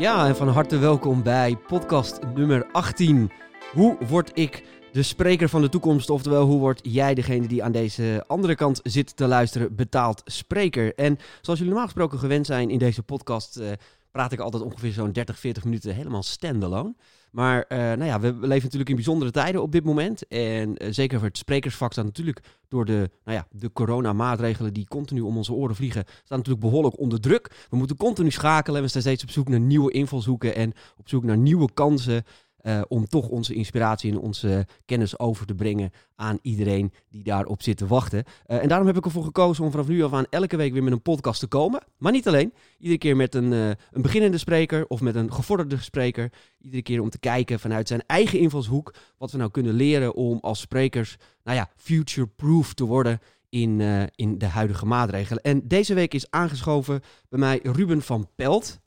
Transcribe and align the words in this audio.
Ja, 0.00 0.26
en 0.26 0.36
van 0.36 0.48
harte 0.48 0.78
welkom 0.78 1.22
bij 1.22 1.56
podcast 1.56 2.18
nummer 2.34 2.66
18. 2.72 3.30
Hoe 3.72 3.96
word 4.08 4.30
ik 4.34 4.64
de 4.92 5.02
spreker 5.02 5.48
van 5.48 5.60
de 5.60 5.68
toekomst? 5.68 6.10
Oftewel, 6.10 6.46
hoe 6.46 6.58
word 6.58 6.80
jij 6.82 7.14
degene 7.14 7.46
die 7.46 7.64
aan 7.64 7.72
deze 7.72 8.24
andere 8.26 8.54
kant 8.54 8.80
zit 8.82 9.16
te 9.16 9.26
luisteren, 9.26 9.74
betaald 9.74 10.22
spreker? 10.24 10.94
En 10.94 11.16
zoals 11.16 11.58
jullie 11.58 11.64
normaal 11.64 11.84
gesproken 11.84 12.18
gewend 12.18 12.46
zijn 12.46 12.70
in 12.70 12.78
deze 12.78 13.02
podcast, 13.02 13.56
eh, 13.56 13.72
praat 14.10 14.32
ik 14.32 14.40
altijd 14.40 14.62
ongeveer 14.62 14.92
zo'n 14.92 15.12
30, 15.12 15.38
40 15.38 15.64
minuten 15.64 15.94
helemaal 15.94 16.22
standalone. 16.22 16.94
Maar 17.30 17.64
uh, 17.68 17.78
nou 17.78 18.04
ja, 18.04 18.20
we, 18.20 18.26
leven 18.26 18.62
natuurlijk 18.62 18.88
in 18.88 18.94
bijzondere 18.94 19.30
tijden 19.30 19.62
op 19.62 19.72
dit 19.72 19.84
moment. 19.84 20.26
En 20.26 20.84
uh, 20.84 20.88
zeker 20.90 21.18
voor 21.18 21.28
het 21.28 21.38
sprekersvak 21.38 21.92
staat 21.92 22.04
natuurlijk 22.04 22.40
door 22.68 22.84
de, 22.84 23.10
nou 23.24 23.36
ja, 23.36 23.46
de 23.50 23.72
coronamaatregelen 23.72 24.72
die 24.72 24.86
continu 24.88 25.20
om 25.20 25.36
onze 25.36 25.52
oren 25.52 25.76
vliegen, 25.76 26.04
staat 26.06 26.38
natuurlijk 26.38 26.60
behoorlijk 26.60 26.98
onder 26.98 27.20
druk. 27.20 27.66
We 27.70 27.76
moeten 27.76 27.96
continu 27.96 28.30
schakelen. 28.30 28.82
We 28.82 28.88
staan 28.88 29.02
steeds 29.02 29.22
op 29.22 29.30
zoek 29.30 29.48
naar 29.48 29.60
nieuwe 29.60 29.92
invalshoeken 29.92 30.54
en 30.54 30.72
op 30.96 31.08
zoek 31.08 31.24
naar 31.24 31.38
nieuwe 31.38 31.72
kansen. 31.74 32.24
Uh, 32.62 32.80
om 32.88 33.06
toch 33.06 33.28
onze 33.28 33.54
inspiratie 33.54 34.10
en 34.10 34.18
onze 34.18 34.66
kennis 34.84 35.18
over 35.18 35.46
te 35.46 35.54
brengen 35.54 35.90
aan 36.14 36.38
iedereen 36.42 36.92
die 37.08 37.22
daarop 37.22 37.62
zit 37.62 37.76
te 37.76 37.86
wachten. 37.86 38.24
Uh, 38.46 38.62
en 38.62 38.68
daarom 38.68 38.86
heb 38.86 38.96
ik 38.96 39.04
ervoor 39.04 39.24
gekozen 39.24 39.64
om 39.64 39.70
vanaf 39.70 39.88
nu 39.88 40.02
af 40.02 40.12
aan 40.12 40.26
elke 40.30 40.56
week 40.56 40.72
weer 40.72 40.82
met 40.82 40.92
een 40.92 41.02
podcast 41.02 41.40
te 41.40 41.46
komen. 41.46 41.82
Maar 41.98 42.12
niet 42.12 42.28
alleen. 42.28 42.52
Iedere 42.78 42.98
keer 42.98 43.16
met 43.16 43.34
een, 43.34 43.52
uh, 43.52 43.68
een 43.68 44.02
beginnende 44.02 44.38
spreker 44.38 44.86
of 44.86 45.00
met 45.00 45.14
een 45.14 45.32
gevorderde 45.32 45.76
spreker. 45.78 46.32
Iedere 46.60 46.82
keer 46.82 47.00
om 47.00 47.10
te 47.10 47.18
kijken 47.18 47.60
vanuit 47.60 47.88
zijn 47.88 48.02
eigen 48.06 48.38
invalshoek 48.38 48.94
wat 49.18 49.32
we 49.32 49.38
nou 49.38 49.50
kunnen 49.50 49.74
leren 49.74 50.14
om 50.14 50.38
als 50.40 50.60
sprekers, 50.60 51.16
nou 51.44 51.56
ja, 51.56 51.70
future-proof 51.76 52.74
te 52.74 52.84
worden 52.84 53.20
in, 53.48 53.80
in 54.14 54.38
de 54.38 54.46
huidige 54.46 54.86
maatregelen. 54.86 55.42
En 55.42 55.68
deze 55.68 55.94
week 55.94 56.14
is 56.14 56.30
aangeschoven 56.30 57.00
bij 57.28 57.38
mij 57.38 57.60
Ruben 57.62 58.02
van 58.02 58.28
Pelt. 58.34 58.80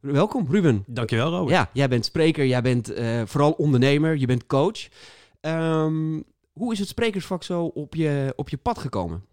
Welkom, 0.00 0.46
Ruben. 0.50 0.84
Dankjewel, 0.86 1.30
Robert. 1.30 1.50
Ja, 1.50 1.70
jij 1.72 1.88
bent 1.88 2.04
spreker, 2.04 2.46
jij 2.46 2.62
bent 2.62 2.98
uh, 2.98 3.22
vooral 3.26 3.52
ondernemer, 3.52 4.16
je 4.16 4.26
bent 4.26 4.46
coach. 4.46 4.88
Um, 5.40 6.24
hoe 6.52 6.72
is 6.72 6.78
het 6.78 6.88
sprekersvak 6.88 7.42
zo 7.42 7.64
op 7.64 7.94
je, 7.94 8.32
op 8.36 8.48
je 8.48 8.56
pad 8.56 8.78
gekomen? 8.78 9.24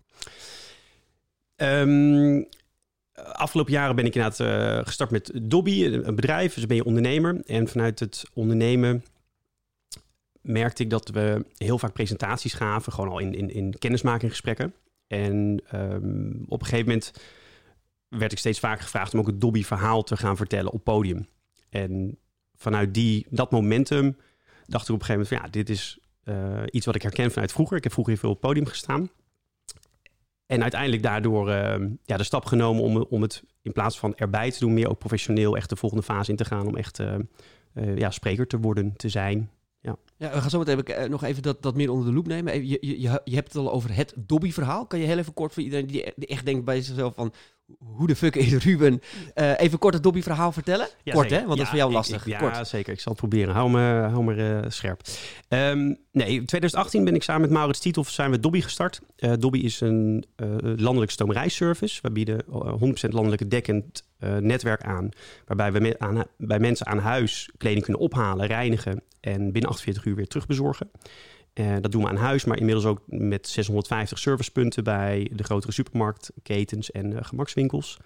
Um, 1.56 2.48
afgelopen 3.14 3.74
jaren 3.74 3.96
ben 3.96 4.06
ik 4.06 4.16
inderdaad 4.16 4.40
uh, 4.40 4.86
gestart 4.86 5.12
met 5.12 5.32
Dobby, 5.44 5.86
een 5.86 6.16
bedrijf. 6.16 6.54
Dus 6.54 6.66
ben 6.66 6.78
je 6.78 6.86
ondernemer. 6.86 7.42
En 7.46 7.68
vanuit 7.68 8.00
het 8.00 8.24
ondernemen 8.34 9.06
merkte 10.42 10.84
ik 10.84 10.90
dat 10.90 11.10
we 11.10 11.46
heel 11.58 11.80
vaak 11.80 11.94
presentaties 11.94 12.54
gaven, 12.54 12.94
gewoon 12.94 13.10
al 13.10 13.20
in, 13.20 13.34
in, 13.34 13.50
in 13.54 13.76
kennismakinggesprekken. 13.80 14.74
En 15.08 15.62
um, 15.76 16.46
op 16.48 16.60
een 16.60 16.68
gegeven 16.68 16.88
moment 16.88 17.14
werd 18.10 18.32
ik 18.32 18.38
steeds 18.38 18.60
vaker 18.60 18.84
gevraagd 18.84 19.14
om 19.14 19.20
ook 19.20 19.28
het 19.28 19.42
Dobby-verhaal 19.42 20.04
te 20.04 20.18
gaan 20.18 20.38
vertellen 20.38 20.72
op 20.72 20.84
podium. 20.84 21.28
En 21.70 22.18
vanuit 22.56 22.94
die, 22.94 23.26
dat 23.30 23.52
momentum 23.52 24.18
dacht 24.66 24.88
ik 24.88 24.94
op 24.94 25.00
een 25.00 25.06
gegeven 25.06 25.14
moment 25.14 25.28
van 25.28 25.38
ja, 25.38 25.48
dit 25.50 25.70
is 25.70 26.00
uh, 26.24 26.64
iets 26.72 26.86
wat 26.86 26.96
ik 26.96 27.02
herken 27.02 27.32
vanuit 27.32 27.52
vroeger. 27.52 27.78
Ik 27.78 27.84
heb 27.84 27.92
vroeger 27.92 28.14
heel 28.14 28.22
veel 28.22 28.32
op 28.32 28.42
podium 28.42 28.66
gestaan. 28.66 29.10
En 30.46 30.62
uiteindelijk 30.62 31.04
daardoor 31.04 31.50
uh, 31.50 31.76
ja, 32.06 32.18
de 32.18 32.24
stap 32.24 32.46
genomen 32.46 32.84
om, 32.84 32.98
om 32.98 33.22
het 33.22 33.44
in 33.62 33.72
plaats 33.72 34.00
van 34.00 34.16
erbij 34.16 34.52
te 34.52 34.60
doen, 34.60 34.74
meer 34.74 34.90
ook 34.90 35.00
professioneel 35.00 35.56
echt 35.56 35.70
de 35.70 35.76
volgende 35.76 36.04
fase 36.04 36.32
in 36.32 36.38
te 36.38 36.46
gaan. 36.46 36.68
Om 36.68 36.76
echt 36.76 37.00
uh, 37.00 37.16
ja, 37.98 38.12
spreker 38.12 38.48
te 38.48 38.60
worden, 38.60 38.94
te 38.96 39.10
zijn. 39.10 39.52
Ja. 39.82 39.96
ja, 40.18 40.32
we 40.32 40.42
gaan 40.42 40.50
zo 40.50 40.60
meteen 40.60 41.10
nog 41.10 41.24
even 41.24 41.42
dat, 41.42 41.62
dat 41.62 41.76
meer 41.76 41.90
onder 41.90 42.06
de 42.06 42.14
loep 42.14 42.28
nemen. 42.28 42.68
Je, 42.68 42.78
je, 42.82 43.22
je 43.24 43.36
hebt 43.36 43.48
het 43.48 43.56
al 43.56 43.72
over 43.72 43.96
het 43.96 44.14
Dobby-verhaal. 44.16 44.86
Kan 44.86 45.00
je 45.00 45.06
heel 45.06 45.18
even 45.18 45.34
kort 45.34 45.54
voor 45.54 45.64
iedereen 45.64 45.88
die 45.88 46.14
echt 46.16 46.46
denkt 46.46 46.66
bij 46.66 46.82
zichzelf 46.82 47.16
van... 47.16 47.34
Hoe 47.80 48.08
de 48.08 48.16
fuck 48.16 48.36
is 48.36 48.54
Ruben? 48.54 49.02
Uh, 49.36 49.60
even 49.60 49.80
kort 49.80 49.94
het 49.94 50.04
Dobby-verhaal 50.04 50.52
vertellen. 50.52 50.88
Ja, 51.04 51.14
kort, 51.14 51.30
zeker. 51.30 51.42
hè? 51.44 51.48
Want 51.48 51.60
ja, 51.60 51.64
dat 51.64 51.64
is 51.64 51.70
voor 51.70 51.78
jou 51.78 51.92
lastig. 51.92 52.22
ik- 52.26 52.32
ja, 52.32 52.40
kort. 52.40 52.68
zeker. 52.68 52.94
Ik 52.94 53.00
zal 53.00 53.12
het 53.12 53.22
proberen. 53.22 53.54
Hou 53.54 53.70
me, 53.70 54.08
hou 54.10 54.24
me 54.24 54.60
eh, 54.62 54.70
scherp. 54.70 55.02
Ehm, 55.48 55.94
nee, 56.12 56.28
in 56.34 56.46
2018 56.46 57.04
ben 57.04 57.16
ik 57.16 57.24
samen 57.24 57.42
met 57.42 57.50
Maurits 57.52 57.80
Tiethoff 57.80 58.10
zijn 58.12 58.32
we 58.32 58.40
Dobby 58.40 58.62
gestart. 58.62 59.02
Eh, 59.16 59.32
Dobby 59.40 59.60
is 59.60 59.82
een 59.82 60.26
eh, 60.36 60.48
landelijke 60.62 61.12
stomerijservice. 61.14 62.00
We 62.02 62.12
bieden 62.12 62.40
eh, 62.52 62.74
100% 62.80 63.14
landelijke 63.14 63.48
dekkend 63.48 64.04
eh, 64.20 64.36
netwerk 64.38 64.84
aan. 64.84 65.10
Waarbij 65.46 65.72
we 65.72 65.96
aan, 66.00 66.24
bij 66.38 66.60
mensen 66.60 66.86
aan 66.88 67.00
huis 67.00 67.50
kleding 67.58 67.84
kunnen 67.84 68.02
ophalen, 68.02 68.46
reinigen 68.48 69.02
en 69.20 69.52
binnen 69.52 69.70
48 69.72 70.06
uur 70.06 70.16
weer 70.16 70.28
terugbezorgen. 70.28 70.92
Eh, 71.58 71.76
dat 71.82 71.92
doen 71.92 72.02
we 72.02 72.10
aan 72.10 72.16
huis, 72.16 72.46
maar 72.46 72.58
inmiddels 72.58 72.86
ook 72.86 73.02
met 73.06 73.48
650 73.48 74.20
servicepunten 74.20 74.84
bij 74.84 75.32
de 75.34 75.44
grotere 75.44 75.72
supermarktketens 75.72 76.92
en 76.92 77.18
eh, 77.18 77.24
gemakswinkels. 77.24 77.98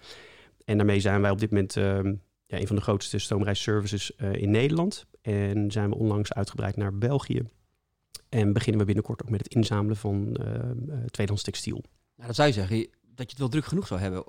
En 0.64 0.76
daarmee 0.76 1.00
zijn 1.00 1.20
wij 1.20 1.30
op 1.30 1.38
dit 1.38 1.50
moment 1.50 1.76
ehm, 1.76 2.14
ja, 2.52 2.58
een 2.60 2.66
van 2.66 2.76
de 2.76 2.82
grootste 2.82 3.18
stoomreisservices 3.18 4.16
eh, 4.16 4.32
in 4.32 4.50
Nederland. 4.50 5.06
En 5.22 5.70
zijn 5.70 5.88
we 5.88 5.96
onlangs 5.96 6.32
uitgebreid 6.32 6.76
naar 6.76 6.98
België. 6.98 7.42
En 8.28 8.52
beginnen 8.52 8.80
we 8.80 8.86
binnenkort 8.86 9.22
ook 9.22 9.30
met 9.30 9.42
het 9.42 9.54
inzamelen 9.54 9.96
van 9.96 10.36
eh, 10.36 10.54
eh, 10.54 10.70
tweedehands 11.10 11.42
textiel. 11.42 11.82
Nou, 12.14 12.26
dan 12.26 12.34
zou 12.34 12.48
je 12.48 12.54
zeggen 12.54 12.76
dat 12.76 12.90
je 13.16 13.30
het 13.30 13.38
wel 13.38 13.48
druk 13.48 13.64
genoeg 13.64 13.86
zou 13.86 14.00
hebben. 14.00 14.24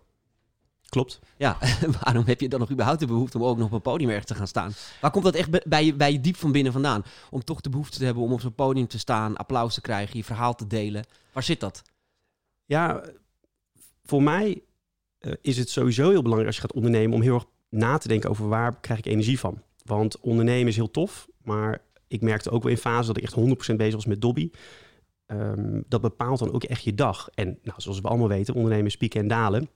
Klopt. 0.94 1.20
Ja, 1.38 1.58
waarom 2.04 2.26
heb 2.26 2.42
je 2.42 2.50
dan 2.50 2.60
nog 2.60 2.72
überhaupt 2.72 3.00
de 3.00 3.06
behoefte 3.08 3.38
om 3.38 3.44
ook 3.44 3.58
nog 3.58 3.68
op 3.68 3.74
een 3.74 3.82
podium 3.82 4.10
ergens 4.10 4.28
te 4.28 4.36
gaan 4.36 4.48
staan? 4.48 4.74
Waar 5.02 5.12
komt 5.12 5.24
dat 5.24 5.36
echt 5.36 5.50
bij- 5.50 5.64
bij 5.68 5.86
je, 5.86 5.94
bij 5.94 6.12
je 6.12 6.20
diep 6.22 6.36
van 6.36 6.52
binnen 6.52 6.72
vandaan? 6.72 7.04
Om 7.30 7.44
toch 7.44 7.62
de 7.62 7.70
behoefte 7.70 7.98
te 7.98 8.06
hebben 8.06 8.24
om 8.24 8.32
op 8.34 8.42
zo'n 8.42 8.54
podium 8.56 8.88
te 8.88 9.00
staan, 9.00 9.38
applaus 9.38 9.74
te 9.74 9.82
krijgen, 9.82 10.18
je 10.18 10.24
verhaal 10.24 10.56
te 10.56 10.68
delen. 10.68 11.06
Waar 11.32 11.44
zit 11.44 11.60
dat? 11.60 11.82
Ja, 12.66 13.04
voor 14.06 14.24
mij 14.24 14.62
eh, 15.18 15.34
is 15.42 15.58
het 15.58 15.70
sowieso 15.70 16.10
heel 16.10 16.22
belangrijk 16.22 16.48
als 16.48 16.56
je 16.56 16.62
gaat 16.62 16.74
ondernemen 16.74 17.16
om 17.16 17.22
heel 17.22 17.34
erg 17.34 17.46
na 17.70 17.98
te 17.98 18.08
denken 18.08 18.30
over 18.30 18.48
waar 18.48 18.80
krijg 18.80 19.00
ik 19.00 19.06
energie 19.06 19.40
van. 19.40 19.62
Want 19.86 20.20
ondernemen 20.20 20.68
is 20.68 20.76
heel 20.76 20.92
tof, 20.92 21.28
maar 21.44 21.82
ik 22.08 22.22
merkte 22.22 22.50
ook 22.50 22.64
wel 22.64 22.72
in 22.72 22.78
fase 22.78 23.08
dat 23.08 23.18
ik 23.18 23.24
echt 23.24 23.36
100% 23.74 23.76
bezig 23.76 23.94
was 23.94 24.06
met 24.06 24.22
Dobby. 24.22 24.50
Ehm, 25.26 25.82
dat 25.88 26.02
bepaalt 26.02 26.40
dan 26.40 26.54
ook 26.54 26.64
echt 26.64 26.84
je 26.84 26.94
dag. 26.96 27.30
En 27.34 27.60
nou, 27.64 27.82
zoals 27.82 28.00
we 28.00 28.08
allemaal 28.08 28.28
weten, 28.28 28.54
ondernemen 28.54 28.86
is 28.86 28.98
pieken 28.98 29.22
en 29.22 29.28
dalen. 29.28 29.70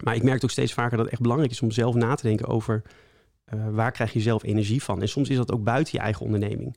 Maar 0.00 0.14
ik 0.14 0.22
merkte 0.22 0.44
ook 0.44 0.50
steeds 0.50 0.72
vaker 0.72 0.96
dat 0.96 1.04
het 1.04 1.12
echt 1.12 1.22
belangrijk 1.22 1.52
is 1.52 1.62
om 1.62 1.70
zelf 1.70 1.94
na 1.94 2.14
te 2.14 2.26
denken 2.26 2.46
over 2.46 2.82
eh, 3.44 3.68
waar 3.70 3.92
krijg 3.92 4.12
je 4.12 4.20
zelf 4.20 4.42
energie 4.42 4.82
van. 4.82 5.00
En 5.00 5.08
soms 5.08 5.28
is 5.28 5.36
dat 5.36 5.52
ook 5.52 5.64
buiten 5.64 5.92
je 5.96 6.04
eigen 6.04 6.24
onderneming. 6.24 6.76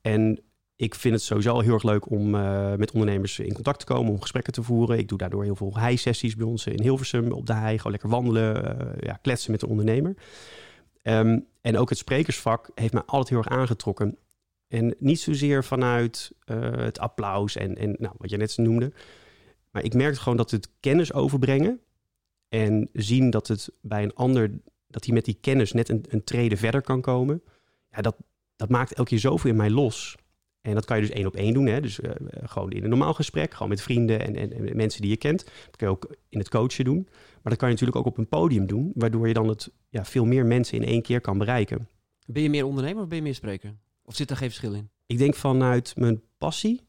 En 0.00 0.40
ik 0.76 0.94
vind 0.94 1.14
het 1.14 1.22
sowieso 1.22 1.60
heel 1.60 1.74
erg 1.74 1.82
leuk 1.82 2.10
om 2.10 2.34
eh, 2.34 2.74
met 2.74 2.90
ondernemers 2.90 3.38
in 3.38 3.52
contact 3.52 3.78
te 3.78 3.84
komen, 3.84 4.12
om 4.12 4.20
gesprekken 4.20 4.52
te 4.52 4.62
voeren. 4.62 4.98
Ik 4.98 5.08
doe 5.08 5.18
daardoor 5.18 5.44
heel 5.44 5.56
veel 5.56 5.78
hei-sessies 5.78 6.36
bij 6.36 6.46
ons 6.46 6.66
in 6.66 6.82
Hilversum 6.82 7.32
op 7.32 7.46
de 7.46 7.52
hei. 7.52 7.76
Gewoon 7.76 7.92
lekker 7.92 8.10
wandelen, 8.10 8.78
eh, 8.78 8.86
ja, 9.00 9.18
kletsen 9.22 9.50
met 9.50 9.62
een 9.62 9.68
ondernemer. 9.68 10.14
Ehm, 11.02 11.38
en 11.60 11.78
ook 11.78 11.88
het 11.88 11.98
sprekersvak 11.98 12.70
heeft 12.74 12.92
mij 12.92 13.02
altijd 13.06 13.28
heel 13.28 13.38
erg 13.38 13.48
aangetrokken. 13.48 14.16
En 14.68 14.94
niet 14.98 15.20
zozeer 15.20 15.64
vanuit 15.64 16.32
het 16.44 16.98
applaus 16.98 17.56
en, 17.56 17.76
en 17.76 17.96
nou, 17.98 18.14
wat 18.18 18.30
je 18.30 18.36
net 18.36 18.56
noemde. 18.56 18.92
Maar 19.70 19.84
ik 19.84 19.94
merkte 19.94 20.20
gewoon 20.20 20.36
dat 20.36 20.50
het 20.50 20.68
kennis 20.80 21.12
overbrengen 21.12 21.80
en 22.52 22.88
zien 22.92 23.30
dat 23.30 23.48
het 23.48 23.68
bij 23.80 24.02
een 24.02 24.14
ander, 24.14 24.50
dat 24.86 25.04
hij 25.04 25.14
met 25.14 25.24
die 25.24 25.38
kennis 25.40 25.72
net 25.72 25.88
een, 25.88 26.04
een 26.08 26.24
trede 26.24 26.56
verder 26.56 26.82
kan 26.82 27.00
komen. 27.00 27.42
Ja, 27.90 28.00
dat, 28.02 28.16
dat 28.56 28.68
maakt 28.68 28.92
elke 28.92 29.10
keer 29.10 29.18
zoveel 29.18 29.50
in 29.50 29.56
mij 29.56 29.70
los. 29.70 30.16
En 30.60 30.74
dat 30.74 30.84
kan 30.84 30.96
je 30.96 31.02
dus 31.02 31.12
één 31.14 31.26
op 31.26 31.36
één 31.36 31.54
doen. 31.54 31.66
Hè? 31.66 31.80
Dus 31.80 32.00
eh, 32.00 32.10
gewoon 32.44 32.70
in 32.70 32.82
een 32.82 32.88
normaal 32.88 33.14
gesprek, 33.14 33.52
gewoon 33.52 33.68
met 33.68 33.82
vrienden 33.82 34.20
en, 34.20 34.36
en, 34.36 34.52
en 34.52 34.76
mensen 34.76 35.00
die 35.00 35.10
je 35.10 35.16
kent. 35.16 35.44
Dat 35.44 35.76
kun 35.76 35.86
je 35.86 35.92
ook 35.92 36.16
in 36.28 36.38
het 36.38 36.48
coachen 36.48 36.84
doen. 36.84 37.08
Maar 37.12 37.52
dat 37.52 37.56
kan 37.56 37.68
je 37.68 37.74
natuurlijk 37.74 37.98
ook 37.98 38.06
op 38.06 38.18
een 38.18 38.28
podium 38.28 38.66
doen, 38.66 38.92
waardoor 38.94 39.28
je 39.28 39.34
dan 39.34 39.48
het 39.48 39.72
ja, 39.88 40.04
veel 40.04 40.24
meer 40.24 40.46
mensen 40.46 40.76
in 40.76 40.84
één 40.84 41.02
keer 41.02 41.20
kan 41.20 41.38
bereiken. 41.38 41.88
Ben 42.26 42.42
je 42.42 42.50
meer 42.50 42.66
ondernemer 42.66 43.02
of 43.02 43.08
ben 43.08 43.16
je 43.16 43.22
meer 43.22 43.34
spreker? 43.34 43.76
Of 44.02 44.16
zit 44.16 44.28
daar 44.28 44.36
geen 44.36 44.48
verschil 44.48 44.74
in? 44.74 44.90
Ik 45.06 45.18
denk 45.18 45.34
vanuit 45.34 45.96
mijn 45.96 46.22
passie 46.38 46.80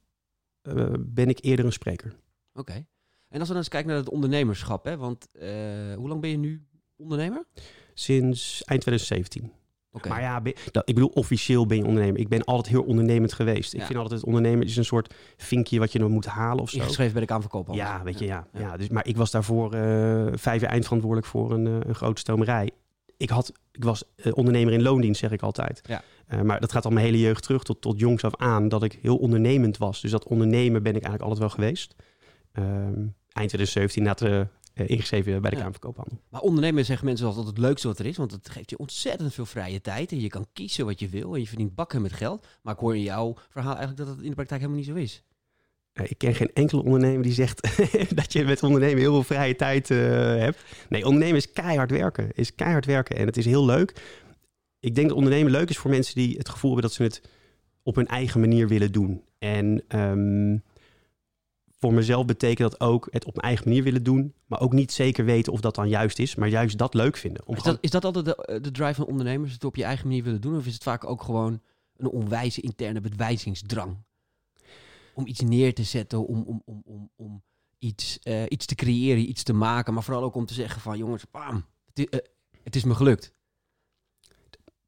eh, 0.62 0.94
ben 1.00 1.29
ik 1.29 1.40
eerder 1.41 1.66
een 1.66 1.72
spreker. 1.72 2.16
Oké. 2.53 2.85
En 3.33 3.39
als 3.39 3.47
we 3.47 3.53
dan 3.53 3.57
eens 3.63 3.67
kijken 3.67 3.89
naar 3.89 3.99
het 3.99 4.09
ondernemerschap, 4.09 4.85
hè? 4.85 4.97
want 4.97 5.27
eh, 5.33 5.47
hoe 5.95 6.07
lang 6.07 6.21
ben 6.21 6.29
je 6.29 6.38
nu 6.38 6.66
ondernemer? 6.97 7.46
Sinds 7.93 8.63
eind 8.63 8.81
2017. 8.81 9.52
Oké. 9.91 10.09
Maar 10.09 10.22
ja, 10.22 10.41
ben- 10.41 10.53
dat, 10.72 10.90
ik 10.90 10.93
bedoel, 10.96 11.09
officieel 11.09 11.66
ben 11.66 11.78
je 11.78 11.85
ondernemer. 11.85 12.19
Ik 12.19 12.28
ben 12.28 12.43
altijd 12.43 12.67
heel 12.75 12.84
ondernemend 12.84 13.34
geweest. 13.34 13.73
Ik 13.73 13.79
Ja. 13.79 13.85
vind 13.85 13.97
altijd 13.99 14.19
het 14.19 14.28
ondernemen 14.28 14.66
is 14.66 14.78
een 14.78 14.85
soort 14.85 15.13
vinkje 15.37 15.79
wat 15.79 15.91
je 15.91 15.99
dan 15.99 16.11
moet 16.11 16.25
halen 16.25 16.63
of 16.63 16.69
zo. 16.69 16.78
Ingeschreven 16.78 17.11
bij 17.11 17.22
de 17.22 17.28
Kamerverkoop. 17.28 17.73
Ja, 17.73 18.03
weet 18.03 18.19
je, 18.19 18.25
ja. 18.25 18.47
Ja. 18.53 18.59
ja. 18.59 18.78
dus, 18.78 18.90
maar 18.90 19.08
ik 19.08 19.17
was 19.17 19.31
daarvoor 19.31 19.73
eh, 19.73 20.28
vijf 20.34 20.61
jaar 20.61 20.72
eindverantwoordelijk 20.72 21.28
voor 21.28 21.52
een, 21.52 21.67
eh, 21.67 21.87
een 21.87 21.96
grote 21.96 22.19
stomerij. 22.19 22.72
Ik, 23.17 23.29
had, 23.29 23.52
ik 23.72 23.84
was 23.84 24.03
ondernemer 24.31 24.73
in 24.73 24.81
loondienst, 24.81 25.19
zeg 25.19 25.31
ik 25.31 25.41
altijd. 25.41 25.81
Ja. 25.87 26.03
Maar 26.43 26.59
dat 26.59 26.72
gaat 26.72 26.85
al 26.85 26.91
mijn 26.91 27.05
hele 27.05 27.19
jeugd 27.19 27.43
terug 27.43 27.63
tot, 27.63 27.81
tot 27.81 27.99
jongs 27.99 28.23
af 28.23 28.35
aan, 28.35 28.69
dat 28.69 28.84
ik 28.84 28.99
heel 29.02 29.17
ondernemend 29.17 29.78
was. 29.78 30.02
Dus 30.02 30.11
dat 30.11 30.25
ondernemen 30.28 30.84
ben 30.84 30.96
ik 30.96 31.03
eigenlijk 31.03 31.22
altijd 31.23 31.40
wel 31.40 31.49
geweest. 31.49 31.96
Ehm, 32.52 33.05
eind 33.34 33.50
2017 33.50 34.03
na 34.03 34.14
te, 34.14 34.47
eh, 34.74 34.90
ingeschreven 34.90 35.32
bij 35.32 35.50
de 35.50 35.56
Ja. 35.56 35.62
Kamerverkoophandel. 35.62 36.20
Maar 36.30 36.41
ondernemen 36.41 36.85
zeggen 36.85 37.06
mensen 37.06 37.26
altijd 37.28 37.47
het 37.47 37.58
leukste 37.58 37.88
wat 37.88 38.00
er 38.00 38.06
is, 38.06 38.18
want 38.18 38.32
het 38.32 38.50
geeft 38.50 38.70
je 38.70 38.78
ontzettend 38.78 39.34
veel 39.34 39.46
vrije 39.46 39.82
tijd 39.82 40.12
en 40.12 40.20
je 40.20 40.28
kan 40.28 40.46
kiezen 40.53 40.85
wat 40.85 41.00
je 41.00 41.09
wil 41.09 41.34
en 41.34 41.40
je 41.40 41.47
verdient 41.47 41.76
bakken 41.76 42.02
met 42.02 42.14
geld. 42.14 42.47
Maar 42.62 42.74
ik 42.74 42.80
hoor 42.80 42.96
in 42.96 43.02
jouw 43.02 43.35
verhaal 43.50 43.76
eigenlijk 43.76 44.08
dat 44.08 44.16
het 44.16 44.24
in 44.24 44.30
de 44.30 44.35
praktijk 44.35 44.62
helemaal 44.62 44.82
niet 44.82 44.90
zo 44.90 44.96
is. 44.96 45.24
Eh, 45.94 46.06
ik 46.09 46.18
ken 46.18 46.35
geen 46.35 46.53
enkele 46.53 46.84
ondernemer 46.84 47.24
die 47.24 47.34
zegt 47.34 47.62
dat 48.20 48.34
je 48.34 48.44
met 48.44 48.64
ondernemen 48.64 48.97
heel 48.97 49.12
veel 49.12 49.24
vrije 49.24 49.56
tijd 49.56 49.91
eh, 49.91 49.97
hebt. 50.38 50.64
Nee, 50.90 51.06
ondernemen 51.06 51.35
is 51.35 51.52
keihard 51.52 51.91
werken. 51.91 52.32
Is 52.34 52.56
keihard 52.56 52.85
werken 52.85 53.16
en 53.16 53.26
het 53.26 53.38
is 53.38 53.46
heel 53.46 53.66
leuk. 53.66 53.94
ik 54.80 54.96
denk 54.96 55.08
dat 55.08 55.18
ondernemen 55.18 55.52
leuk 55.52 55.70
is 55.70 55.78
voor 55.78 55.91
mensen 55.91 56.16
die 56.16 56.38
het 56.38 56.50
gevoel 56.50 56.72
hebben 56.72 56.90
dat 56.90 56.97
ze 56.97 57.03
het 57.03 57.22
op 57.84 57.96
hun 57.96 58.08
eigen 58.08 58.40
manier 58.40 58.68
willen 58.68 58.91
doen. 58.91 59.24
En 59.40 59.84
ehm, 59.88 60.58
voor 61.84 61.94
mezelf 61.94 62.26
betekent 62.26 62.72
dat 62.72 62.80
ook 62.80 63.08
het 63.12 63.26
op 63.26 63.34
mijn 63.34 63.46
eigen 63.47 63.68
manier 63.68 63.84
willen 63.84 64.03
doen, 64.03 64.34
maar 64.46 64.59
ook 64.59 64.74
niet 64.74 64.91
zeker 64.91 65.26
weten 65.26 65.53
of 65.53 65.62
dat 65.62 65.76
dan 65.76 65.90
juist 65.90 66.20
is, 66.20 66.35
maar 66.35 66.47
juist 66.47 66.78
dat 66.78 66.94
leuk 66.94 67.18
vinden. 67.18 67.47
Om 67.47 67.56
is, 67.56 67.64
dat, 67.64 67.78
is 67.82 67.90
dat 67.90 68.06
altijd 68.06 68.26
de, 68.26 68.59
de 68.62 68.72
drive 68.72 68.94
van 68.94 69.06
ondernemers, 69.06 69.53
het 69.53 69.64
op 69.64 69.76
je 69.76 69.84
eigen 69.84 70.08
manier 70.08 70.24
willen 70.24 70.41
doen? 70.41 70.58
Of 70.58 70.66
is 70.66 70.74
het 70.74 70.84
vaak 70.84 71.06
ook 71.06 71.24
gewoon 71.24 71.62
een 71.97 72.09
onwijze 72.09 72.62
interne 72.62 73.02
bedwijzingsdrang? 73.02 73.97
Om 75.14 75.28
iets 75.28 75.41
neer 75.41 75.74
te 75.74 75.84
zetten, 75.84 76.28
om, 76.28 76.44
om, 76.44 76.62
om, 76.66 76.82
om, 76.85 77.09
om 77.16 77.44
iets, 77.80 78.20
uh, 78.24 78.44
iets 78.47 78.66
te 78.66 78.76
creëren, 78.76 79.30
iets 79.30 79.44
te 79.44 79.53
maken, 79.53 79.94
maar 79.94 80.03
vooral 80.03 80.24
ook 80.24 80.35
om 80.35 80.46
te 80.46 80.53
zeggen 80.53 80.82
van 80.82 80.97
jongens, 80.97 81.30
bam, 81.32 81.66
het, 81.85 82.00
is, 82.00 82.06
uh, 82.09 82.20
het 82.64 82.76
is 82.76 82.84
me 82.84 82.96
gelukt. 82.96 83.34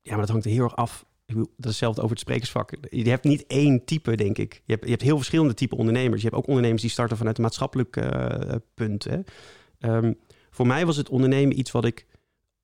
Ja, 0.01 0.11
maar 0.11 0.19
dat 0.19 0.29
hangt 0.29 0.45
er 0.45 0.51
heel 0.51 0.63
erg 0.63 0.75
af 0.75 1.05
dat 1.25 1.47
is 1.57 1.65
hetzelfde 1.65 2.01
over 2.01 2.11
het 2.11 2.19
sprekersvak. 2.19 2.73
Je 2.89 3.09
hebt 3.09 3.23
niet 3.23 3.45
één 3.47 3.85
type, 3.85 4.15
denk 4.15 4.37
ik. 4.37 4.61
Je 4.65 4.73
hebt, 4.73 4.83
je 4.83 4.89
hebt 4.89 5.01
heel 5.01 5.17
verschillende 5.17 5.53
type 5.53 5.75
ondernemers. 5.75 6.21
Je 6.21 6.27
hebt 6.27 6.39
ook 6.39 6.47
ondernemers 6.47 6.81
die 6.81 6.91
starten 6.91 7.17
vanuit 7.17 7.37
een 7.37 7.43
maatschappelijk 7.43 7.95
uh, 7.95 8.55
punt. 8.73 9.03
Hè. 9.03 9.19
Um, 9.79 10.17
voor 10.49 10.67
mij 10.67 10.85
was 10.85 10.97
het 10.97 11.09
ondernemen 11.09 11.59
iets 11.59 11.71
wat 11.71 11.85
ik 11.85 12.05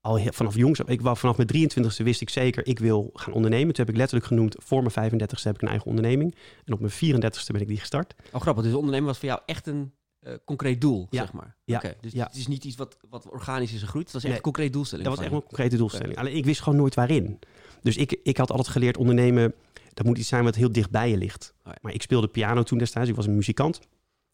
al 0.00 0.18
vanaf 0.18 0.56
jongs... 0.56 0.80
Ik 0.80 1.00
vanaf 1.02 1.36
mijn 1.36 1.70
23ste 1.70 2.04
wist 2.04 2.20
ik 2.20 2.30
zeker, 2.30 2.66
ik 2.66 2.78
wil 2.78 3.10
gaan 3.14 3.32
ondernemen. 3.32 3.74
Toen 3.74 3.84
heb 3.84 3.94
ik 3.94 4.00
letterlijk 4.00 4.28
genoemd, 4.28 4.56
voor 4.58 4.82
mijn 4.82 5.12
35ste 5.12 5.42
heb 5.42 5.54
ik 5.54 5.62
een 5.62 5.68
eigen 5.68 5.86
onderneming. 5.86 6.36
En 6.64 6.72
op 6.72 6.80
mijn 6.80 6.92
34ste 6.92 7.52
ben 7.52 7.60
ik 7.60 7.68
die 7.68 7.78
gestart. 7.78 8.14
Oh, 8.32 8.40
grappig. 8.40 8.64
Dus 8.64 8.74
ondernemen 8.74 9.06
was 9.06 9.18
voor 9.18 9.28
jou 9.28 9.40
echt 9.46 9.66
een 9.66 9.92
uh, 10.26 10.34
concreet 10.44 10.80
doel, 10.80 11.06
ja. 11.10 11.20
zeg 11.20 11.32
maar. 11.32 11.56
Ja. 11.64 11.76
Okay, 11.76 11.96
dus 12.00 12.12
ja. 12.12 12.26
het 12.26 12.36
is 12.36 12.46
niet 12.46 12.64
iets 12.64 12.76
wat, 12.76 12.96
wat 13.10 13.28
organisch 13.28 13.72
is 13.72 13.82
gegroeid. 13.82 14.04
Het 14.04 14.14
was 14.14 14.24
echt 14.24 14.36
een 14.36 14.40
concreet 14.40 14.72
doelstelling. 14.72 15.08
Dat 15.08 15.16
was 15.16 15.26
echt 15.26 15.34
een 15.34 15.42
concrete 15.42 15.76
doelstelling. 15.76 16.16
Alleen 16.18 16.36
ik 16.36 16.44
wist 16.44 16.62
gewoon 16.62 16.78
nooit 16.78 16.94
waarin. 16.94 17.38
Dus 17.82 17.96
ik, 17.96 18.20
ik 18.22 18.36
had 18.36 18.50
altijd 18.50 18.68
geleerd 18.68 18.96
ondernemen, 18.96 19.54
dat 19.94 20.06
moet 20.06 20.18
iets 20.18 20.28
zijn 20.28 20.44
wat 20.44 20.54
heel 20.54 20.72
dicht 20.72 20.90
bij 20.90 21.10
je 21.10 21.16
ligt. 21.16 21.54
Oh 21.64 21.72
ja. 21.72 21.78
Maar 21.82 21.94
ik 21.94 22.02
speelde 22.02 22.28
piano 22.28 22.62
toen 22.62 22.78
destijds, 22.78 23.10
ik 23.10 23.16
was 23.16 23.26
een 23.26 23.34
muzikant. 23.34 23.80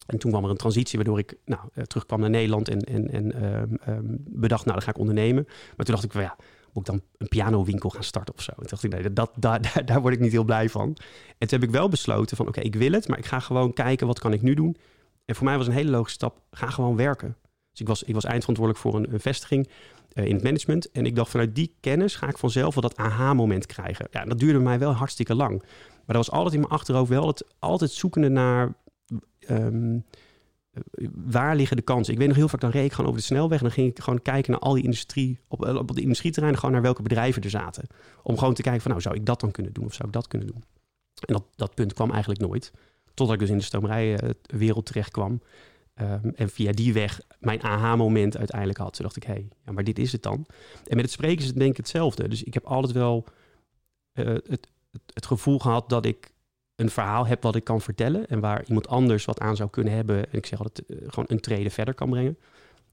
En 0.05 0.17
toen 0.17 0.31
kwam 0.31 0.43
er 0.43 0.49
een 0.49 0.57
transitie 0.57 0.97
waardoor 0.97 1.19
ik 1.19 1.35
nou, 1.45 1.61
uh, 1.73 1.83
terugkwam 1.83 2.19
naar 2.19 2.29
Nederland 2.29 2.69
en, 2.69 2.79
en, 2.79 3.11
en 3.11 3.43
um, 3.43 3.77
um, 3.87 4.17
bedacht, 4.27 4.65
nou 4.65 4.77
dan 4.77 4.85
ga 4.85 4.91
ik 4.91 4.97
ondernemen. 4.97 5.43
Maar 5.47 5.85
toen 5.85 5.95
dacht 5.95 6.03
ik, 6.03 6.13
well, 6.13 6.23
ja, 6.23 6.35
moet 6.73 6.87
ik 6.87 6.93
dan 6.93 7.01
een 7.17 7.27
pianowinkel 7.27 7.89
gaan 7.89 8.03
starten 8.03 8.33
of 8.35 8.41
zo? 8.41 8.51
En 8.51 8.57
toen 8.57 8.67
dacht 8.69 8.83
ik, 8.83 8.91
nee, 8.91 9.13
dat, 9.13 9.31
dat, 9.35 9.63
daar, 9.73 9.85
daar 9.85 10.01
word 10.01 10.13
ik 10.13 10.19
niet 10.19 10.31
heel 10.31 10.43
blij 10.43 10.69
van. 10.69 10.97
En 11.37 11.47
toen 11.47 11.59
heb 11.59 11.63
ik 11.63 11.75
wel 11.75 11.89
besloten 11.89 12.37
van, 12.37 12.47
oké, 12.47 12.57
okay, 12.57 12.69
ik 12.71 12.79
wil 12.79 12.91
het, 12.91 13.07
maar 13.07 13.17
ik 13.17 13.25
ga 13.25 13.39
gewoon 13.39 13.73
kijken, 13.73 14.07
wat 14.07 14.19
kan 14.19 14.33
ik 14.33 14.41
nu 14.41 14.53
doen? 14.53 14.77
En 15.29 15.35
voor 15.35 15.45
mij 15.45 15.57
was 15.57 15.67
een 15.67 15.73
hele 15.73 15.89
logische 15.89 16.15
stap, 16.15 16.41
ga 16.51 16.69
gewoon 16.69 16.95
werken. 16.95 17.37
Dus 17.71 17.79
ik 17.81 17.87
was, 17.87 18.03
ik 18.03 18.13
was 18.13 18.23
eindverantwoordelijk 18.23 18.85
voor 18.85 18.95
een, 18.95 19.19
vestiging 19.19 19.69
uh, 20.13 20.25
in 20.25 20.33
het 20.33 20.43
management. 20.43 20.91
En 20.91 21.05
ik 21.05 21.15
dacht, 21.15 21.29
vanuit 21.29 21.55
die 21.55 21.75
kennis 21.79 22.15
ga 22.15 22.27
ik 22.27 22.37
vanzelf 22.37 22.73
wel 22.73 22.83
dat 22.83 22.97
aha-moment 22.97 23.65
krijgen. 23.65 24.07
Ja, 24.11 24.25
dat 24.25 24.39
duurde 24.39 24.59
mij 24.59 24.79
wel 24.79 24.91
hartstikke 24.91 25.35
lang. 25.35 25.59
Maar 26.05 26.15
dat 26.15 26.15
was 26.15 26.31
altijd 26.31 26.53
in 26.53 26.59
mijn 26.59 26.71
achterhoofd 26.71 27.09
wel 27.09 27.27
het, 27.27 27.45
altijd 27.59 27.91
zoekende 27.91 28.29
naar... 28.29 28.73
Um, 29.49 30.05
waar 31.13 31.55
liggen 31.55 31.77
de 31.77 31.83
kansen? 31.83 32.13
Ik 32.13 32.19
weet 32.19 32.27
nog 32.27 32.37
heel 32.37 32.47
vaak, 32.47 32.61
dan 32.61 32.69
reed 32.69 32.85
ik 32.85 32.91
gewoon 32.91 33.09
over 33.09 33.21
de 33.21 33.27
snelweg... 33.27 33.57
en 33.57 33.63
dan 33.63 33.73
ging 33.73 33.89
ik 33.89 33.99
gewoon 33.99 34.21
kijken 34.21 34.51
naar 34.51 34.61
al 34.61 34.73
die 34.73 34.83
industrie... 34.83 35.39
op, 35.47 35.65
op 35.65 35.95
de 35.95 36.01
industrieterreinen, 36.01 36.59
gewoon 36.59 36.75
naar 36.75 36.83
welke 36.83 37.01
bedrijven 37.01 37.41
er 37.41 37.49
zaten. 37.49 37.87
Om 38.23 38.37
gewoon 38.37 38.53
te 38.53 38.61
kijken 38.61 38.81
van, 38.81 38.91
nou, 38.91 39.03
zou 39.03 39.15
ik 39.15 39.25
dat 39.25 39.39
dan 39.39 39.51
kunnen 39.51 39.73
doen? 39.73 39.85
Of 39.85 39.93
zou 39.93 40.07
ik 40.07 40.13
dat 40.13 40.27
kunnen 40.27 40.47
doen? 40.47 40.63
En 41.25 41.33
dat, 41.33 41.43
dat 41.55 41.75
punt 41.75 41.93
kwam 41.93 42.11
eigenlijk 42.11 42.41
nooit. 42.41 42.71
Totdat 43.19 43.35
ik 43.35 43.41
dus 43.41 43.49
in 43.49 43.57
de 43.57 43.63
stomerijwereld 43.63 44.85
terecht 44.85 45.11
kwam. 45.11 45.41
Um, 46.01 46.31
en 46.35 46.49
via 46.49 46.71
die 46.71 46.93
weg 46.93 47.21
mijn 47.39 47.63
aha-moment 47.63 48.37
uiteindelijk 48.37 48.79
had. 48.79 48.93
Toen 48.93 49.03
dacht 49.03 49.15
ik, 49.15 49.23
hé, 49.23 49.33
hey, 49.33 49.47
ja, 49.65 49.71
maar 49.71 49.83
dit 49.83 49.99
is 49.99 50.11
het 50.11 50.23
dan. 50.23 50.45
En 50.87 50.95
met 50.95 51.05
het 51.05 51.11
spreken 51.11 51.39
is 51.39 51.45
het 51.45 51.57
denk 51.57 51.71
ik 51.71 51.77
hetzelfde. 51.77 52.27
Dus 52.27 52.43
ik 52.43 52.53
heb 52.53 52.65
altijd 52.65 52.93
wel 52.93 53.25
uh, 54.13 54.25
het, 54.25 54.67
het, 55.13 55.25
gevoel 55.25 55.59
gehad 55.59 55.89
dat 55.89 56.05
ik 56.05 56.31
een 56.75 56.89
verhaal 56.89 57.27
heb 57.27 57.43
wat 57.43 57.55
ik 57.55 57.63
kan 57.63 57.81
vertellen. 57.81 58.27
En 58.27 58.39
waar 58.39 58.63
iemand 58.65 58.87
anders 58.87 59.25
wat 59.25 59.39
aan 59.39 59.55
zou 59.55 59.69
kunnen 59.69 59.93
hebben. 59.93 60.31
En 60.31 60.37
ik 60.37 60.45
zeg 60.45 60.59
altijd, 60.59 60.89
uh, 60.89 60.97
gewoon 60.97 61.25
een 61.27 61.39
trede 61.39 61.69
verder 61.69 61.93
kan 61.93 62.09
brengen. 62.09 62.37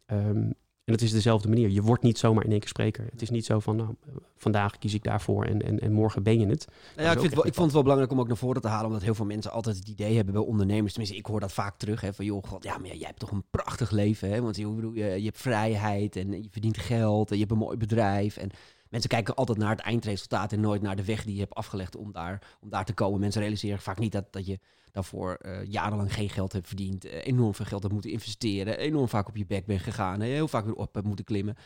Um, 0.06 0.54
en 0.86 0.92
het 0.92 1.02
is 1.02 1.12
dezelfde 1.12 1.48
manier. 1.48 1.70
Je 1.70 1.82
wordt 1.82 2.02
niet 2.02 2.18
zomaar 2.18 2.44
in 2.44 2.50
één 2.50 2.60
keer 2.60 2.68
spreker. 2.68 3.06
Het 3.10 3.22
is 3.22 3.30
niet 3.30 3.44
zo 3.44 3.60
van, 3.60 3.76
nou, 3.76 3.94
vandaag 4.36 4.78
kies 4.78 4.94
ik 4.94 5.02
daarvoor 5.02 5.44
en, 5.44 5.62
en, 5.62 5.80
en 5.80 5.92
morgen 5.92 6.22
ben 6.22 6.40
je 6.40 6.46
het. 6.46 6.66
Nou 6.96 7.08
ja, 7.08 7.12
ik, 7.12 7.20
vind 7.20 7.34
wel, 7.34 7.46
ik 7.46 7.54
vond 7.54 7.64
het 7.64 7.72
wel 7.72 7.82
belangrijk 7.82 8.12
om 8.12 8.20
ook 8.20 8.26
naar 8.26 8.36
voren 8.36 8.60
te 8.60 8.68
halen, 8.68 8.86
omdat 8.86 9.02
heel 9.02 9.14
veel 9.14 9.24
mensen 9.24 9.50
altijd 9.50 9.76
het 9.76 9.88
idee 9.88 10.16
hebben 10.16 10.34
bij 10.34 10.42
ondernemers. 10.42 10.92
Tenminste, 10.92 11.18
ik 11.18 11.26
hoor 11.26 11.40
dat 11.40 11.52
vaak 11.52 11.76
terug. 11.76 12.00
Hè, 12.00 12.14
van 12.14 12.24
joh, 12.24 12.44
god, 12.44 12.64
ja, 12.64 12.78
maar 12.78 12.96
jij 12.96 13.06
hebt 13.06 13.18
toch 13.18 13.30
een 13.30 13.44
prachtig 13.50 13.90
leven. 13.90 14.30
Hè? 14.30 14.40
Want 14.40 14.56
joh, 14.56 14.94
je, 14.94 15.04
je 15.04 15.24
hebt 15.24 15.38
vrijheid 15.38 16.16
en 16.16 16.42
je 16.42 16.48
verdient 16.50 16.78
geld 16.78 17.28
en 17.30 17.34
je 17.34 17.40
hebt 17.40 17.52
een 17.52 17.58
mooi 17.58 17.76
bedrijf. 17.76 18.36
En 18.36 18.50
mensen 18.88 19.10
kijken 19.10 19.34
altijd 19.34 19.58
naar 19.58 19.70
het 19.70 19.80
eindresultaat 19.80 20.52
en 20.52 20.60
nooit 20.60 20.82
naar 20.82 20.96
de 20.96 21.04
weg 21.04 21.24
die 21.24 21.34
je 21.34 21.40
hebt 21.40 21.54
afgelegd 21.54 21.96
om 21.96 22.12
daar, 22.12 22.56
om 22.60 22.68
daar 22.70 22.84
te 22.84 22.94
komen. 22.94 23.20
Mensen 23.20 23.40
realiseren 23.40 23.78
vaak 23.78 23.98
niet 23.98 24.12
dat, 24.12 24.32
dat 24.32 24.46
je 24.46 24.58
daarvoor 24.92 25.38
uh, 25.40 25.64
jarenlang 25.64 26.14
geen 26.14 26.28
geld 26.28 26.52
hebt 26.52 26.66
verdiend, 26.66 27.06
uh, 27.06 27.26
enorm 27.26 27.54
veel 27.54 27.64
geld 27.64 27.82
hebt 27.82 27.94
moeten 27.94 28.12
investeren, 28.12 28.78
enorm 28.78 29.08
vaak 29.08 29.28
op 29.28 29.36
je 29.36 29.46
bek 29.46 29.66
bent 29.66 29.80
gegaan, 29.80 30.20
heel 30.20 30.48
vaak 30.48 30.64
weer 30.64 30.74
op 30.74 30.94
hebt 30.94 31.06
moeten 31.06 31.24
klimmen. 31.24 31.56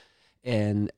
En 0.41 0.93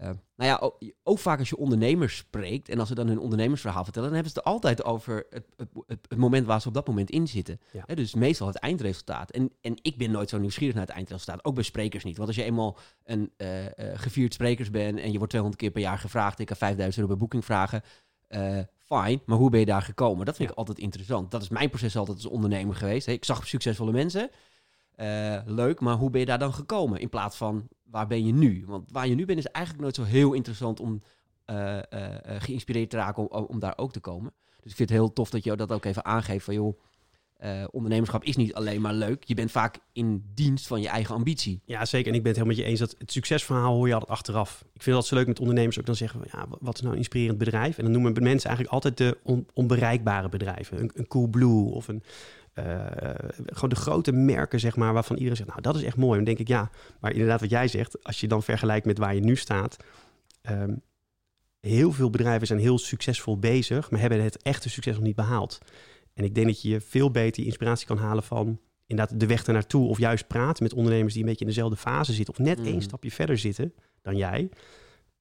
uh, 0.00 0.04
nou 0.36 0.50
ja, 0.50 0.56
ook, 0.60 0.78
ook, 1.02 1.18
vaak 1.18 1.38
als 1.38 1.48
je 1.48 1.56
ondernemers 1.56 2.16
spreekt 2.16 2.68
en 2.68 2.78
als 2.78 2.88
ze 2.88 2.94
dan 2.94 3.06
hun 3.06 3.18
ondernemersverhaal 3.18 3.84
vertellen, 3.84 4.08
dan 4.08 4.16
hebben 4.16 4.34
ze 4.34 4.38
het 4.38 4.48
altijd 4.48 4.84
over 4.84 5.26
het, 5.30 5.46
het, 5.56 5.68
het, 6.08 6.16
moment 6.18 6.46
waar 6.46 6.60
ze 6.60 6.68
op 6.68 6.74
dat 6.74 6.86
moment 6.86 7.10
in 7.10 7.28
zitten. 7.28 7.60
Ja. 7.72 7.94
Dus 7.94 8.14
meestal 8.14 8.46
het 8.46 8.56
eindresultaat. 8.56 9.30
En, 9.30 9.52
en 9.60 9.76
ik 9.82 9.96
ben 9.96 10.10
nooit 10.10 10.28
zo 10.28 10.38
nieuwsgierig 10.38 10.74
naar 10.74 10.86
het 10.86 10.94
eindresultaat, 10.94 11.44
ook 11.44 11.54
bij 11.54 11.64
sprekers 11.64 12.04
niet. 12.04 12.16
Want 12.16 12.28
als 12.28 12.36
je 12.36 12.44
eenmaal 12.44 12.78
een 13.04 13.32
gevierd 13.76 14.34
sprekers 14.34 14.70
bent 14.70 14.98
en 14.98 15.12
je 15.12 15.16
wordt 15.16 15.30
200 15.30 15.62
keer 15.62 15.70
per 15.70 15.82
jaar 15.82 15.98
gevraagd, 15.98 16.38
ik 16.38 16.48
heb 16.48 16.58
5000 16.58 16.96
euro 16.96 17.08
bij 17.08 17.20
boeking 17.20 17.44
vragen, 17.44 17.82
uh, 18.28 18.58
fijn, 18.84 19.22
maar 19.26 19.38
hoe 19.38 19.50
ben 19.50 19.60
je 19.60 19.66
daar 19.66 19.82
gekomen? 19.82 20.26
Dat 20.26 20.36
vind 20.36 20.48
Ja. 20.48 20.54
ik 20.54 20.58
altijd 20.58 20.78
interessant. 20.78 21.30
Dat 21.30 21.42
is 21.42 21.48
mijn 21.48 21.68
proces 21.68 21.96
altijd 21.96 22.16
als 22.16 22.26
ondernemer 22.26 22.74
geweest. 22.74 23.06
Ik 23.06 23.24
zag 23.24 23.46
succesvolle 23.46 23.92
mensen, 23.92 24.30
uh, 24.96 25.38
leuk, 25.44 25.80
maar 25.80 25.94
hoe 25.94 26.10
ben 26.10 26.20
je 26.20 26.26
daar 26.26 26.38
dan 26.38 26.54
gekomen? 26.54 27.00
In 27.00 27.08
plaats 27.08 27.36
van, 27.36 27.68
waar 27.84 28.06
ben 28.06 28.26
je 28.26 28.32
nu? 28.32 28.64
Want 28.66 28.92
waar 28.92 29.08
je 29.08 29.14
nu 29.14 29.24
bent 29.24 29.38
is 29.38 29.46
eigenlijk 29.46 29.84
nooit 29.84 29.96
zo 29.96 30.02
heel 30.02 30.32
interessant 30.32 30.80
om 30.80 31.02
uh, 31.46 31.78
geïnspireerd 32.38 32.90
te 32.90 32.96
raken 32.96 33.48
om, 33.48 33.58
daar 33.58 33.74
ook 33.76 33.92
te 33.92 34.00
komen. 34.00 34.32
Dus 34.60 34.70
ik 34.70 34.76
vind 34.76 34.88
het 34.88 34.98
heel 34.98 35.12
tof 35.12 35.30
dat 35.30 35.44
je 35.44 35.56
dat 35.56 35.72
ook 35.72 35.84
even 35.84 36.04
aangeeft 36.04 36.44
van, 36.44 36.54
joh, 36.54 36.78
ondernemerschap 37.70 38.24
is 38.24 38.36
niet 38.36 38.54
alleen 38.54 38.80
maar 38.80 38.94
leuk. 38.94 39.24
Je 39.24 39.34
bent 39.34 39.50
vaak 39.50 39.78
in 39.92 40.24
dienst 40.34 40.66
van 40.66 40.80
je 40.80 40.88
eigen 40.88 41.14
ambitie. 41.14 41.60
Ja, 41.64 41.84
zeker. 41.84 42.08
En 42.08 42.14
ik 42.14 42.22
ben 42.22 42.32
het 42.32 42.40
helemaal 42.40 42.56
met 42.56 42.64
je 42.64 42.70
eens 42.70 42.80
dat 42.80 42.94
het 42.98 43.12
succesverhaal 43.12 43.74
hoor 43.74 43.86
je 43.86 43.92
altijd 43.94 44.10
achteraf. 44.10 44.64
Ik 44.72 44.82
vind 44.82 44.96
dat 44.96 45.06
zo 45.06 45.14
leuk 45.14 45.26
met 45.26 45.40
ondernemers 45.40 45.78
ook 45.78 45.86
dan 45.86 45.96
zeggen 45.96 46.20
van, 46.20 46.40
ja, 46.40 46.46
wat 46.60 46.74
is 46.74 46.80
nou 46.80 46.92
een 46.92 46.98
inspirerend 46.98 47.38
bedrijf? 47.38 47.78
En 47.78 47.84
dan 47.84 47.92
noemen 47.92 48.22
mensen 48.22 48.48
eigenlijk 48.48 48.74
altijd 48.74 48.96
de 48.96 49.18
on 49.22 49.46
onbereikbare 49.52 50.28
bedrijven. 50.28 50.80
Een, 50.80 50.90
een 50.94 51.06
Coolblue 51.06 51.70
of 51.72 51.88
een, 51.88 52.02
gewoon 53.46 53.68
de 53.68 53.76
grote 53.76 54.12
merken, 54.12 54.60
zeg 54.60 54.76
maar, 54.76 54.92
waarvan 54.92 55.16
iedereen 55.16 55.36
zegt, 55.36 55.48
nou, 55.48 55.62
dat 55.62 55.76
is 55.76 55.82
echt 55.82 55.96
mooi. 55.96 56.18
En 56.18 56.24
dan 56.24 56.34
denk 56.34 56.38
ik, 56.38 56.48
ja, 56.48 56.70
maar 57.00 57.12
inderdaad 57.12 57.40
wat 57.40 57.50
jij 57.50 57.68
zegt, 57.68 58.04
als 58.04 58.20
je 58.20 58.28
dan 58.28 58.42
vergelijkt 58.42 58.86
met 58.86 58.98
waar 58.98 59.14
je 59.14 59.20
nu 59.20 59.36
staat... 59.36 59.76
Um, 60.50 60.82
heel 61.60 61.92
veel 61.92 62.10
bedrijven 62.10 62.46
zijn 62.46 62.58
heel 62.58 62.78
succesvol 62.78 63.38
bezig, 63.38 63.90
maar 63.90 64.00
hebben 64.00 64.22
het 64.22 64.42
echte 64.42 64.68
succes 64.68 64.94
nog 64.94 65.04
niet 65.04 65.16
behaald. 65.16 65.58
En 66.14 66.24
ik 66.24 66.34
denk 66.34 66.46
dat 66.46 66.62
je 66.62 66.80
veel 66.80 67.10
beter 67.10 67.44
inspiratie 67.44 67.86
kan 67.86 67.98
halen 67.98 68.22
van 68.22 68.60
inderdaad 68.86 69.20
de 69.20 69.26
weg 69.26 69.44
ernaartoe. 69.44 69.88
Of 69.88 69.98
juist 69.98 70.26
praten 70.26 70.62
met 70.62 70.74
ondernemers 70.74 71.12
die 71.12 71.22
een 71.22 71.28
beetje 71.28 71.44
in 71.44 71.50
dezelfde 71.50 71.76
fase 71.76 72.12
zitten. 72.12 72.34
Of 72.34 72.40
net 72.40 72.58
mm. 72.58 72.66
één 72.66 72.82
stapje 72.82 73.10
verder 73.10 73.38
zitten 73.38 73.74
dan 74.02 74.16
jij. 74.16 74.50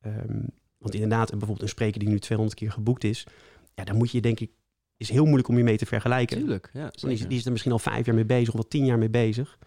Um, 0.05 0.49
want 0.77 0.93
inderdaad, 0.93 1.29
bijvoorbeeld 1.29 1.61
een 1.61 1.67
spreker 1.67 1.99
die 1.99 2.09
nu 2.09 2.19
200 2.19 2.59
keer 2.59 2.71
geboekt 2.71 3.03
is. 3.03 3.27
Ja, 3.73 3.83
dan 3.83 3.95
moet 3.95 4.11
je 4.11 4.21
denk 4.21 4.39
ik, 4.39 4.51
is 4.97 5.09
heel 5.09 5.23
moeilijk 5.23 5.47
om 5.47 5.57
je 5.57 5.63
mee 5.63 5.77
te 5.77 5.85
vergelijken. 5.85 6.37
Tuurlijk, 6.37 6.69
ja. 6.73 6.89
Die 6.91 7.11
is, 7.11 7.27
die 7.27 7.37
is 7.37 7.45
er 7.45 7.51
misschien 7.51 7.71
al 7.71 7.79
vijf 7.79 8.05
jaar 8.05 8.15
mee 8.15 8.25
bezig 8.25 8.47
of 8.47 8.53
wel 8.53 8.67
tien 8.67 8.85
jaar 8.85 8.97
mee 8.97 9.09
bezig. 9.09 9.57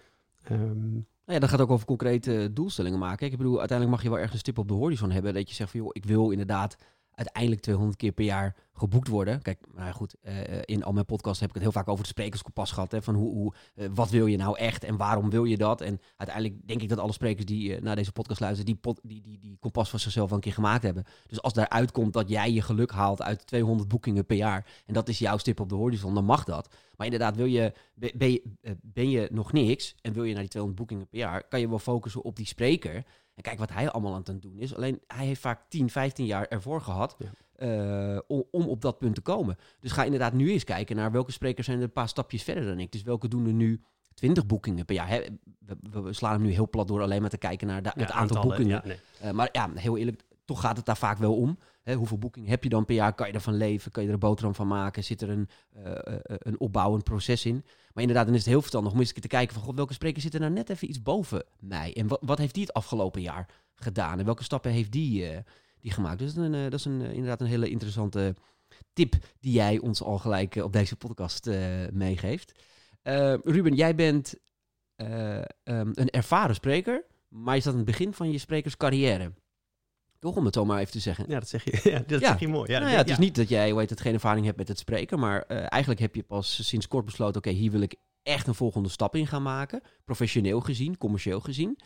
Um, 0.50 1.06
nou 1.28 1.40
ja, 1.40 1.46
dat 1.46 1.48
gaat 1.48 1.60
ook 1.60 1.70
over 1.70 1.86
concrete 1.86 2.50
doelstellingen 2.52 2.98
maken. 2.98 3.26
Ik 3.26 3.36
bedoel, 3.36 3.58
uiteindelijk 3.58 3.96
mag 3.96 4.02
je 4.02 4.08
wel 4.08 4.18
ergens 4.18 4.34
een 4.34 4.40
stip 4.40 4.58
op 4.58 4.68
de 4.68 4.74
horizon 4.74 5.10
hebben. 5.10 5.34
Dat 5.34 5.48
je 5.48 5.54
zegt 5.54 5.70
van, 5.70 5.80
joh, 5.80 5.90
ik 5.92 6.04
wil 6.04 6.30
inderdaad 6.30 6.76
uiteindelijk 7.18 7.62
200 7.62 7.98
keer 7.98 8.12
per 8.12 8.24
jaar 8.24 8.56
geboekt 8.72 9.08
worden. 9.08 9.42
Kijk, 9.42 9.58
nou 9.74 9.92
goed, 9.92 10.14
uh, 10.22 10.34
in 10.64 10.84
al 10.84 10.92
mijn 10.92 11.06
podcasts 11.06 11.40
heb 11.40 11.48
ik 11.48 11.54
het 11.54 11.64
heel 11.64 11.72
vaak 11.72 11.88
over 11.88 11.98
het 11.98 12.10
sprekerskompas 12.10 12.72
gehad. 12.72 12.92
Hè, 12.92 13.02
van 13.02 13.14
hoe, 13.14 13.32
hoe 13.32 13.54
uh, 13.74 13.88
wat 13.94 14.10
wil 14.10 14.26
je 14.26 14.36
nou 14.36 14.58
echt 14.58 14.84
en 14.84 14.96
waarom 14.96 15.30
wil 15.30 15.44
je 15.44 15.56
dat? 15.56 15.80
En 15.80 16.00
uiteindelijk 16.16 16.66
denk 16.68 16.82
ik 16.82 16.88
dat 16.88 16.98
alle 16.98 17.12
sprekers 17.12 17.46
die 17.46 17.80
naar 17.80 17.96
deze 17.96 18.12
podcast 18.12 18.40
luisteren, 18.40 18.74
die, 18.74 18.94
die, 19.02 19.22
die, 19.22 19.38
die 19.38 19.56
kompas 19.60 19.90
van 19.90 19.98
zichzelf 19.98 20.30
een 20.30 20.40
keer 20.40 20.52
gemaakt 20.52 20.82
hebben. 20.82 21.04
Dus 21.26 21.42
als 21.42 21.52
daaruit 21.52 21.92
komt 21.92 22.12
dat 22.12 22.28
jij 22.28 22.52
je 22.52 22.62
geluk 22.62 22.90
haalt 22.90 23.22
uit 23.22 23.46
200 23.46 23.88
boekingen 23.88 24.26
per 24.26 24.36
jaar, 24.36 24.66
en 24.86 24.94
dat 24.94 25.08
is 25.08 25.18
jouw 25.18 25.38
stip 25.38 25.60
op 25.60 25.68
de 25.68 25.74
horizon, 25.74 26.14
dan 26.14 26.24
mag 26.24 26.44
dat. 26.44 26.74
Maar 26.96 27.06
inderdaad, 27.06 27.36
wil 27.36 27.46
je, 27.46 27.72
ben, 27.94 28.30
je, 28.30 28.42
ben 28.82 29.10
je 29.10 29.28
nog 29.32 29.52
niks 29.52 29.94
en 30.00 30.12
wil 30.12 30.24
je 30.24 30.32
naar 30.32 30.42
die 30.42 30.50
200 30.50 30.80
boekingen 30.80 31.08
per 31.08 31.18
jaar, 31.18 31.48
kan 31.48 31.60
je 31.60 31.68
wel 31.68 31.78
focussen 31.78 32.22
op 32.22 32.36
die 32.36 32.46
spreker. 32.46 33.04
En 33.38 33.44
kijk 33.44 33.58
wat 33.58 33.72
hij 33.72 33.90
allemaal 33.90 34.14
aan 34.14 34.22
het 34.24 34.42
doen 34.42 34.58
is. 34.58 34.74
Alleen 34.74 35.00
hij 35.06 35.26
heeft 35.26 35.40
vaak 35.40 35.60
10, 35.68 35.90
15 35.90 36.26
jaar 36.26 36.46
ervoor 36.46 36.80
gehad 36.80 37.16
ja. 37.18 38.12
uh, 38.14 38.20
om, 38.26 38.44
om, 38.50 38.66
op 38.66 38.80
dat 38.80 38.98
punt 38.98 39.14
te 39.14 39.20
komen. 39.20 39.56
Dus 39.80 39.92
ga 39.92 40.04
inderdaad 40.04 40.32
nu 40.32 40.50
eens 40.50 40.64
kijken 40.64 40.96
naar 40.96 41.12
welke 41.12 41.32
sprekers 41.32 41.66
zijn 41.66 41.78
er 41.78 41.84
een 41.84 41.92
paar 41.92 42.08
stapjes 42.08 42.42
verder 42.42 42.64
dan 42.64 42.78
ik. 42.78 42.92
Dus 42.92 43.02
welke 43.02 43.28
doen 43.28 43.46
er 43.46 43.52
nu 43.52 43.80
20 44.14 44.46
boekingen 44.46 44.84
per 44.84 44.94
jaar? 44.94 45.08
Hè? 45.08 45.20
We, 45.90 46.00
we, 46.00 46.12
slaan 46.12 46.32
hem 46.32 46.42
nu 46.42 46.50
heel 46.50 46.68
plat 46.68 46.88
door 46.88 47.02
alleen 47.02 47.20
maar 47.20 47.30
te 47.30 47.38
kijken 47.38 47.66
naar 47.66 47.82
de, 47.82 47.90
ja, 47.94 48.00
het 48.02 48.10
aantal 48.10 48.42
boekingen. 48.42 48.68
Ja, 48.68 48.82
nee. 48.84 48.98
uh, 49.24 49.30
maar 49.30 49.48
ja, 49.52 49.70
heel 49.74 49.96
eerlijk, 49.96 50.22
toch 50.48 50.60
gaat 50.60 50.76
het 50.76 50.86
daar 50.86 50.96
vaak 50.96 51.18
wel 51.18 51.36
om. 51.36 51.58
Hè, 51.82 51.94
hoeveel 51.94 52.18
boeking 52.18 52.48
heb 52.48 52.62
je 52.62 52.68
dan 52.68 52.84
per 52.84 52.94
jaar? 52.94 53.14
Kan 53.14 53.26
je 53.26 53.32
ervan 53.32 53.54
leven? 53.54 53.90
Kan 53.90 54.02
je 54.02 54.08
er 54.08 54.14
een 54.14 54.20
boterham 54.20 54.54
van 54.54 54.66
maken? 54.66 55.04
Zit 55.04 55.22
er 55.22 55.28
een, 55.28 55.48
uh, 55.76 55.92
een 56.24 56.60
opbouwend 56.60 57.04
proces 57.04 57.44
in? 57.44 57.64
Maar 57.92 58.02
inderdaad, 58.02 58.26
dan 58.26 58.34
is 58.34 58.40
het 58.40 58.48
heel 58.48 58.60
verstandig 58.60 58.92
om 58.92 58.98
eens 58.98 59.12
te 59.12 59.28
kijken 59.28 59.54
van... 59.54 59.62
God, 59.62 59.74
welke 59.74 59.92
spreker 59.92 60.22
zit 60.22 60.34
er 60.34 60.40
nou 60.40 60.52
net 60.52 60.70
even 60.70 60.88
iets 60.88 61.02
boven 61.02 61.44
mij? 61.58 61.94
En 61.94 62.06
wat, 62.06 62.18
wat 62.22 62.38
heeft 62.38 62.54
die 62.54 62.62
het 62.62 62.72
afgelopen 62.72 63.20
jaar 63.20 63.48
gedaan? 63.74 64.18
En 64.18 64.24
welke 64.24 64.42
stappen 64.42 64.70
heeft 64.70 64.92
die, 64.92 65.26
die 65.80 65.90
gemaakt? 65.90 66.18
Dus 66.18 66.34
dat 66.34 66.44
is, 66.44 66.50
een, 66.50 66.70
dat 66.70 66.78
is 66.78 66.84
een, 66.84 67.00
inderdaad 67.00 67.40
een 67.40 67.46
hele 67.46 67.70
interessante 67.70 68.34
tip... 68.92 69.14
die 69.40 69.52
jij 69.52 69.78
ons 69.78 70.02
al 70.02 70.18
gelijk 70.18 70.54
op 70.54 70.72
deze 70.72 70.96
podcast 70.96 71.50
meegeeft. 71.92 72.52
Ruben, 73.42 73.74
jij 73.74 73.94
bent 73.94 74.34
um, 74.96 75.44
een 75.94 76.10
ervaren 76.10 76.54
spreker... 76.54 77.04
maar 77.28 77.54
je 77.54 77.60
staat 77.60 77.72
aan 77.72 77.78
het 77.78 77.88
begin 77.88 78.12
van 78.14 78.30
je 78.30 78.38
sprekerscarrière... 78.38 79.32
Toch 80.18 80.36
om 80.36 80.44
het 80.44 80.54
zo 80.54 80.64
maar 80.64 80.80
even 80.80 80.92
te 80.92 81.00
zeggen. 81.00 81.24
Ja, 81.28 81.38
dat 81.38 81.48
zeg 81.48 81.64
je, 81.64 81.80
ja, 81.90 82.02
dat 82.06 82.20
zeg 82.20 82.40
je 82.40 82.48
mooi. 82.48 82.72
Ja, 82.72 82.78
nou 82.78 82.90
ja, 82.90 82.96
het 82.96 83.10
is 83.10 83.18
niet 83.18 83.36
dat 83.36 83.48
jij 83.48 83.74
weet 83.74 83.90
het, 83.90 84.00
geen 84.00 84.14
ervaring 84.14 84.46
hebt 84.46 84.58
met 84.58 84.68
het 84.68 84.78
spreken. 84.78 85.18
Maar 85.18 85.44
uh, 85.48 85.56
eigenlijk 85.68 86.00
heb 86.00 86.14
je 86.14 86.22
pas 86.22 86.66
sinds 86.66 86.88
kort 86.88 87.04
besloten... 87.04 87.36
oké, 87.36 87.50
hier 87.50 87.70
wil 87.70 87.80
ik 87.80 87.96
echt 88.22 88.46
een 88.46 88.54
volgende 88.54 88.88
stap 88.88 89.14
in 89.14 89.26
gaan 89.26 89.42
maken. 89.42 89.82
Professioneel 90.04 90.60
gezien, 90.60 90.98
commercieel 90.98 91.40
gezien. 91.40 91.78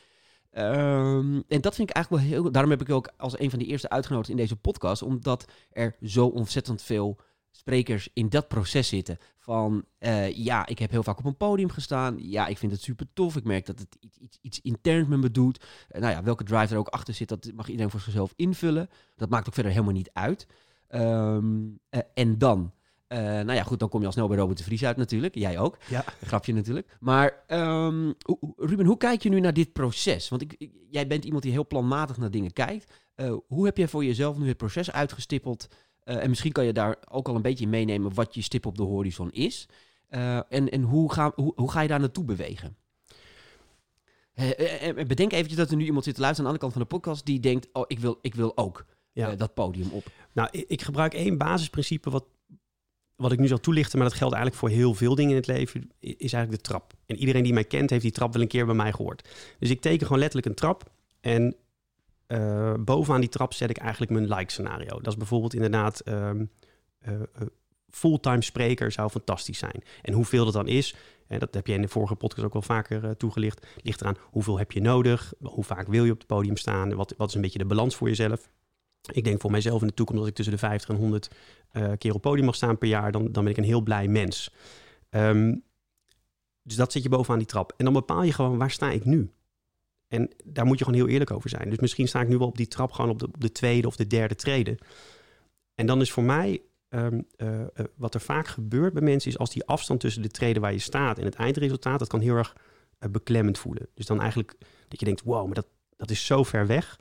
Um, 0.53 1.45
en 1.49 1.61
dat 1.61 1.75
vind 1.75 1.89
ik 1.89 1.95
eigenlijk 1.95 2.25
wel 2.25 2.33
heel... 2.33 2.53
Daarom 2.53 2.71
heb 2.71 2.81
ik 2.81 2.91
ook 2.91 3.13
als 3.17 3.39
een 3.39 3.51
van 3.51 3.59
de 3.59 3.65
eerste 3.65 3.89
uitgenodigd 3.89 4.31
in 4.31 4.37
deze 4.37 4.57
podcast... 4.57 5.03
omdat 5.03 5.45
er 5.71 5.97
zo 6.03 6.27
ontzettend 6.27 6.83
veel 6.83 7.19
sprekers 7.53 8.09
in 8.13 8.29
dat 8.29 8.49
proces 8.49 8.89
zitten. 8.89 9.19
Van 9.39 9.85
uh, 9.99 10.31
ja, 10.37 10.67
ik 10.67 10.79
heb 10.79 10.91
heel 10.91 11.03
vaak 11.03 11.19
op 11.19 11.25
een 11.25 11.37
podium 11.37 11.71
gestaan. 11.71 12.17
Ja, 12.19 12.47
ik 12.47 12.59
vind 12.59 12.73
het 12.73 12.83
super 12.83 13.07
tof. 13.13 13.37
Ik 13.37 13.45
merk 13.45 13.67
dat 13.67 13.79
het 13.79 13.97
iets, 14.01 14.19
iets, 14.19 14.39
iets 14.43 14.61
interns 14.61 15.09
met 15.09 15.21
me 15.21 15.31
doet. 15.31 15.65
Uh, 15.93 16.01
nou 16.01 16.13
ja, 16.13 16.23
welke 16.23 16.45
drive 16.45 16.73
er 16.73 16.79
ook 16.79 16.89
achter 16.89 17.15
zit, 17.15 17.29
dat 17.29 17.51
mag 17.55 17.69
iedereen 17.69 17.91
voor 17.91 18.01
zichzelf 18.01 18.33
invullen. 18.37 18.89
Dat 19.17 19.31
maakt 19.31 19.47
ook 19.47 19.55
verder 19.55 19.73
helemaal 19.73 19.93
niet 19.93 20.11
uit. 20.13 20.47
Um, 20.89 21.79
uh, 21.91 22.01
en 22.15 22.39
dan, 22.39 22.73
nou 23.09 23.53
ja, 23.53 23.63
goed, 23.63 23.79
dan 23.79 23.89
kom 23.89 24.01
je 24.01 24.07
al 24.07 24.13
snel 24.13 24.29
bij 24.29 24.37
Robert 24.37 24.59
de 24.59 24.65
Vries 24.65 24.85
uit 24.85 24.97
natuurlijk. 24.97 25.35
Jij 25.35 25.59
ook. 25.59 25.79
Ja. 25.89 26.05
Grapje 26.27 26.53
natuurlijk. 26.53 26.97
Maar 27.01 27.45
um, 27.49 28.15
Ruben, 28.57 28.87
hoe 28.87 28.97
kijk 28.97 29.23
je 29.23 29.29
nu 29.29 29.41
naar 29.41 29.55
dit 29.55 29.73
proces? 29.73 30.29
Want 30.29 30.43
ik, 30.43 30.55
ik, 30.59 30.73
jij 30.91 31.07
bent 31.07 31.25
iemand 31.25 31.43
die 31.43 31.53
heel 31.53 31.67
planmatig 31.67 32.17
naar 32.17 32.31
dingen 32.31 32.53
kijkt. 32.53 32.93
hoe 33.47 33.65
heb 33.65 33.77
jij 33.77 33.89
voor 33.89 34.05
jezelf 34.05 34.39
nu 34.39 34.49
het 34.49 34.57
proces 34.57 34.93
uitgestippeld? 34.93 35.69
Uh, 36.05 36.23
en 36.23 36.29
misschien 36.29 36.53
kan 36.53 36.65
je 36.65 36.73
daar 36.73 36.97
ook 37.11 37.29
al 37.29 37.35
een 37.35 37.43
beetje 37.43 37.67
meenemen 37.67 38.15
wat 38.15 38.35
je 38.35 38.43
stip 38.43 38.67
op 38.67 38.77
de 38.77 38.83
horizon 38.83 39.31
is. 39.31 39.69
Uh, 40.11 40.37
en 40.37 40.71
en 40.71 40.83
hoe, 40.83 41.13
ga, 41.13 41.33
hoe, 41.35 41.53
hoe 41.57 41.71
ga 41.71 41.81
je 41.81 41.89
daar 41.89 42.01
naartoe 42.01 42.25
bewegen? 42.25 42.77
Uh, 44.35 45.07
bedenk 45.07 45.33
eventjes 45.33 45.57
dat 45.57 45.71
er 45.71 45.77
nu 45.77 45.85
iemand 45.85 46.05
zit 46.05 46.15
te 46.15 46.21
luisteren 46.21 46.51
aan 46.51 46.57
de 46.57 46.61
andere 46.61 46.61
kant 46.61 46.73
van 46.73 46.83
de 46.83 47.05
podcast 47.05 47.27
die 47.27 47.41
denkt, 47.41 47.69
oh, 47.73 47.85
ik 47.87 47.99
wil, 47.99 48.19
ik 48.23 48.35
wil 48.35 48.57
ook 48.57 48.85
ja. 49.13 49.35
dat 49.35 49.55
podium 49.55 49.91
op. 49.91 50.07
Nou, 50.33 50.49
ik, 50.51 50.65
ik 50.69 50.83
gebruik 50.83 51.15
één 51.15 51.39
basisprincipe 51.39 52.11
wat, 52.11 52.25
wat 53.17 53.33
ik 53.33 53.39
nu 53.39 53.47
zal 53.47 53.61
toelichten, 53.61 53.99
maar 53.99 54.09
dat 54.09 54.17
geldt 54.17 54.35
eigenlijk 54.35 54.65
voor 54.65 54.79
heel 54.79 54.95
veel 54.95 55.15
dingen 55.15 55.31
in 55.31 55.37
het 55.37 55.47
leven, 55.47 55.91
is 55.99 56.33
eigenlijk 56.33 56.51
de 56.51 56.69
trap. 56.69 56.93
En 57.07 57.17
iedereen 57.17 57.43
die 57.43 57.53
mij 57.53 57.65
kent, 57.65 57.91
heeft 57.91 58.03
die 58.03 58.13
trap 58.13 58.33
wel 58.33 58.43
een 58.43 58.49
keer 58.49 58.67
bij 58.67 58.75
mij 58.75 58.93
gehoord. 58.93 59.29
Dus 59.59 59.71
ik 59.71 59.81
teken 59.81 60.07
gewoon 60.07 60.21
letterlijk 60.21 60.49
een 60.49 60.55
trap 60.55 60.91
en 61.21 61.57
uh, 62.33 62.75
bovenaan 62.79 63.21
die 63.21 63.29
trap 63.29 63.53
zet 63.53 63.71
ik 63.71 63.77
eigenlijk 63.77 64.13
mijn 64.13 64.29
like 64.29 64.51
scenario. 64.51 65.01
Dat 65.01 65.07
is 65.07 65.17
bijvoorbeeld 65.17 65.55
inderdaad 65.55 66.09
um, 66.09 66.51
uh, 67.09 67.21
fulltime 67.91 68.43
spreker 68.43 68.93
zou 68.93 69.11
fantastisch 69.11 69.59
zijn. 69.59 69.83
En 70.03 70.13
hoeveel 70.13 70.45
dat 70.45 70.53
dan 70.53 70.69
is, 70.69 70.95
en 71.27 71.39
dat 71.39 71.55
heb 71.55 71.67
je 71.67 71.73
in 71.73 71.83
de 71.83 71.89
vorige 71.89 72.15
podcast 72.15 72.47
ook 72.47 72.53
wel 72.53 72.63
vaker 72.63 73.17
toegelicht, 73.17 73.67
ligt 73.77 74.01
eraan 74.01 74.17
hoeveel 74.21 74.59
heb 74.59 74.73
je 74.73 74.81
nodig, 74.81 75.33
hoe 75.43 75.65
vaak 75.65 75.87
wil 75.89 76.05
je 76.05 76.13
op 76.13 76.19
het 76.19 76.27
podium 76.27 76.57
staan, 76.57 76.95
wat, 76.95 77.15
wat 77.17 77.29
is 77.29 77.35
een 77.35 77.41
beetje 77.41 77.59
de 77.59 77.65
balans 77.65 77.97
voor 77.97 78.09
jezelf. 78.09 78.51
Ik 79.13 79.25
denk 79.25 79.41
voor 79.41 79.51
mijzelf 79.51 79.81
in 79.81 79.87
de 79.87 79.95
toekomst 79.95 80.21
dat 80.21 80.31
ik 80.31 80.37
tussen 80.37 80.55
de 80.55 80.61
50 80.61 80.89
en 80.89 80.97
100 80.97 81.31
keer 81.99 82.15
op 82.15 82.23
podium 82.23 82.45
mag 82.45 82.55
staan 82.55 82.79
per 82.79 82.89
jaar, 82.89 83.13
dan, 83.13 83.33
dan 83.33 83.43
ben 83.43 83.53
ik 83.53 83.59
een 83.59 83.65
heel 83.65 83.81
blij 83.81 84.09
mens. 84.09 84.55
Um, 85.11 85.63
dus 86.63 86.77
dat 86.77 86.93
zit 86.93 87.03
je 87.03 87.09
bovenaan 87.09 87.39
die 87.39 87.47
trap. 87.47 87.75
En 87.77 87.85
dan 87.85 87.95
bepaal 87.95 88.23
je 88.23 88.33
gewoon 88.33 88.59
waar 88.59 88.71
sta 88.71 88.91
ik 88.91 89.05
nu. 89.05 89.31
En 90.13 90.31
daar 90.45 90.67
moet 90.67 90.79
je 90.79 90.85
gewoon 90.85 91.01
heel 91.01 91.09
eerlijk 91.09 91.31
over 91.31 91.51
zijn. 91.51 91.69
Dus 91.69 91.79
misschien 91.79 92.09
sta 92.09 92.21
ik 92.21 92.29
nu 92.29 92.39
wel 92.39 92.47
op 92.47 92.57
die 92.57 92.69
trap 92.69 92.93
gewoon 92.93 93.11
op 93.11 93.19
de, 93.19 93.27
op 93.27 93.41
de 93.41 93.53
tweede 93.53 93.87
of 93.87 93.97
de 93.97 94.07
derde 94.07 94.35
treden. 94.35 94.79
En 95.75 95.87
dan 95.87 96.01
is 96.01 96.13
voor 96.13 96.23
mij, 96.23 96.63
um, 96.89 97.27
uh, 97.37 97.61
uh, 97.61 97.65
wat 97.97 98.15
er 98.15 98.21
vaak 98.21 98.47
gebeurt 98.47 98.93
bij 98.93 99.03
mensen, 99.03 99.31
is 99.31 99.39
als 99.39 99.51
die 99.51 99.65
afstand 99.65 100.01
tussen 100.01 100.23
de 100.23 100.29
treden 100.29 100.63
waar 100.63 100.73
je 100.73 100.79
staat 100.79 101.19
en 101.19 101.25
het 101.25 101.35
eindresultaat, 101.35 101.99
dat 101.99 102.09
kan 102.09 102.21
heel 102.21 102.37
erg 102.37 102.57
uh, 103.01 103.11
beklemmend 103.11 103.59
voelen. 103.59 103.89
Dus 103.95 104.07
dan 104.07 104.21
eigenlijk 104.21 104.55
dat 104.89 105.01
je 105.01 105.07
denkt, 105.07 105.23
wow, 105.23 105.45
maar 105.45 105.55
dat, 105.55 105.67
dat 105.97 106.11
is 106.11 106.27
zo 106.27 106.43
ver 106.43 106.67
weg. 106.67 107.01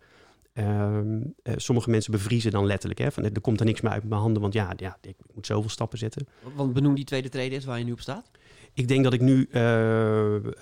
Um, 0.53 1.34
sommige 1.44 1.89
mensen 1.89 2.12
bevriezen 2.12 2.51
dan 2.51 2.65
letterlijk. 2.65 3.00
Hè, 3.00 3.12
van, 3.12 3.24
er 3.24 3.41
komt 3.41 3.60
er 3.60 3.65
niks 3.65 3.82
meer 3.82 3.91
uit 3.91 4.03
mijn 4.03 4.22
handen, 4.22 4.41
want 4.41 4.53
ja, 4.53 4.74
ja 4.75 4.98
ik 5.01 5.15
moet 5.34 5.46
zoveel 5.46 5.70
stappen 5.70 5.98
zetten. 5.98 6.27
Want 6.56 6.74
benoem 6.74 6.96
die 6.96 7.06
tweede 7.06 7.30
treden 7.30 7.58
is 7.58 7.65
waar 7.65 7.77
je 7.77 7.86
nu 7.86 7.91
op 7.91 8.01
staat? 8.01 8.32
Ik 8.74 8.88
denk 8.88 9.03
dat 9.03 9.13
ik 9.13 9.22
nu... 9.22 9.50
Um, 9.51 10.53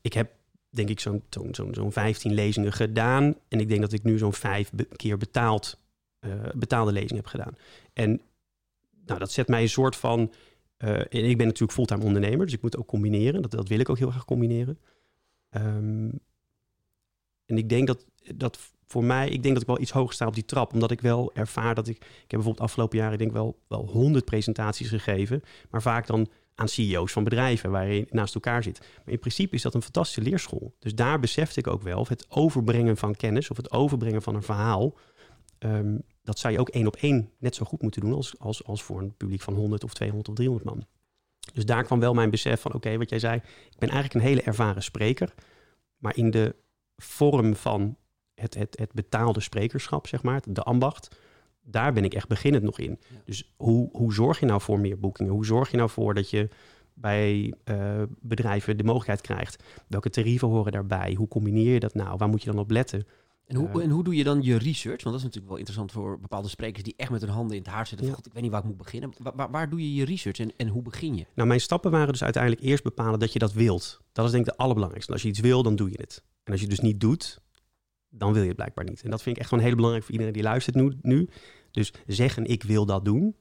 ik 0.00 0.12
heb 0.12 0.30
denk 0.74 0.88
ik 0.88 1.00
zo'n 1.00 1.22
zo'n 1.30 1.54
zo'n 1.54 1.74
zo'n 1.74 1.92
15 1.92 2.34
lezingen 2.34 2.72
gedaan. 2.72 3.34
En 3.48 3.60
ik 3.60 3.68
denk 3.68 3.80
dat 3.80 3.92
ik 3.92 4.02
nu 4.02 4.18
zo'n 4.18 4.32
vijf 4.32 4.70
keer 4.96 5.16
betaald, 5.16 5.78
uh, 6.20 6.32
betaalde 6.54 6.92
lezingen 6.92 7.16
heb 7.16 7.26
gedaan. 7.26 7.56
En 7.92 8.20
nou, 9.04 9.18
dat 9.18 9.32
zet 9.32 9.48
mij 9.48 9.62
een 9.62 9.68
soort 9.68 9.96
van. 9.96 10.32
Uh, 10.78 11.00
ik 11.08 11.36
ben 11.36 11.46
natuurlijk 11.46 11.72
fulltime 11.72 12.04
ondernemer, 12.04 12.46
dus 12.46 12.54
ik 12.54 12.62
moet 12.62 12.76
ook 12.76 12.86
combineren. 12.86 13.42
Dat, 13.42 13.50
dat 13.50 13.68
wil 13.68 13.78
ik 13.78 13.88
ook 13.88 13.98
heel 13.98 14.10
graag 14.10 14.24
combineren. 14.24 14.78
Um, 15.50 16.20
en 17.46 17.56
ik 17.56 17.68
denk 17.68 17.86
dat, 17.86 18.06
dat 18.34 18.58
voor 18.86 19.04
mij, 19.04 19.28
ik 19.28 19.42
denk 19.42 19.54
dat 19.54 19.62
ik 19.62 19.68
wel 19.68 19.80
iets 19.80 19.90
hoger 19.90 20.14
sta 20.14 20.26
op 20.26 20.34
die 20.34 20.44
trap. 20.44 20.72
Omdat 20.72 20.90
ik 20.90 21.00
wel 21.00 21.30
ervaar 21.34 21.74
dat 21.74 21.88
ik. 21.88 21.96
Ik 21.96 22.04
heb 22.04 22.28
bijvoorbeeld 22.28 22.64
afgelopen 22.64 22.98
jaar, 22.98 23.18
denk 23.18 23.32
wel, 23.32 23.58
wel 23.68 23.86
100 23.86 24.24
presentaties 24.24 24.88
gegeven. 24.88 25.42
Maar 25.70 25.82
vaak 25.82 26.06
dan 26.06 26.28
aan 26.62 26.68
CEO's 26.68 27.12
van 27.12 27.24
bedrijven 27.24 27.70
waar 27.70 27.92
je 27.92 28.06
naast 28.10 28.34
elkaar 28.34 28.62
zit. 28.62 28.78
Maar 28.80 29.14
in 29.14 29.18
principe 29.18 29.54
is 29.54 29.62
dat 29.62 29.74
een 29.74 29.82
fantastische 29.82 30.30
leerschool. 30.30 30.74
Dus 30.78 30.94
daar 30.94 31.20
besefte 31.20 31.60
ik 31.60 31.66
ook 31.66 31.82
wel, 31.82 31.98
of 31.98 32.08
het 32.08 32.26
overbrengen 32.28 32.96
van 32.96 33.16
kennis 33.16 33.50
of 33.50 33.56
het 33.56 33.70
overbrengen 33.70 34.22
van 34.22 34.34
een 34.34 34.42
verhaal, 34.42 34.98
um, 35.58 36.02
dat 36.22 36.38
zou 36.38 36.52
je 36.52 36.60
ook 36.60 36.68
één 36.68 36.86
op 36.86 36.96
één 36.96 37.30
net 37.38 37.54
zo 37.54 37.64
goed 37.64 37.82
moeten 37.82 38.00
doen 38.00 38.12
als, 38.12 38.38
als, 38.38 38.64
als 38.64 38.82
voor 38.82 39.00
een 39.00 39.16
publiek 39.16 39.40
van 39.40 39.54
100 39.54 39.84
of 39.84 39.94
200 39.94 40.28
of 40.28 40.34
300 40.34 40.70
man. 40.70 40.86
Dus 41.52 41.64
daar 41.64 41.84
kwam 41.84 42.00
wel 42.00 42.14
mijn 42.14 42.30
besef 42.30 42.60
van, 42.60 42.74
oké, 42.74 42.98
wat 42.98 43.10
jij 43.10 43.18
zei, 43.18 43.36
ik 43.70 43.78
ben 43.78 43.88
eigenlijk 43.88 44.14
een 44.14 44.30
hele 44.30 44.42
ervaren 44.42 44.82
spreker, 44.82 45.34
maar 45.96 46.16
in 46.16 46.30
de 46.30 46.54
vorm 46.96 47.56
van 47.56 47.96
het, 48.34 48.54
het, 48.54 48.78
het 48.78 48.92
betaalde 48.92 49.40
sprekerschap, 49.40 50.06
zeg 50.06 50.22
maar, 50.22 50.40
de 50.44 50.62
ambacht, 50.62 51.16
daar 51.64 51.92
ben 51.92 52.04
ik 52.04 52.14
echt 52.14 52.28
beginnend 52.28 52.64
nog 52.64 52.78
in. 52.78 52.98
Dus 53.24 53.52
hoe, 53.56 53.88
hoe 53.92 54.14
zorg 54.14 54.40
je 54.40 54.46
nou 54.46 54.60
voor 54.60 54.80
meer 54.80 54.98
boekingen? 54.98 55.32
Hoe 55.32 55.44
zorg 55.44 55.70
je 55.70 55.76
nou 55.76 55.90
voor 55.90 56.14
dat 56.14 56.30
je 56.30 56.48
bij 56.94 57.54
uh, 57.64 58.02
bedrijven 58.20 58.76
de 58.76 58.84
mogelijkheid 58.84 59.20
krijgt? 59.20 59.62
Welke 59.88 60.10
tarieven 60.10 60.48
horen 60.48 60.72
daarbij? 60.72 61.14
Hoe 61.14 61.28
combineer 61.28 61.72
je 61.72 61.80
dat 61.80 61.94
nou? 61.94 62.16
Waar 62.16 62.28
moet 62.28 62.42
je 62.42 62.50
dan 62.50 62.60
op 62.60 62.70
letten? 62.70 63.06
En 63.46 63.56
hoe, 63.56 63.68
uh, 63.76 63.84
en 63.84 63.90
hoe 63.90 64.04
doe 64.04 64.14
je 64.16 64.24
dan 64.24 64.42
je 64.42 64.56
research? 64.56 65.02
Want 65.02 65.02
dat 65.02 65.14
is 65.14 65.22
natuurlijk 65.22 65.48
wel 65.48 65.56
interessant 65.56 65.92
voor 65.92 66.20
bepaalde 66.20 66.48
sprekers 66.48 66.82
die 66.82 66.94
echt 66.96 67.10
met 67.10 67.20
hun 67.20 67.30
handen 67.30 67.56
in 67.56 67.62
het 67.62 67.72
haar 67.72 67.86
zitten. 67.86 68.06
Ja. 68.06 68.12
God, 68.12 68.26
ik 68.26 68.32
weet 68.32 68.42
niet 68.42 68.50
waar 68.50 68.60
ik 68.60 68.66
moet 68.66 68.76
beginnen. 68.76 69.12
Waar, 69.18 69.32
waar, 69.36 69.50
waar, 69.50 69.70
doe 69.70 69.80
je 69.80 69.94
je 69.94 70.04
research 70.04 70.38
en, 70.38 70.52
en 70.56 70.68
hoe 70.68 70.82
begin 70.82 71.16
je? 71.16 71.26
Nou, 71.34 71.48
mijn 71.48 71.60
stappen 71.60 71.90
waren 71.90 72.12
dus 72.12 72.22
uiteindelijk 72.22 72.62
eerst 72.62 72.82
bepalen 72.82 73.18
dat 73.18 73.32
je 73.32 73.38
dat 73.38 73.52
wilt. 73.52 74.00
Dat 74.12 74.24
is 74.24 74.30
denk 74.30 74.46
ik 74.46 74.52
de 74.52 74.58
allerbelangrijkste. 74.58 75.12
Als 75.12 75.22
je 75.22 75.28
iets 75.28 75.40
wil, 75.40 75.62
dan 75.62 75.76
doe 75.76 75.90
je 75.90 75.98
het. 76.00 76.22
En 76.44 76.52
als 76.52 76.60
je 76.60 76.66
het 76.66 76.76
dus 76.76 76.84
niet 76.84 77.00
doet, 77.00 77.40
dan 78.14 78.32
wil 78.32 78.42
je 78.42 78.48
het 78.48 78.56
blijkbaar 78.56 78.84
niet. 78.84 79.02
En 79.02 79.10
dat 79.10 79.22
vind 79.22 79.36
ik 79.36 79.40
echt 79.40 79.50
gewoon 79.50 79.64
heel 79.64 79.74
belangrijk 79.74 80.04
voor 80.04 80.12
iedereen 80.12 80.34
die 80.34 80.42
luistert 80.42 80.76
nu. 80.76 80.92
nu. 81.02 81.28
Dus 81.70 81.92
zeggen 82.06 82.44
ik 82.44 82.62
wil 82.62 82.86
dat 82.86 83.04
doen, 83.04 83.36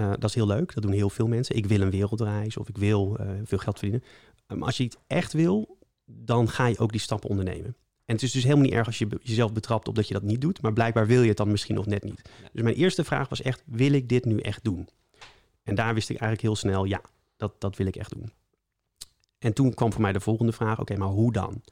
uh, 0.00 0.10
dat 0.10 0.24
is 0.24 0.34
heel 0.34 0.46
leuk. 0.46 0.74
Dat 0.74 0.82
doen 0.82 0.92
heel 0.92 1.10
veel 1.10 1.26
mensen. 1.26 1.56
Ik 1.56 1.66
wil 1.66 1.80
een 1.80 1.90
wereldreis 1.90 2.56
of 2.56 2.68
ik 2.68 2.76
wil 2.76 3.16
uh, 3.20 3.30
veel 3.44 3.58
geld 3.58 3.78
verdienen. 3.78 4.06
Maar 4.46 4.66
als 4.66 4.76
je 4.76 4.84
het 4.84 4.98
echt 5.06 5.32
wil, 5.32 5.78
dan 6.04 6.48
ga 6.48 6.66
je 6.66 6.78
ook 6.78 6.92
die 6.92 7.00
stappen 7.00 7.30
ondernemen. 7.30 7.76
En 8.04 8.14
het 8.14 8.22
is 8.22 8.32
dus 8.32 8.42
helemaal 8.42 8.64
niet 8.64 8.72
erg 8.72 8.86
als 8.86 8.98
je 8.98 9.08
jezelf 9.22 9.52
betrapt 9.52 9.88
op 9.88 9.94
dat 9.94 10.08
je 10.08 10.14
dat 10.14 10.22
niet 10.22 10.40
doet. 10.40 10.62
Maar 10.62 10.72
blijkbaar 10.72 11.06
wil 11.06 11.22
je 11.22 11.28
het 11.28 11.36
dan 11.36 11.50
misschien 11.50 11.74
nog 11.74 11.86
net 11.86 12.04
niet. 12.04 12.22
Dus 12.52 12.62
mijn 12.62 12.74
eerste 12.74 13.04
vraag 13.04 13.28
was 13.28 13.42
echt, 13.42 13.62
wil 13.66 13.92
ik 13.92 14.08
dit 14.08 14.24
nu 14.24 14.38
echt 14.38 14.64
doen? 14.64 14.88
En 15.62 15.74
daar 15.74 15.94
wist 15.94 16.08
ik 16.08 16.16
eigenlijk 16.16 16.42
heel 16.42 16.56
snel, 16.56 16.84
ja, 16.84 17.00
dat, 17.36 17.60
dat 17.60 17.76
wil 17.76 17.86
ik 17.86 17.96
echt 17.96 18.10
doen. 18.10 18.32
En 19.38 19.52
toen 19.52 19.74
kwam 19.74 19.92
voor 19.92 20.00
mij 20.00 20.12
de 20.12 20.20
volgende 20.20 20.52
vraag, 20.52 20.72
oké, 20.72 20.80
okay, 20.80 20.96
maar 20.96 21.08
hoe 21.08 21.32
dan? 21.32 21.62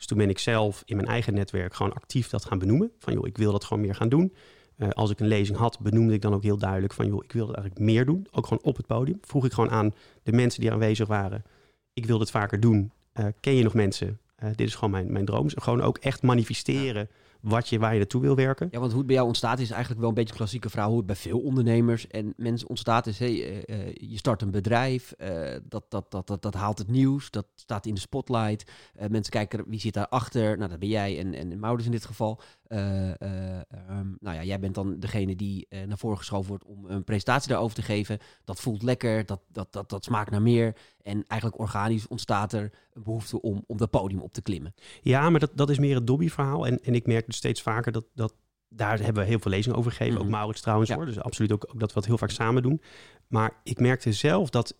Dus 0.00 0.08
toen 0.08 0.18
ben 0.18 0.30
ik 0.30 0.38
zelf 0.38 0.82
in 0.84 0.96
mijn 0.96 1.08
eigen 1.08 1.34
netwerk 1.34 1.74
gewoon 1.74 1.92
actief 1.92 2.28
dat 2.28 2.44
gaan 2.44 2.58
benoemen. 2.58 2.90
Van 2.98 3.12
joh, 3.12 3.26
ik 3.26 3.38
wil 3.38 3.52
dat 3.52 3.64
gewoon 3.64 3.82
meer 3.82 3.94
gaan 3.94 4.08
doen. 4.08 4.34
Uh, 4.76 4.88
als 4.88 5.10
ik 5.10 5.20
een 5.20 5.26
lezing 5.26 5.58
had, 5.58 5.80
benoemde 5.80 6.14
ik 6.14 6.20
dan 6.22 6.34
ook 6.34 6.42
heel 6.42 6.56
duidelijk 6.56 6.92
van 6.92 7.06
joh, 7.06 7.24
ik 7.24 7.32
wil 7.32 7.46
dat 7.46 7.56
eigenlijk 7.56 7.84
meer 7.84 8.04
doen. 8.04 8.26
Ook 8.30 8.46
gewoon 8.46 8.62
op 8.62 8.76
het 8.76 8.86
podium. 8.86 9.18
Vroeg 9.22 9.44
ik 9.44 9.52
gewoon 9.52 9.70
aan 9.70 9.94
de 10.22 10.32
mensen 10.32 10.60
die 10.60 10.72
aanwezig 10.72 11.08
waren. 11.08 11.44
Ik 11.92 12.06
wil 12.06 12.18
dit 12.18 12.30
vaker 12.30 12.60
doen. 12.60 12.92
Uh, 13.14 13.26
ken 13.40 13.54
je 13.54 13.62
nog 13.62 13.74
mensen 13.74 14.18
Eh, 14.40 14.48
dit 14.54 14.66
is 14.66 14.74
gewoon 14.74 14.90
mijn, 14.90 15.12
mijn 15.12 15.24
droom. 15.24 15.48
Gewoon 15.54 15.82
ook 15.82 15.98
echt 15.98 16.22
manifesteren 16.22 17.08
wat 17.40 17.68
je, 17.68 17.78
waar 17.78 17.92
je 17.92 17.98
naartoe 17.98 18.20
wil 18.20 18.34
werken. 18.34 18.68
Ja, 18.70 18.78
want 18.78 18.90
hoe 18.90 18.98
het 18.98 19.06
bij 19.06 19.16
jou 19.16 19.28
ontstaat 19.28 19.58
is 19.58 19.70
eigenlijk 19.70 20.00
wel 20.00 20.08
een 20.08 20.14
beetje 20.14 20.30
een 20.30 20.36
klassieke 20.36 20.70
verhaal. 20.70 20.88
Hoe 20.88 20.98
het 20.98 21.06
bij 21.06 21.16
veel 21.16 21.38
ondernemers 21.38 22.06
en 22.06 22.34
mensen 22.36 22.68
ontstaat 22.68 23.06
is... 23.06 23.18
Hey, 23.18 23.64
eh, 23.64 23.88
eh, 23.88 23.94
je 23.94 24.16
start 24.16 24.42
een 24.42 24.50
bedrijf, 24.50 25.14
uh, 25.18 25.56
dat, 25.68 25.84
dat, 25.88 26.10
dat, 26.10 26.26
dat, 26.26 26.42
dat 26.42 26.54
haalt 26.54 26.78
het 26.78 26.88
nieuws, 26.88 27.30
dat 27.30 27.46
staat 27.54 27.86
in 27.86 27.94
de 27.94 28.00
spotlight. 28.00 28.70
mensen 29.08 29.32
kijken, 29.32 29.64
wie 29.66 29.80
zit 29.80 29.94
daarachter? 29.94 30.56
Nou, 30.56 30.70
dat 30.70 30.78
ben 30.78 30.88
jij 30.88 31.18
en, 31.18 31.34
en 31.34 31.58
Maurits 31.58 31.86
in 31.86 31.92
dit 31.92 32.04
geval. 32.04 32.40
Um, 32.68 34.16
nou 34.20 34.36
ja, 34.36 34.44
jij 34.44 34.60
bent 34.60 34.74
dan 34.74 34.98
degene 34.98 35.36
die 35.36 35.66
naar 35.86 35.98
voren 35.98 36.18
geschoven 36.18 36.48
wordt 36.48 36.64
om 36.64 36.84
een 36.86 37.04
presentatie 37.04 37.48
daarover 37.48 37.74
te 37.74 37.82
geven. 37.82 38.18
Dat 38.44 38.60
voelt 38.60 38.82
lekker, 38.82 39.26
dat, 39.26 39.40
dat, 39.52 39.72
dat, 39.72 39.88
dat 39.88 40.04
smaakt 40.04 40.30
naar 40.30 40.42
meer. 40.42 40.76
En 41.02 41.24
eigenlijk 41.26 41.60
organisch 41.60 42.08
ontstaat 42.08 42.52
er 42.52 42.72
een 42.92 43.02
behoefte 43.02 43.40
om, 43.40 43.64
om 43.66 43.76
dat 43.76 43.90
podium 43.90 44.20
op 44.20 44.32
te 44.32 44.42
klimmen. 44.42 44.74
Ja, 45.02 45.30
maar 45.30 45.40
dat, 45.40 45.50
dat 45.54 45.70
is 45.70 45.78
meer 45.78 45.94
het 45.94 46.06
Dobby-verhaal. 46.06 46.66
En, 46.66 46.82
en 46.82 46.94
ik 46.94 47.06
merk 47.06 47.26
steeds 47.34 47.62
vaker 47.62 47.92
dat, 47.92 48.04
dat 48.14 48.34
daar 48.68 48.98
hebben 48.98 49.22
we 49.22 49.28
heel 49.28 49.38
veel 49.38 49.50
lezingen 49.50 49.78
over 49.78 49.90
gegeven. 49.90 50.18
Ook 50.18 50.22
mhm. 50.24 50.32
Maurits 50.32 50.60
trouwens 50.60 50.90
hoor. 50.90 51.06
Dus 51.06 51.20
absoluut 51.20 51.52
ook, 51.52 51.66
ook, 51.68 51.80
dat 51.80 51.92
we 51.92 51.98
het 51.98 52.08
heel 52.08 52.18
vaak 52.18 52.30
samen 52.30 52.62
doen. 52.62 52.80
Maar 53.26 53.60
ik 53.62 53.80
merkte 53.80 54.12
zelf 54.12 54.50
dat, 54.50 54.76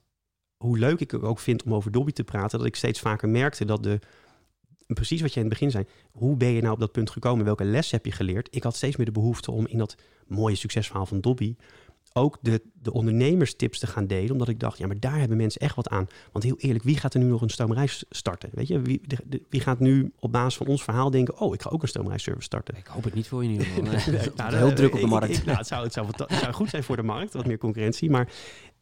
hoe 0.57 0.79
leuk 0.79 1.01
ik 1.01 1.11
het 1.11 1.23
ook 1.23 1.39
vind 1.39 1.63
om 1.63 1.75
over 1.75 1.91
Dobby 1.91 2.13
te 2.13 2.25
praten, 2.25 2.59
dat 2.59 2.67
ik 2.67 2.77
steeds 2.77 3.01
vaker 3.01 3.29
merkte 3.29 3.65
dat 3.65 3.83
de, 3.83 3.99
precies 4.87 5.21
wat 5.21 5.35
je 5.35 5.41
in 5.41 5.47
het 5.47 5.55
begin 5.55 5.71
zei, 5.71 5.85
hoe 6.11 6.37
ben 6.37 6.49
je 6.49 6.61
nou 6.61 6.73
op 6.73 6.81
dat 6.81 6.93
punt 6.93 7.11
gekomen? 7.11 7.45
Welke 7.45 7.65
les 7.65 7.91
heb 7.91 8.05
je 8.05 8.13
geleerd? 8.13 8.49
Ik 8.51 8.63
had 8.63 8.77
steeds 8.77 8.97
meer 8.97 9.07
de 9.07 9.13
behoefte 9.13 9.51
om 9.51 9.67
in 9.67 9.79
dat 9.79 9.97
mooie 10.27 10.57
succesverhaal 10.57 11.07
van 11.07 11.21
Dobby 11.21 11.57
ook 12.13 12.39
de, 12.41 12.63
de 12.73 12.93
ondernemerstips 12.93 13.79
te 13.79 13.87
gaan 13.87 14.07
delen. 14.07 14.31
Omdat 14.31 14.49
ik 14.49 14.61
dacht, 14.61 14.79
ja, 14.79 14.87
maar 14.87 15.01
daar 15.01 15.19
hebben 15.19 15.37
mensen 15.37 15.61
echt 15.61 15.75
wat 15.77 15.89
aan. 15.89 16.07
Want 16.33 16.45
heel 16.45 16.57
eerlijk, 16.59 16.85
wie 16.85 16.97
gaat 16.97 17.15
er 17.15 17.21
nu 17.21 17.27
nog 17.27 17.43
een 17.43 17.51
stomerij 17.51 17.89
starten? 18.11 18.51
Weet 18.53 18.69
je, 18.69 18.81
wie, 18.81 19.01
wie 19.49 19.61
gaat 19.61 19.79
nu 19.79 20.13
op 20.19 20.33
basis 20.33 20.57
van 20.57 20.67
ons 20.67 20.83
verhaal 20.83 21.11
denken... 21.11 21.39
oh, 21.39 21.55
ik 21.55 21.63
ga 21.63 21.71
ook 21.71 21.83
een 21.83 21.89
stoomreisservice 21.89 22.45
starten? 22.45 22.77
Ik 22.77 22.87
hoop 22.87 23.05
het 23.05 23.15
niet 23.15 23.29
voor 23.29 23.45
je 23.45 23.59
het 23.63 24.37
nou, 24.37 24.55
heel 24.55 24.73
druk 24.73 24.95
op 24.95 25.01
de 25.01 25.07
markt. 25.07 25.45
nou, 25.45 25.59
het, 25.59 25.67
zou, 25.67 25.85
het, 25.85 25.93
zou, 25.93 26.07
het 26.07 26.39
zou 26.39 26.53
goed 26.53 26.71
zijn 26.71 26.83
voor 26.83 26.97
de 26.97 27.03
markt, 27.03 27.33
wat 27.33 27.47
meer 27.47 27.59
concurrentie. 27.59 28.11
Maar, 28.11 28.33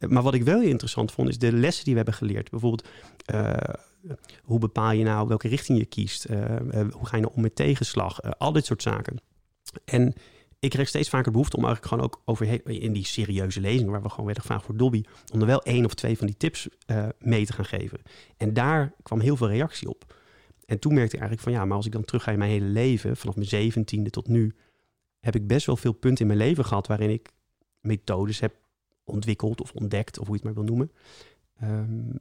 maar 0.07 0.23
wat 0.23 0.33
ik 0.33 0.43
wel 0.43 0.59
heel 0.59 0.69
interessant 0.69 1.11
vond, 1.11 1.29
is 1.29 1.37
de 1.37 1.51
lessen 1.51 1.83
die 1.83 1.93
we 1.93 1.99
hebben 1.99 2.17
geleerd. 2.17 2.49
Bijvoorbeeld... 2.49 2.87
Uh, 3.33 3.53
hoe 4.43 4.59
bepaal 4.59 4.91
je 4.91 5.03
nou 5.03 5.27
welke 5.27 5.47
richting 5.47 5.77
je 5.77 5.85
kiest? 5.85 6.29
Uh, 6.29 6.37
hoe 6.91 7.05
ga 7.05 7.15
je 7.15 7.21
nou 7.21 7.33
om 7.35 7.41
met 7.41 7.55
tegenslag? 7.55 8.37
al 8.37 8.51
dit 8.51 8.65
soort 8.65 8.81
zaken. 8.81 9.21
En 9.85 10.13
ik 10.59 10.69
kreeg 10.69 10.87
steeds 10.87 11.09
vaker 11.09 11.31
behoefte 11.31 11.57
om 11.57 11.65
eigenlijk 11.65 11.93
gewoon 11.93 12.05
ook 12.09 12.21
over 12.25 12.69
in 12.69 12.93
die 12.93 13.05
serieuze 13.05 13.61
lezingen, 13.61 13.91
waar 13.91 14.01
we 14.01 14.09
gewoon 14.09 14.25
werden 14.25 14.43
gevraagd 14.43 14.65
voor 14.65 14.77
Dobby, 14.77 15.03
om 15.33 15.39
er 15.39 15.45
wel 15.45 15.63
één 15.63 15.85
of 15.85 15.93
twee 15.93 16.17
van 16.17 16.27
die 16.27 16.37
tips 16.37 16.67
uh, 16.87 17.07
mee 17.19 17.45
te 17.45 17.53
gaan 17.53 17.65
geven. 17.65 17.99
En 18.37 18.53
daar 18.53 18.93
kwam 19.03 19.19
heel 19.19 19.37
veel 19.37 19.47
reactie 19.47 19.89
op. 19.89 20.15
En 20.65 20.79
toen 20.79 20.93
merkte 20.93 21.15
ik 21.15 21.21
eigenlijk 21.21 21.49
van 21.49 21.59
ja, 21.59 21.65
maar 21.65 21.77
als 21.77 21.85
ik 21.85 21.91
dan 21.91 22.05
terug 22.05 22.23
ga 22.23 22.31
in 22.31 22.37
mijn 22.37 22.51
hele 22.51 22.65
leven, 22.65 23.17
vanaf 23.17 23.35
mijn 23.35 23.47
zeventiende 23.47 24.09
tot 24.09 24.27
nu, 24.27 24.55
heb 25.19 25.35
ik 25.35 25.47
best 25.47 25.65
wel 25.65 25.77
veel 25.77 25.93
punten 25.93 26.21
in 26.21 26.27
mijn 26.27 26.47
leven 26.47 26.65
gehad 26.65 26.87
waarin 26.87 27.09
ik 27.09 27.29
methodes 27.79 28.39
heb 28.39 28.55
ontwikkeld 29.03 29.61
of 29.61 29.71
ontdekt, 29.71 30.19
of 30.19 30.27
hoe 30.27 30.35
je 30.35 30.41
het 30.43 30.55
maar 30.55 30.65
wil 30.65 30.75
noemen, 30.75 30.91
um, 31.63 32.19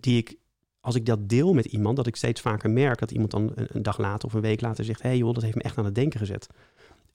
die 0.00 0.18
ik 0.18 0.38
als 0.80 0.94
ik 0.94 1.06
dat 1.06 1.28
deel 1.28 1.52
met 1.52 1.64
iemand, 1.64 1.96
dat 1.96 2.06
ik 2.06 2.16
steeds 2.16 2.40
vaker 2.40 2.70
merk 2.70 2.98
dat 2.98 3.10
iemand 3.10 3.30
dan 3.30 3.52
een, 3.54 3.66
een 3.68 3.82
dag 3.82 3.98
later 3.98 4.28
of 4.28 4.34
een 4.34 4.40
week 4.40 4.60
later 4.60 4.84
zegt: 4.84 5.02
Hé 5.02 5.08
hey 5.08 5.18
joh, 5.18 5.34
dat 5.34 5.42
heeft 5.42 5.54
me 5.54 5.62
echt 5.62 5.78
aan 5.78 5.84
het 5.84 5.94
denken 5.94 6.18
gezet. 6.18 6.46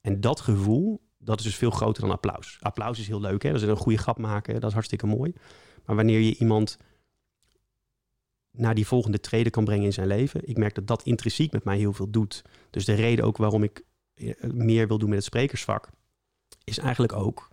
En 0.06 0.22
dat 0.22 0.40
gevoel, 0.40 1.02
dat 1.18 1.40
is 1.40 1.46
dus 1.46 1.56
veel 1.56 1.72
groter 1.72 2.02
dan 2.02 2.12
applaus. 2.12 2.58
Applaus 2.62 3.00
is 3.00 3.08
heel 3.08 3.22
leuk, 3.22 3.44
hè? 3.44 3.52
dat 3.52 3.62
is 3.62 3.68
een 3.68 3.76
goede 3.76 3.98
grap 3.98 4.18
maken, 4.18 4.54
dat 4.54 4.64
is 4.64 4.74
hartstikke 4.74 5.08
mooi. 5.08 5.34
Maar 5.86 5.96
wanneer 5.96 6.20
je 6.20 6.36
iemand 6.36 6.78
naar 8.52 8.76
die 8.76 8.88
volgende 8.88 9.20
treden 9.20 9.52
kan 9.52 9.64
brengen 9.64 9.86
in 9.86 9.94
zijn 9.94 10.08
leven, 10.08 10.48
ik 10.48 10.58
merk 10.58 10.76
dat 10.76 10.88
dat 10.88 11.04
intrinsiek 11.04 11.52
met 11.52 11.64
mij 11.64 11.78
heel 11.78 11.94
veel 11.94 12.10
doet. 12.10 12.42
Dus 12.70 12.86
de 12.86 12.94
reden 12.94 13.26
ook 13.26 13.38
waarom 13.38 13.64
ik 13.64 13.84
eh, 14.14 14.34
meer 14.42 14.88
wil 14.88 14.98
doen 14.98 15.10
met 15.10 15.18
het 15.18 15.28
sprekersvak, 15.28 15.90
is 16.64 16.78
eigenlijk 16.78 17.14
ook 17.14 17.50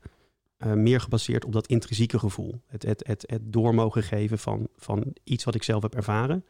uh, 0.59 0.73
meer 0.73 1.01
gebaseerd 1.01 1.45
op 1.45 1.53
dat 1.53 1.67
intrinsieke 1.67 2.19
gevoel. 2.19 2.63
Het, 2.67 2.83
het, 2.83 3.07
het, 3.07 3.25
het 3.27 3.53
door 3.53 3.75
mogen 3.75 4.03
geven 4.03 4.39
van, 4.39 4.69
van 4.77 5.15
iets 5.25 5.45
wat 5.45 5.55
ik 5.55 5.63
zelf 5.63 5.83
heb 5.83 5.95
ervaren 5.95 6.45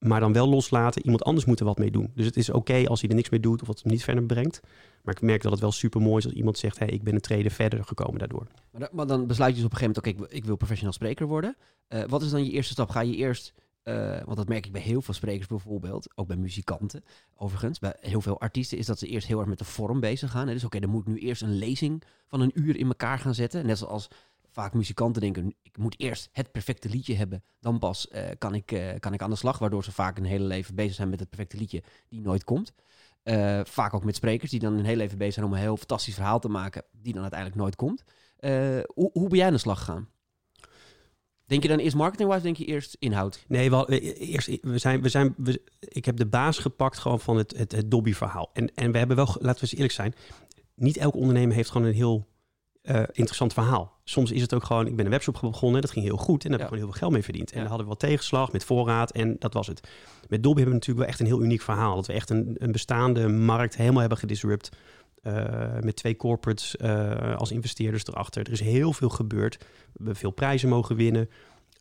maar 0.00 0.20
dan 0.20 0.32
wel 0.32 0.48
loslaten. 0.48 1.02
Iemand 1.02 1.24
anders 1.24 1.46
moet 1.46 1.60
er 1.60 1.66
wat 1.66 1.78
mee 1.78 1.90
doen. 1.90 2.10
Dus 2.14 2.26
het 2.26 2.36
is 2.36 2.50
oké 2.50 2.86
als 2.86 3.00
hij 3.00 3.10
er 3.10 3.16
niks 3.16 3.30
mee 3.30 3.40
doet 3.40 3.60
of 3.60 3.66
wat 3.66 3.80
hem 3.82 3.92
niet 3.92 4.04
verder 4.04 4.24
brengt. 4.24 4.60
Maar 5.02 5.14
ik 5.14 5.20
merk 5.20 5.42
dat 5.42 5.52
het 5.52 5.60
wel 5.60 5.72
super 5.72 6.00
mooi 6.00 6.18
is 6.18 6.24
als 6.24 6.34
iemand 6.34 6.58
zegt: 6.58 6.78
hey, 6.78 6.88
ik 6.88 7.02
ben 7.02 7.14
een 7.14 7.20
treden 7.20 7.50
verder 7.50 7.84
gekomen 7.84 8.18
daardoor. 8.18 8.46
Maar, 8.92 9.06
dan 9.06 9.26
besluit 9.26 9.50
je 9.50 9.56
dus 9.56 9.64
op 9.64 9.72
een 9.72 9.78
gegeven 9.78 10.02
moment: 10.04 10.22
oké, 10.22 10.36
ik, 10.36 10.44
wil 10.44 10.56
professioneel 10.56 10.92
spreker 10.92 11.26
worden. 11.26 11.56
Uh, 11.88 12.04
wat 12.04 12.22
is 12.22 12.30
dan 12.30 12.44
je 12.44 12.50
eerste 12.50 12.72
stap? 12.72 12.90
Ga 12.90 13.00
je 13.00 13.16
eerst. 13.16 13.54
Uh, 13.84 14.22
want 14.24 14.36
dat 14.36 14.48
merk 14.48 14.66
ik 14.66 14.72
bij 14.72 14.80
heel 14.80 15.02
veel 15.02 15.14
sprekers 15.14 15.46
bijvoorbeeld, 15.46 16.08
ook 16.14 16.26
bij 16.26 16.36
muzikanten 16.36 17.04
overigens. 17.36 17.78
Bij 17.78 17.96
heel 18.00 18.20
veel 18.20 18.40
artiesten 18.40 18.78
is 18.78 18.86
dat 18.86 18.98
ze 18.98 19.06
eerst 19.06 19.26
heel 19.26 19.38
erg 19.38 19.48
met 19.48 19.58
de 19.58 19.64
vorm 19.64 20.00
bezig 20.00 20.30
gaan. 20.30 20.46
Dus 20.46 20.64
oké, 20.64 20.80
dan 20.80 20.90
moet 20.90 21.00
ik 21.00 21.12
nu 21.12 21.18
eerst 21.18 21.42
een 21.42 21.58
lezing 21.58 22.02
van 22.26 22.40
een 22.40 22.50
uur 22.54 22.76
in 22.76 22.86
elkaar 22.86 23.18
gaan 23.18 23.34
zetten. 23.34 23.66
Net 23.66 23.78
zoals 23.78 24.08
vaak 24.60 24.74
muzikanten 24.74 25.22
denken, 25.22 25.54
ik 25.62 25.76
moet 25.78 26.00
eerst 26.00 26.28
het 26.32 26.52
perfecte 26.52 26.88
liedje 26.88 27.14
hebben, 27.14 27.42
dan 27.60 27.78
pas 27.78 28.08
uh, 28.12 28.22
kan, 28.38 28.54
ik, 28.54 28.72
uh, 28.72 28.90
kan 28.98 29.12
ik 29.12 29.22
aan 29.22 29.30
de 29.30 29.36
slag. 29.36 29.58
Waardoor 29.58 29.84
ze 29.84 29.92
vaak 29.92 30.18
een 30.18 30.24
hele 30.24 30.44
leven 30.44 30.74
bezig 30.74 30.94
zijn 30.94 31.08
met 31.08 31.20
het 31.20 31.28
perfecte 31.28 31.56
liedje 31.56 31.82
die 32.08 32.20
nooit 32.20 32.44
komt. 32.44 32.72
Uh, 33.24 33.60
vaak 33.64 33.94
ook 33.94 34.04
met 34.04 34.16
sprekers 34.16 34.50
die 34.50 34.60
dan 34.60 34.72
een 34.72 34.84
hele 34.84 34.96
leven 34.96 35.18
bezig 35.18 35.34
zijn 35.34 35.46
om 35.46 35.52
een 35.52 35.58
heel 35.58 35.76
fantastisch 35.76 36.14
verhaal 36.14 36.40
te 36.40 36.48
maken, 36.48 36.84
die 36.92 37.12
dan 37.12 37.22
uiteindelijk 37.22 37.60
nooit 37.60 37.76
komt. 37.76 38.04
hoe, 38.94 39.10
hoe 39.12 39.28
ben 39.28 39.38
jij 39.38 39.46
aan 39.46 39.52
de 39.52 39.58
slag 39.58 39.78
gegaan? 39.78 40.08
Denk 41.46 41.62
je 41.62 41.68
dan 41.68 41.78
eerst 41.78 41.96
marketing-wise, 41.96 42.42
denk 42.42 42.56
je 42.56 42.64
eerst 42.64 42.96
inhoud? 42.98 43.44
Nee, 43.48 43.70
wel, 43.70 43.88
eerst, 43.88 44.48
we 44.62 44.78
zijn, 44.78 45.02
we 45.02 45.08
zijn, 45.08 45.34
we, 45.36 45.62
ik 45.80 46.04
heb 46.04 46.16
de 46.16 46.26
baas 46.26 46.58
gepakt 46.58 46.98
gewoon 46.98 47.20
van 47.20 47.36
het, 47.36 47.56
het, 47.56 47.72
het 47.72 47.90
Dobby-verhaal. 47.90 48.50
En, 48.52 48.74
en 48.74 48.92
we 48.92 48.98
hebben 48.98 49.16
wel, 49.16 49.26
laten 49.26 49.54
we 49.54 49.60
eens 49.60 49.72
eerlijk 49.72 49.92
zijn, 49.92 50.14
niet 50.74 50.96
elk 50.96 51.14
ondernemer 51.14 51.56
heeft 51.56 51.70
gewoon 51.70 51.86
een 51.86 51.94
heel 51.94 52.28
uh, 52.82 52.96
interessant 52.96 53.52
verhaal. 53.52 53.98
Soms 54.04 54.30
is 54.30 54.40
het 54.40 54.54
ook 54.54 54.64
gewoon, 54.64 54.86
ik 54.86 54.96
ben 54.96 55.04
een 55.04 55.10
webshop 55.10 55.38
begonnen, 55.40 55.80
dat 55.80 55.90
ging 55.90 56.04
heel 56.04 56.16
goed 56.16 56.44
en 56.44 56.50
daar 56.50 56.58
heb 56.58 56.68
ik 56.68 56.74
gewoon 56.74 56.82
heel 56.82 56.92
veel 56.92 57.00
geld 57.00 57.12
mee 57.12 57.22
verdiend. 57.22 57.50
En 57.50 57.56
ja. 57.56 57.60
dan 57.60 57.68
hadden 57.68 57.86
we 57.86 57.92
wat 57.92 58.02
tegenslag 58.02 58.52
met 58.52 58.64
voorraad 58.64 59.10
en 59.12 59.36
dat 59.38 59.54
was 59.54 59.66
het. 59.66 59.88
Met 60.28 60.42
Dobby 60.42 60.60
hebben 60.60 60.64
we 60.64 60.86
natuurlijk 60.86 60.98
wel 60.98 61.06
echt 61.06 61.20
een 61.20 61.26
heel 61.26 61.42
uniek 61.42 61.62
verhaal. 61.62 61.94
Dat 61.94 62.06
we 62.06 62.12
echt 62.12 62.30
een, 62.30 62.56
een 62.58 62.72
bestaande 62.72 63.28
markt 63.28 63.76
helemaal 63.76 64.00
hebben 64.00 64.18
gedisrupt. 64.18 64.68
Uh, 65.22 65.78
met 65.80 65.96
twee 65.96 66.16
corporates 66.16 66.76
uh, 66.76 67.36
als 67.36 67.50
investeerders 67.50 68.06
erachter. 68.06 68.46
Er 68.46 68.52
is 68.52 68.60
heel 68.60 68.92
veel 68.92 69.08
gebeurd. 69.08 69.58
We 69.58 69.66
hebben 69.96 70.16
veel 70.16 70.30
prijzen 70.30 70.68
mogen 70.68 70.96
winnen. 70.96 71.30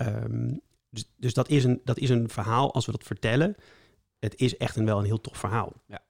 Um, 0.01 0.62
dus, 0.89 1.12
dus 1.17 1.33
dat, 1.33 1.49
is 1.49 1.63
een, 1.63 1.81
dat 1.83 1.97
is 1.97 2.09
een 2.09 2.29
verhaal, 2.29 2.73
als 2.73 2.85
we 2.85 2.91
dat 2.91 3.03
vertellen, 3.03 3.55
het 4.19 4.35
is 4.35 4.57
echt 4.57 4.75
een, 4.75 4.85
wel 4.85 4.99
een 4.99 5.05
heel 5.05 5.21
tof 5.21 5.38
verhaal. 5.38 5.73
Ja. 5.88 6.01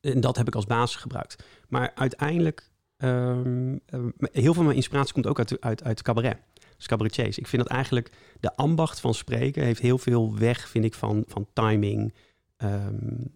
En 0.00 0.20
dat 0.20 0.36
heb 0.36 0.46
ik 0.46 0.54
als 0.54 0.66
basis 0.66 0.96
gebruikt. 0.96 1.44
Maar 1.68 1.92
uiteindelijk 1.94 2.70
Ehm, 3.00 3.76
ehm, 3.86 4.10
heel 4.18 4.42
veel 4.42 4.54
van 4.54 4.64
mijn 4.64 4.76
inspiratie 4.76 5.12
komt 5.12 5.26
ook 5.26 5.38
uit, 5.38 5.60
uit, 5.60 5.84
uit 5.84 6.02
cabaret. 6.02 6.38
Dus 6.76 6.86
cabaretiers. 6.86 7.38
Ik 7.38 7.46
vind 7.46 7.62
dat 7.62 7.72
eigenlijk 7.72 8.12
de 8.40 8.56
ambacht 8.56 9.00
van 9.00 9.14
spreken 9.14 9.64
heeft 9.64 9.80
heel 9.80 9.98
veel 9.98 10.38
weg, 10.38 10.68
vind 10.68 10.84
ik, 10.84 10.94
van, 10.94 11.24
van 11.26 11.46
timing. 11.52 12.14
Um, 12.56 13.32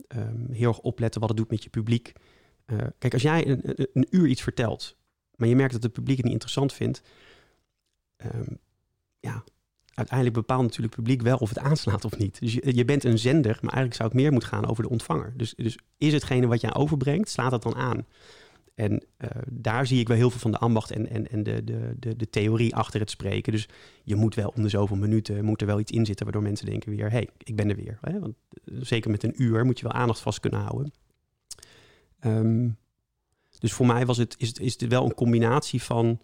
heel 0.50 0.68
erg 0.68 0.78
opletten 0.78 1.20
wat 1.20 1.28
het 1.28 1.38
doet 1.38 1.50
met 1.50 1.62
je 1.62 1.70
publiek. 1.70 2.12
Uh, 2.66 2.78
kijk, 2.98 3.12
als 3.12 3.22
jij 3.22 3.48
een, 3.48 3.88
een, 3.92 4.06
uur 4.10 4.26
iets 4.26 4.42
vertelt, 4.42 4.96
maar 5.34 5.48
je 5.48 5.56
merkt 5.56 5.72
dat 5.72 5.82
het 5.82 5.92
publiek 5.92 6.16
het 6.16 6.24
niet 6.24 6.34
interessant 6.34 6.72
vindt. 6.72 7.02
ja, 9.20 9.44
uiteindelijk 9.94 10.36
bepaalt 10.36 10.62
natuurlijk 10.62 10.94
het 10.94 11.04
publiek 11.04 11.22
wel 11.22 11.36
of 11.36 11.48
het 11.48 11.58
aanslaat 11.58 12.04
of 12.04 12.18
niet. 12.18 12.40
Dus 12.40 12.52
je, 12.52 12.76
je, 12.76 12.84
bent 12.84 13.04
een 13.04 13.18
zender, 13.18 13.58
maar 13.60 13.72
eigenlijk 13.72 13.94
zou 13.94 14.08
het 14.08 14.18
meer 14.18 14.30
moeten 14.30 14.48
gaan 14.48 14.66
over 14.66 14.82
de 14.82 14.88
ontvanger. 14.88 15.32
Dus, 15.36 15.54
dus 15.54 15.78
is 15.98 16.12
hetgene 16.12 16.46
wat 16.46 16.60
jij 16.60 16.74
overbrengt, 16.74 17.28
slaat 17.28 17.50
dat 17.50 17.62
dan 17.62 17.74
aan? 17.74 18.06
En 18.74 18.92
uh, 18.92 19.28
daar 19.50 19.86
zie 19.86 20.00
ik 20.00 20.08
wel 20.08 20.16
heel 20.16 20.30
veel 20.30 20.40
van 20.40 20.50
de 20.50 20.58
ambacht 20.58 20.90
en, 20.90 21.10
en, 21.10 21.30
en 21.30 21.42
de, 21.42 21.64
de, 21.64 21.94
de, 21.98 22.16
de, 22.16 22.30
theorie 22.30 22.74
achter 22.74 23.00
het 23.00 23.10
spreken. 23.10 23.52
Dus 23.52 23.68
je 24.04 24.14
moet 24.14 24.34
wel 24.34 24.52
om 24.56 24.62
de 24.62 24.68
zoveel 24.68 24.96
minuten 24.96 25.44
moet 25.44 25.60
er 25.60 25.66
wel 25.66 25.80
iets 25.80 25.92
in 25.92 26.06
zitten 26.06 26.24
waardoor 26.24 26.42
mensen 26.42 26.66
denken 26.66 26.90
weer, 26.90 27.10
hé, 27.10 27.16
hey, 27.16 27.28
ik 27.38 27.56
ben 27.56 27.70
er 27.70 27.76
weer. 27.76 27.98
Hè? 28.00 28.20
Want 28.20 28.34
eh, 28.64 28.74
zeker 28.80 29.10
met 29.10 29.22
een 29.22 29.42
uur 29.42 29.64
moet 29.64 29.78
je 29.78 29.84
wel 29.84 29.92
aandacht 29.92 30.20
vast 30.20 30.40
kunnen 30.40 30.60
houden. 30.60 30.92
Um, 32.20 32.78
dus 33.58 33.72
voor 33.72 33.86
mij 33.86 34.06
was 34.06 34.16
het, 34.16 34.34
is, 34.38 34.48
het, 34.48 34.60
is 34.60 34.80
het 34.80 34.90
wel 34.90 35.04
een 35.04 35.14
combinatie 35.14 35.82
van... 35.82 36.20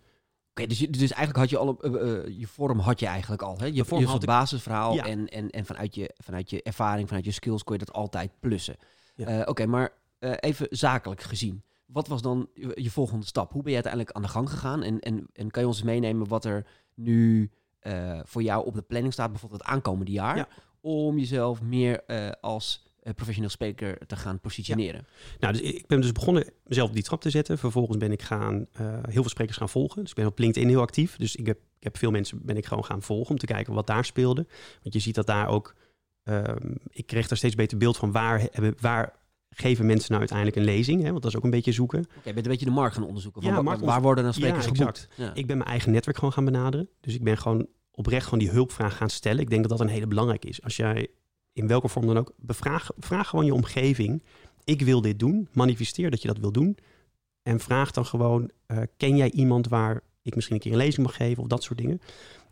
Oké, 0.50 0.66
dus, 0.66 0.78
dus 0.78 1.12
eigenlijk 1.12 1.36
had 1.36 1.50
je 1.50 1.58
al 1.58 1.78
uh, 1.82 2.38
je 2.38 2.46
vorm 2.46 2.78
had 2.78 3.00
je 3.00 3.06
eigenlijk 3.06 3.42
al. 3.42 3.58
Hè? 3.58 3.66
Je, 3.66 3.84
vorm 3.84 4.00
je 4.00 4.06
had 4.06 4.16
het 4.16 4.26
basisverhaal 4.26 4.94
ja. 4.94 5.04
en, 5.06 5.28
en, 5.28 5.50
en 5.50 5.66
vanuit, 5.66 5.94
je, 5.94 6.14
vanuit 6.16 6.50
je 6.50 6.62
ervaring, 6.62 7.06
vanuit 7.06 7.24
je 7.24 7.30
skills 7.30 7.64
kon 7.64 7.76
je 7.78 7.84
dat 7.84 7.94
altijd 7.94 8.30
plussen. 8.40 8.76
Ja. 9.14 9.38
Uh, 9.38 9.42
Oké, 9.44 9.66
maar 9.66 9.92
even 10.40 10.66
zakelijk 10.70 11.22
gezien 11.22 11.62
wat 11.92 12.08
was 12.08 12.22
dan 12.22 12.48
je 12.74 12.90
volgende 12.90 13.26
stap? 13.26 13.52
Hoe 13.52 13.62
ben 13.62 13.72
je 13.72 13.82
uiteindelijk 13.82 14.16
aan 14.16 14.22
de 14.22 14.28
gang 14.28 14.50
gegaan? 14.50 14.82
En, 14.82 15.00
en, 15.00 15.26
en 15.32 15.50
kan 15.50 15.62
je 15.62 15.68
ons 15.68 15.82
meenemen 15.82 16.28
wat 16.28 16.44
er 16.44 16.66
nu 16.94 17.50
uh, 17.82 18.20
voor 18.24 18.42
jou 18.42 18.66
op 18.66 18.74
de 18.74 18.82
planning 18.82 19.12
staat, 19.12 19.30
bijvoorbeeld 19.30 19.60
het 19.60 19.70
aankomende 19.70 20.12
jaar, 20.12 20.36
ja. 20.36 20.48
om 20.80 21.18
jezelf 21.18 21.62
meer 21.62 22.02
uh, 22.06 22.30
als 22.40 22.86
uh, 23.02 23.12
professioneel 23.12 23.50
spreker 23.50 24.06
te 24.06 24.16
gaan 24.16 24.40
positioneren? 24.40 25.06
Ja. 25.06 25.36
Nou, 25.38 25.52
dus 25.52 25.62
ik 25.62 25.86
ben 25.86 26.00
dus 26.00 26.12
begonnen 26.12 26.44
mezelf 26.64 26.90
die 26.90 27.02
trap 27.02 27.20
te 27.20 27.30
zetten. 27.30 27.58
Vervolgens 27.58 27.96
ben 27.96 28.12
ik 28.12 28.22
gaan 28.22 28.66
heel 28.78 29.22
veel 29.22 29.28
sprekers 29.28 29.56
gaan 29.56 29.68
volgen. 29.68 30.00
Dus 30.00 30.10
ik 30.10 30.16
ben 30.16 30.26
op 30.26 30.38
LinkedIn 30.38 30.68
heel 30.68 30.80
actief. 30.80 31.16
Dus 31.16 31.36
ik 31.36 31.46
heb, 31.46 31.58
ik 31.78 31.84
heb 31.84 31.98
veel 31.98 32.10
mensen 32.10 32.44
ben 32.44 32.56
ik 32.56 32.66
gewoon 32.66 32.84
gaan 32.84 33.02
volgen 33.02 33.30
om 33.30 33.38
te 33.38 33.46
kijken 33.46 33.74
wat 33.74 33.86
daar 33.86 34.04
speelde. 34.04 34.46
Want 34.82 34.94
je 34.94 35.00
ziet 35.00 35.14
dat 35.14 35.26
daar 35.26 35.48
ook 35.48 35.74
ehm, 36.22 36.74
ik 36.90 37.06
kreeg 37.06 37.28
daar 37.28 37.38
steeds 37.38 37.54
beter 37.54 37.78
beeld 37.78 37.96
van 37.96 38.12
waar, 38.12 38.48
waar 38.80 39.19
geven 39.56 39.86
mensen 39.86 40.08
nou 40.08 40.20
uiteindelijk 40.20 40.58
een 40.58 40.64
lezing. 40.64 41.02
Hè? 41.02 41.10
Want 41.10 41.22
dat 41.22 41.30
is 41.30 41.36
ook 41.36 41.44
een 41.44 41.50
beetje 41.50 41.72
zoeken. 41.72 41.98
Oké, 42.00 42.08
je 42.24 42.32
bent 42.32 42.46
een 42.46 42.50
beetje 42.52 42.66
de 42.66 42.70
markt 42.72 42.94
gaan 42.94 43.04
onderzoeken. 43.06 43.42
Van 43.42 43.64
Ja, 43.64 43.78
waar 43.78 44.02
worden 44.02 44.24
dan 44.24 44.34
sprekers 44.34 44.64
Ja, 44.64 44.70
geboekt? 44.70 44.98
exact. 44.98 45.18
Ja. 45.18 45.34
Ik 45.34 45.46
ben 45.46 45.56
mijn 45.56 45.68
eigen 45.70 45.92
netwerk 45.92 46.16
gewoon 46.18 46.32
gaan 46.32 46.44
benaderen. 46.44 46.88
Dus 47.00 47.14
ik 47.14 47.22
ben 47.24 47.38
gewoon 47.38 47.66
oprecht 47.90 48.24
gewoon 48.24 48.38
die 48.38 48.50
hulpvraag 48.50 48.96
gaan 48.96 49.10
stellen. 49.10 49.40
Ik 49.40 49.50
denk 49.50 49.60
dat 49.68 49.70
dat 49.78 49.80
een 49.80 49.92
hele 49.92 50.06
belangrijke 50.06 50.48
is. 50.48 50.62
Als 50.62 50.76
jij 50.76 51.08
in 51.52 51.66
welke 51.66 51.88
vorm 51.88 52.06
dan 52.06 52.18
ook, 52.18 52.32
bevraag, 52.36 52.90
vraag 52.98 53.28
gewoon 53.28 53.44
je 53.44 53.54
omgeving. 53.54 54.22
Ik 54.64 54.82
wil 54.82 55.00
dit 55.00 55.18
doen. 55.18 55.48
Manifesteer 55.52 56.10
dat 56.10 56.22
je 56.22 56.28
dat 56.28 56.38
wil 56.38 56.52
doen. 56.52 56.76
En 57.42 57.60
vraag 57.60 57.90
dan 57.90 58.06
gewoon, 58.06 58.50
eh, 58.66 58.78
ken 58.96 59.16
jij 59.16 59.30
iemand 59.30 59.68
waar 59.68 60.00
ik 60.22 60.34
misschien 60.34 60.56
een 60.56 60.62
keer 60.62 60.72
een 60.72 60.78
lezing 60.78 61.06
mag 61.06 61.16
geven 61.16 61.42
of 61.42 61.48
dat 61.48 61.62
soort 61.62 61.78
dingen. 61.78 62.00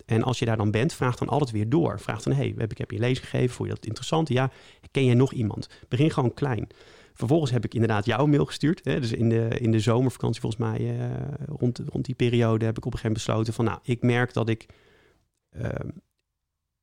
En 0.09 0.23
als 0.23 0.39
je 0.39 0.45
daar 0.45 0.57
dan 0.57 0.71
bent, 0.71 0.93
vraag 0.93 1.17
dan 1.17 1.29
altijd 1.29 1.51
weer 1.51 1.69
door. 1.69 2.01
Vraag 2.01 2.23
dan, 2.23 2.33
hey, 2.33 2.55
ik 2.69 2.79
heb 2.79 2.91
je 2.91 2.99
lezing 2.99 3.29
gegeven, 3.29 3.55
vond 3.55 3.69
je 3.69 3.75
dat 3.75 3.85
interessant? 3.85 4.29
Ja, 4.29 4.51
ken 4.91 5.05
jij 5.05 5.15
nog 5.15 5.33
iemand? 5.33 5.69
Begin 5.89 6.11
gewoon 6.11 6.35
klein. 6.35 6.69
Vervolgens 7.15 7.51
heb 7.51 7.65
ik 7.65 7.75
inderdaad 7.75 8.05
jouw 8.05 8.27
mail 8.27 8.45
gestuurd. 8.45 8.85
Hè? 8.85 9.01
Dus 9.01 9.13
in 9.13 9.29
de, 9.29 9.49
in 9.59 9.71
de 9.71 9.81
zomervakantie, 9.81 10.41
volgens 10.41 10.63
mij, 10.63 10.99
eh, 10.99 11.11
rond, 11.47 11.81
rond 11.87 12.05
die 12.05 12.15
periode, 12.15 12.65
heb 12.65 12.77
ik 12.77 12.87
op 12.87 12.93
een 12.93 12.99
gegeven 12.99 13.23
moment 13.27 13.45
besloten 13.45 13.53
van, 13.53 13.65
nou, 13.65 13.79
ik 13.83 14.03
merk 14.03 14.33
dat 14.33 14.49
ik, 14.49 14.67
ehm, 15.51 15.89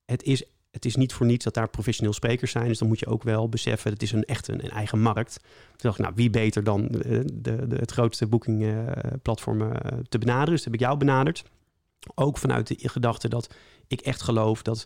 het, 0.05 0.23
is, 0.23 0.43
het 0.71 0.85
is 0.85 0.95
niet 0.95 1.13
voor 1.13 1.25
niets 1.25 1.43
dat 1.43 1.53
daar 1.53 1.69
professioneel 1.69 2.13
sprekers 2.13 2.51
zijn. 2.51 2.67
Dus 2.67 2.77
dan 2.77 2.87
moet 2.87 2.99
je 2.99 3.07
ook 3.07 3.23
wel 3.23 3.49
beseffen, 3.49 3.91
het 3.91 4.01
is 4.01 4.11
een 4.11 4.23
echt 4.23 4.47
een, 4.47 4.61
eigen 4.61 5.01
markt. 5.01 5.39
Toen 5.41 5.77
dacht 5.77 5.97
ik, 5.97 6.03
nou, 6.03 6.15
wie 6.15 6.29
beter 6.29 6.63
dan 6.63 6.89
eh, 6.89 7.19
de, 7.33 7.67
de, 7.67 7.75
het 7.75 7.91
grootste 7.91 8.27
boekingplatform 8.27 9.61
eh, 9.61 9.97
te 10.09 10.17
benaderen. 10.17 10.51
Dus 10.51 10.63
toen 10.63 10.71
heb 10.71 10.81
ik 10.81 10.87
jou 10.87 10.97
benaderd. 10.97 11.43
Ook 12.15 12.37
vanuit 12.37 12.67
de 12.67 12.89
gedachte 12.89 13.27
dat 13.29 13.53
ik 13.87 14.01
echt 14.01 14.21
geloof 14.21 14.61
dat 14.61 14.85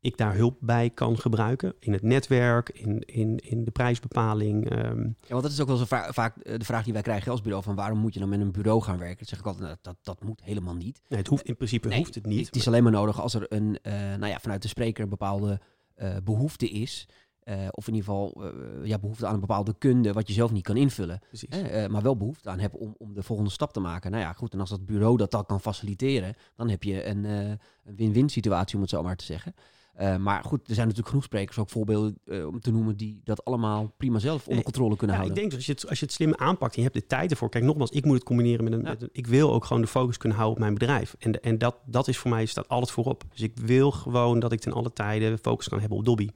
ik 0.00 0.16
daar 0.16 0.34
hulp 0.34 0.56
bij 0.60 0.90
kan 0.90 1.18
gebruiken. 1.18 1.74
In 1.78 1.92
het 1.92 2.02
netwerk, 2.02 2.68
in, 2.68 3.00
in, 3.00 3.36
in 3.36 3.64
de 3.64 3.70
prijsbepaling. 3.70 4.70
ehm, 4.70 5.00
Ja, 5.00 5.12
want 5.28 5.42
dat 5.42 5.52
is 5.52 5.60
ook 5.60 5.66
wel 5.66 5.76
zo 5.76 5.84
va- 5.84 6.12
vaak 6.12 6.36
eh, 6.36 6.58
de 6.58 6.64
vraag 6.64 6.84
die 6.84 6.92
wij 6.92 7.02
krijgen 7.02 7.30
als 7.30 7.40
bureau: 7.40 7.64
van 7.64 7.74
waarom 7.74 7.98
moet 7.98 8.14
je 8.14 8.20
dan 8.20 8.28
met 8.28 8.40
een 8.40 8.52
bureau 8.52 8.82
gaan 8.82 8.98
werken? 8.98 9.16
Dan 9.16 9.26
zeg 9.26 9.38
ik 9.38 9.46
altijd, 9.46 9.64
nou, 9.64 9.76
dat, 9.82 9.96
dat 10.02 10.24
moet 10.24 10.40
helemaal 10.44 10.74
niet. 10.74 11.00
nee, 11.08 11.18
het 11.18 11.28
hoeft 11.28 11.44
in 11.44 11.56
principe 11.56 11.88
Nee, 11.88 11.98
hoeft 11.98 12.14
het 12.14 12.26
niet. 12.26 12.46
Het 12.46 12.56
is 12.56 12.66
alleen 12.66 12.82
maar 12.82 12.92
nodig 12.92 13.20
als 13.20 13.34
er 13.34 13.46
een, 13.48 13.78
eh, 13.82 13.92
nou 13.92 14.26
ja, 14.26 14.38
vanuit 14.38 14.62
de 14.62 14.68
spreker 14.68 15.02
een 15.04 15.08
bepaalde 15.10 15.60
eh, 15.94 16.16
behoefte 16.24 16.68
is. 16.68 17.08
Eh, 17.46 17.68
of 17.70 17.88
in 17.88 17.94
ieder 17.94 18.08
geval 18.10 18.44
eh, 18.44 18.86
ja, 18.86 18.98
behoefte 18.98 19.26
aan 19.26 19.34
een 19.34 19.40
bepaalde 19.40 19.74
kunde 19.78 20.12
wat 20.12 20.28
je 20.28 20.32
zelf 20.34 20.50
niet 20.52 20.64
kan 20.64 20.76
invullen. 20.76 21.20
Hè, 21.48 21.60
eh, 21.62 21.88
maar 21.90 22.02
wel 22.02 22.16
behoefte 22.16 22.50
aan 22.50 22.58
hebben 22.58 22.80
om, 22.80 22.94
om 22.98 23.14
de 23.14 23.22
volgende 23.22 23.50
stap 23.50 23.72
te 23.72 23.80
maken. 23.80 24.10
Nou 24.10 24.22
ja, 24.22 24.32
goed. 24.32 24.52
En 24.52 24.60
als 24.60 24.70
dat 24.70 24.86
bureau 24.86 25.16
dat 25.16 25.30
dan 25.30 25.46
kan 25.46 25.60
faciliteren, 25.60 26.34
dan 26.56 26.68
heb 26.70 26.82
je 26.82 27.06
een, 27.06 27.24
eh, 27.24 27.48
een 27.84 27.96
win-win 27.96 28.28
situatie, 28.28 28.74
om 28.76 28.80
het 28.80 28.90
zo 28.90 29.02
maar 29.02 29.16
te 29.16 29.24
zeggen. 29.24 29.54
Eh, 29.94 30.16
maar 30.16 30.44
goed, 30.44 30.60
er 30.60 30.66
zijn 30.74 30.78
natuurlijk 30.80 31.08
genoeg 31.08 31.24
sprekers, 31.24 31.58
ook 31.58 31.70
voorbeelden 31.70 32.18
eh, 32.26 32.46
om 32.46 32.60
te 32.60 32.70
noemen, 32.72 32.96
die 32.96 33.20
dat 33.24 33.44
allemaal 33.44 33.92
prima 33.96 34.18
zelf 34.18 34.48
onder 34.48 34.64
controle 34.64 34.96
kunnen 34.96 35.16
Ja, 35.16 35.22
ik 35.22 35.28
houden. 35.28 35.34
denk 35.48 35.50
dat 35.50 35.56
als 35.58 35.66
je, 35.66 35.72
het, 35.72 35.88
als 35.88 35.98
je 35.98 36.04
het 36.04 36.14
slim 36.14 36.34
aanpakt 36.34 36.74
en 36.76 36.82
je 36.82 36.88
hebt 36.88 37.00
de 37.00 37.06
tijd 37.06 37.30
ervoor. 37.30 37.48
Kijk, 37.48 37.64
nogmaals, 37.64 37.90
ik 37.90 38.04
moet 38.04 38.14
het 38.14 38.24
combineren 38.24 38.64
met 38.64 38.72
een. 38.72 38.80
Ja. 38.82 38.88
met 38.88 39.02
een- 39.02 39.08
ik 39.12 39.26
wil 39.26 39.52
ook 39.52 39.64
gewoon 39.64 39.82
de 39.82 39.88
focus 39.88 40.16
kunnen 40.16 40.38
houden 40.38 40.56
op 40.58 40.64
mijn 40.68 40.78
bedrijf. 40.78 41.16
En, 41.18 41.40
en 41.42 41.58
dat, 41.58 41.76
dat 41.86 42.08
is 42.08 42.18
voor 42.18 42.30
mij 42.30 42.46
staat 42.46 42.68
altijd 42.68 42.90
voorop. 42.90 43.24
Dus 43.30 43.40
ik 43.40 43.52
wil 43.56 43.90
gewoon 43.90 44.38
dat 44.38 44.52
ik 44.52 44.60
ten 44.60 44.72
alle 44.72 44.92
tijde 44.92 45.38
focus 45.38 45.68
kan 45.68 45.80
hebben 45.80 45.98
op 45.98 46.04
Dobby. 46.04 46.28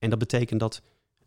En 0.00 0.10
dat 0.10 0.18
betekent 0.18 0.60
dat. 0.60 0.82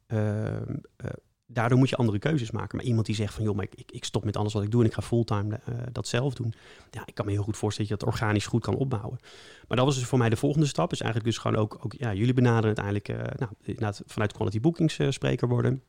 ehm, 0.08 0.76
eh, 0.96 1.10
daardoor 1.46 1.78
moet 1.78 1.90
je 1.90 1.96
andere 1.96 2.20
keuzes 2.20 2.52
maken. 2.52 2.78
Maar 2.78 2.86
iemand 2.86 3.06
die 3.06 3.16
zegt 3.16 3.34
van 3.34 3.44
joh, 3.44 3.56
maar 3.56 3.68
ik, 3.70 3.92
ik, 3.92 4.04
stop 4.04 4.24
met 4.24 4.38
alles 4.38 4.54
wat 4.54 4.64
ik 4.64 4.72
doe 4.72 4.82
en 4.82 4.88
ik 4.88 4.94
ga 4.94 5.02
fulltime 5.02 5.60
eh, 5.66 5.76
dat 5.92 6.08
zelf 6.08 6.34
doen. 6.34 6.54
Ja, 6.92 7.02
ik 7.06 7.16
kan 7.16 7.26
me 7.26 7.32
heel 7.32 7.44
goed 7.44 7.58
voorstellen 7.58 7.90
dat 7.90 8.00
je 8.00 8.06
dat 8.06 8.16
organisch 8.16 8.46
goed 8.46 8.62
kan 8.62 8.76
opbouwen. 8.76 9.20
Maar 9.68 9.78
dat 9.78 9.86
was 9.86 9.96
dus 9.96 10.06
voor 10.06 10.18
mij 10.18 10.30
de 10.30 10.36
volgende 10.36 10.68
stap. 10.68 10.92
Is 10.92 11.02
eigenlijk 11.02 11.32
dus 11.32 11.42
gewoon 11.42 11.58
ook, 11.58 11.78
ook 11.86 11.94
ja, 11.94 12.14
jullie 12.14 12.34
benaderen 12.34 12.78
uiteindelijk 12.78 13.10
eh, 13.10 13.48
nou, 13.78 13.94
vanuit 14.06 14.34
quality 14.34 14.60
bookings 14.60 15.00
spreker 15.10 15.48
worden. 15.48 15.84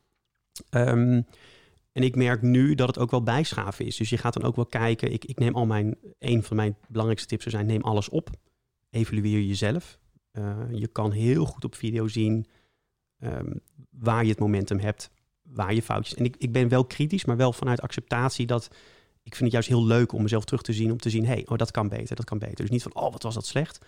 Ehm, 0.71 1.23
en 1.93 2.03
ik 2.03 2.17
merk 2.17 2.43
nu 2.43 2.75
dat 2.75 2.87
het 2.87 2.99
ook 2.99 3.11
wel 3.11 3.23
bijschaven 3.23 3.87
is. 3.87 3.97
Dus 3.97 4.11
je 4.11 4.19
gaat 4.19 4.35
dan 4.35 4.43
ook 4.43 4.57
wel 4.57 4.67
kijken. 4.67 5.13
Ik, 5.13 5.25
ik 5.25 5.39
neem 5.39 5.55
al 5.55 5.67
mijn, 5.67 5.97
een 6.19 6.43
van 6.43 6.57
mijn 6.57 6.77
belangrijkste 6.89 7.29
tips 7.29 7.43
zou 7.43 7.55
zijn, 7.55 7.67
neem 7.67 7.83
alles 7.83 8.09
op. 8.09 8.31
Evalueer 8.91 9.43
jezelf. 9.43 9.99
Je 10.71 10.89
kan 10.93 11.11
heel 11.11 11.45
goed 11.45 11.65
op 11.65 11.75
video 11.75 12.09
zien 12.09 12.47
ehm, 13.25 13.53
waar 13.91 14.23
je 14.23 14.31
het 14.31 14.39
momentum 14.39 14.79
hebt, 14.79 15.11
waar 15.43 15.75
je 15.75 15.83
foutjes. 15.83 16.15
En 16.15 16.25
ik, 16.25 16.37
ik 16.39 16.53
ben 16.53 16.69
wel 16.69 16.85
kritisch, 16.85 17.25
maar 17.25 17.37
wel 17.37 17.53
vanuit 17.53 17.81
acceptatie 17.81 18.47
dat 18.47 18.71
ik 19.23 19.35
vind 19.35 19.41
het 19.45 19.53
juist 19.53 19.69
heel 19.69 19.85
leuk 19.85 20.13
om 20.13 20.23
mezelf 20.23 20.45
terug 20.45 20.63
te 20.63 20.73
zien, 20.73 20.91
om 20.91 20.99
te 20.99 21.11
zien, 21.11 21.27
hey, 21.27 21.47
oh, 21.49 21.59
dat 21.59 21.71
kan 21.71 21.89
beter, 21.89 22.17
dat 22.17 22.25
kan 22.25 22.39
beter. 22.39 22.57
Dus 22.57 22.71
niet 22.71 22.83
van, 22.83 22.95
oh, 22.95 23.13
wat 23.13 23.23
was 23.23 23.35
dat 23.35 23.47
slecht, 23.47 23.79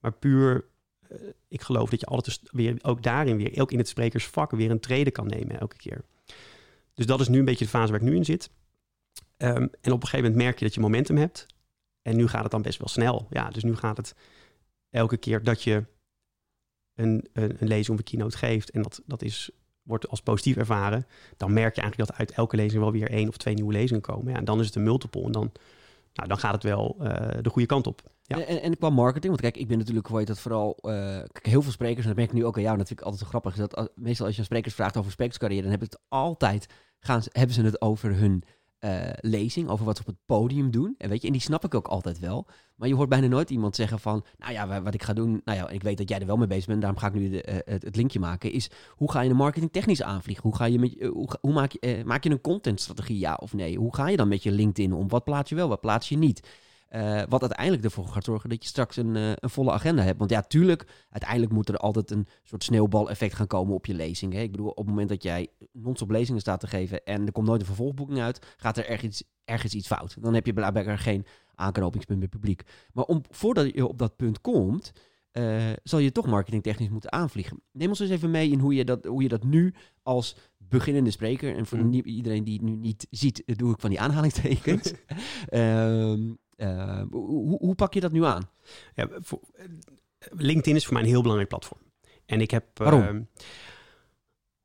maar 0.00 0.12
puur, 0.12 0.64
eh, 1.08 1.18
ik 1.48 1.62
geloof 1.62 1.90
dat 1.90 2.00
je 2.00 2.06
altijd 2.06 2.40
dus 2.42 2.50
weer, 2.52 2.78
ook 2.82 3.02
daarin 3.02 3.36
weer, 3.36 3.60
ook 3.60 3.72
in 3.72 3.78
het 3.78 3.88
sprekersvak, 3.88 4.50
weer 4.50 4.70
een 4.70 4.80
trede 4.80 5.10
kan 5.10 5.26
nemen 5.26 5.60
elke 5.60 5.76
keer. 5.76 6.04
Dus 6.94 7.06
dat 7.06 7.20
is 7.20 7.28
nu 7.28 7.38
een 7.38 7.44
beetje 7.44 7.64
de 7.64 7.70
fase 7.70 7.92
waar 7.92 8.00
ik 8.00 8.06
nu 8.06 8.16
in 8.16 8.24
zit. 8.24 8.50
Ehm, 9.36 9.56
en 9.80 9.92
op 9.92 10.02
een 10.02 10.08
gegeven 10.08 10.18
moment 10.18 10.36
merk 10.36 10.58
je 10.58 10.64
dat 10.64 10.74
je 10.74 10.80
momentum 10.80 11.16
hebt. 11.16 11.46
En 12.02 12.16
nu 12.16 12.28
gaat 12.28 12.42
het 12.42 12.50
dan 12.50 12.62
best 12.62 12.78
wel 12.78 12.88
snel. 12.88 13.26
Ja, 13.30 13.50
dus 13.50 13.62
nu 13.62 13.76
gaat 13.76 13.96
het 13.96 14.14
elke 14.90 15.16
keer 15.16 15.42
dat 15.42 15.62
je 15.62 15.84
een, 16.94 17.28
een, 17.32 17.56
een 17.58 17.68
lezing 17.68 17.88
of 17.88 17.98
een 17.98 18.10
keynote 18.10 18.36
geeft. 18.36 18.70
En 18.70 18.82
dat, 18.82 19.02
dat 19.06 19.22
is, 19.22 19.50
wordt 19.82 20.08
als 20.08 20.20
positief 20.20 20.56
ervaren. 20.56 21.06
Dan 21.36 21.52
merk 21.52 21.74
je 21.74 21.80
eigenlijk 21.80 22.10
dat 22.10 22.18
uit 22.18 22.30
elke 22.30 22.56
lezing 22.56 22.82
wel 22.82 22.92
weer 22.92 23.10
één 23.10 23.28
of 23.28 23.36
twee 23.36 23.54
nieuwe 23.54 23.72
lezingen 23.72 24.02
komen. 24.02 24.32
Ja, 24.32 24.38
en 24.38 24.44
dan 24.44 24.60
is 24.60 24.66
het 24.66 24.74
een 24.74 24.82
multiple. 24.82 25.24
En 25.24 25.32
dan, 25.32 25.52
nou, 26.14 26.28
dan 26.28 26.38
gaat 26.38 26.52
het 26.52 26.62
wel 26.62 26.96
eh, 27.00 27.42
de 27.42 27.50
goede 27.50 27.68
kant 27.68 27.86
op. 27.86 28.02
Ja. 28.22 28.44
En, 28.44 28.62
en, 28.62 28.78
qua 28.78 28.90
marketing, 28.90 29.26
want 29.26 29.40
kijk, 29.40 29.56
ik 29.56 29.68
ben 29.68 29.78
natuurlijk, 29.78 30.08
heet 30.08 30.26
dat 30.26 30.38
vooral, 30.40 30.78
eh, 30.82 31.18
heel 31.42 31.62
veel 31.62 31.72
sprekers, 31.72 32.00
en 32.00 32.06
dat 32.06 32.16
merk 32.16 32.28
ik 32.28 32.34
nu 32.36 32.44
ook 32.44 32.56
aan 32.56 32.62
jou, 32.62 32.80
ik 32.80 33.00
altijd 33.00 33.22
zo 33.22 33.28
grappig, 33.28 33.52
is 33.52 33.58
dat 33.58 33.76
als- 33.76 33.88
meestal 33.94 34.26
als 34.26 34.34
je 34.34 34.40
aan 34.40 34.46
sprekers 34.46 34.74
vraagt 34.74 34.96
over 34.96 35.10
sprekerscarrière, 35.10 35.62
dan 35.62 35.70
hebben 35.70 35.88
het 35.98 36.06
altijd, 36.08 36.66
gaan 36.98 37.22
hebben 37.30 37.54
ze 37.54 37.62
het 37.62 37.80
over 37.80 38.14
hun 38.16 38.44
eh, 38.84 39.10
lezing, 39.20 39.68
over 39.68 39.84
wat 39.84 39.96
ze 39.96 40.02
op 40.02 40.08
het 40.08 40.24
podium 40.26 40.70
doen. 40.70 40.94
En 40.98 41.08
weet 41.08 41.20
je, 41.20 41.26
en 41.26 41.32
die 41.32 41.42
snap 41.42 41.64
ik 41.64 41.74
ook 41.74 41.86
altijd 41.86 42.18
wel. 42.18 42.46
Maar 42.76 42.88
je 42.88 42.94
hoort 42.94 43.08
bijna 43.08 43.26
nooit 43.26 43.50
iemand 43.50 43.76
zeggen 43.76 43.98
van, 43.98 44.24
nou 44.38 44.52
ja, 44.52 44.66
wa- 44.66 44.82
wat 44.82 44.94
ik 44.94 45.02
ga 45.02 45.12
doen, 45.12 45.40
nou 45.44 45.58
ja, 45.58 45.68
ik 45.68 45.82
weet 45.82 45.98
dat 45.98 46.08
jij 46.08 46.20
er 46.20 46.26
wel 46.26 46.36
mee 46.36 46.46
bezig 46.46 46.66
bent, 46.66 46.80
daarom 46.80 46.98
ga 46.98 47.06
ik 47.06 47.12
nu 47.14 47.30
de, 47.30 47.42
eh, 47.42 47.74
het, 47.80 47.96
linkje 47.96 48.18
maken, 48.18 48.52
is 48.52 48.70
hoe 48.90 49.10
ga 49.10 49.20
je 49.20 49.28
de 49.28 49.34
marketing 49.34 49.72
technisch 49.72 50.02
aanvliegen? 50.02 50.42
Hoe, 50.42 50.56
ga 50.56 50.64
je 50.64 50.78
met, 50.78 50.96
eh, 50.98 51.08
hoe, 51.40 51.52
maak, 51.52 51.72
je, 51.72 52.02
maak 52.04 52.24
je 52.24 52.30
een 52.30 52.40
contentstrategie, 52.40 53.18
ja 53.18 53.34
of 53.34 53.52
nee? 53.52 53.78
Hoe 53.78 53.94
ga 53.94 54.08
je 54.08 54.16
dan 54.16 54.28
met 54.28 54.42
je 54.42 54.50
LinkedIn 54.50 54.92
om? 54.92 55.08
Wat 55.08 55.24
plaats 55.24 55.48
je 55.50 55.54
wel, 55.56 55.68
wat 55.68 55.80
plaats 55.80 56.08
je 56.08 56.16
niet? 56.16 56.48
Eh, 56.94 57.22
wat 57.28 57.40
uiteindelijk 57.40 57.84
ervoor 57.84 58.06
gaat 58.06 58.24
zorgen 58.24 58.48
dat 58.48 58.62
je 58.62 58.68
straks 58.68 58.96
een, 58.96 59.16
eh, 59.16 59.30
een 59.34 59.50
volle 59.50 59.72
agenda 59.72 60.02
hebt. 60.02 60.18
Want 60.18 60.30
ja, 60.30 60.42
tuurlijk, 60.42 60.86
uiteindelijk 61.10 61.52
moet 61.52 61.68
er 61.68 61.76
altijd 61.76 62.10
een 62.10 62.26
soort 62.42 62.64
sneeuwbaleffect 62.64 63.34
gaan 63.34 63.46
komen 63.46 63.74
op 63.74 63.86
je 63.86 63.94
lezing. 63.94 64.32
Hè? 64.32 64.40
Ik 64.40 64.50
bedoel, 64.50 64.68
op 64.68 64.76
het 64.76 64.86
moment 64.86 65.08
dat 65.08 65.22
jij 65.22 65.48
non-stop 65.72 66.10
lezingen 66.10 66.40
staat 66.40 66.60
te 66.60 66.66
geven 66.66 67.04
en 67.04 67.26
er 67.26 67.32
komt 67.32 67.46
nooit 67.46 67.60
een 67.60 67.66
vervolgboeking 67.66 68.20
uit, 68.20 68.54
gaat 68.56 68.76
er 68.76 68.86
ergens, 68.88 69.22
ergens 69.44 69.74
iets 69.74 69.86
fout. 69.86 70.16
Dan 70.20 70.34
heb 70.34 70.46
je 70.46 70.52
blijkbaar 70.52 70.98
geen 70.98 71.26
aanknopingspunt 71.54 72.20
met 72.20 72.30
publiek. 72.30 72.62
Maar 72.92 73.04
om, 73.04 73.22
voordat 73.30 73.74
je 73.74 73.86
op 73.86 73.98
dat 73.98 74.16
punt 74.16 74.40
komt, 74.40 74.92
eh, 75.30 75.72
zal 75.82 75.98
je 75.98 76.12
toch 76.12 76.26
marketingtechnisch 76.26 76.88
moeten 76.88 77.12
aanvliegen. 77.12 77.62
Neem 77.72 77.88
ons 77.88 78.00
eens 78.00 78.10
even 78.10 78.30
mee 78.30 78.50
in 78.50 78.58
hoe 78.58 78.74
je 78.74 78.84
dat, 78.84 79.04
hoe 79.04 79.22
je 79.22 79.28
dat 79.28 79.44
nu 79.44 79.74
als 80.02 80.36
beginnende 80.58 81.10
spreker, 81.10 81.56
en 81.56 81.66
voor 81.66 81.84
nie- 81.84 82.02
iedereen 82.02 82.44
die 82.44 82.54
het 82.54 82.62
nu 82.62 82.76
niet 82.76 83.06
ziet, 83.10 83.42
doe 83.46 83.72
ik 83.72 83.80
van 83.80 83.90
die 83.90 84.00
aanhalingstekens. 84.00 84.92
Ehm, 85.48 86.32
eh, 86.56 87.02
hoe, 87.10 87.58
hoe 87.58 87.74
pak 87.74 87.94
je 87.94 88.00
dat 88.00 88.12
nu 88.12 88.24
aan? 88.24 88.48
Ja, 88.94 89.08
voor, 89.12 89.40
LinkedIn 90.30 90.76
is 90.76 90.84
voor 90.84 90.92
mij 90.92 91.02
een 91.02 91.08
heel 91.08 91.20
belangrijk 91.20 91.50
platform. 91.50 91.80
En 92.26 92.40
ik 92.40 92.50
heb... 92.50 92.78
Waarom? 92.78 93.02
ehm, 93.02 93.22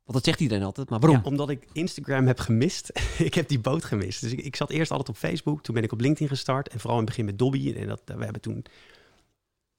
Want 0.04 0.17
dat 0.17 0.23
zegt 0.23 0.39
iedereen 0.39 0.63
altijd, 0.63 0.89
maar 0.89 0.99
waarom? 0.99 1.19
Ja, 1.19 1.25
omdat 1.25 1.49
ik 1.49 1.67
Instagram 1.73 2.28
heb 2.28 2.39
gemist. 2.39 2.91
ik 3.30 3.34
heb 3.34 3.47
die 3.47 3.60
boot 3.60 3.86
gemist. 3.86 4.21
Dus 4.21 4.32
ik, 4.32 4.39
ik 4.39 4.56
zat 4.56 4.69
eerst 4.69 4.91
altijd 4.91 5.10
op 5.10 5.17
Facebook. 5.17 5.63
Toen 5.63 5.75
ben 5.75 5.84
ik 5.84 5.91
op 5.91 5.99
LinkedIn 5.99 6.28
gestart. 6.28 6.67
En 6.67 6.80
vooral 6.80 6.99
in 6.99 7.06
het 7.06 7.10
begin 7.10 7.25
met 7.25 7.39
Dobby. 7.39 7.73
En 7.73 7.88
dat, 7.88 8.02
we 8.06 8.23
hebben 8.23 8.41
toen 8.41 8.65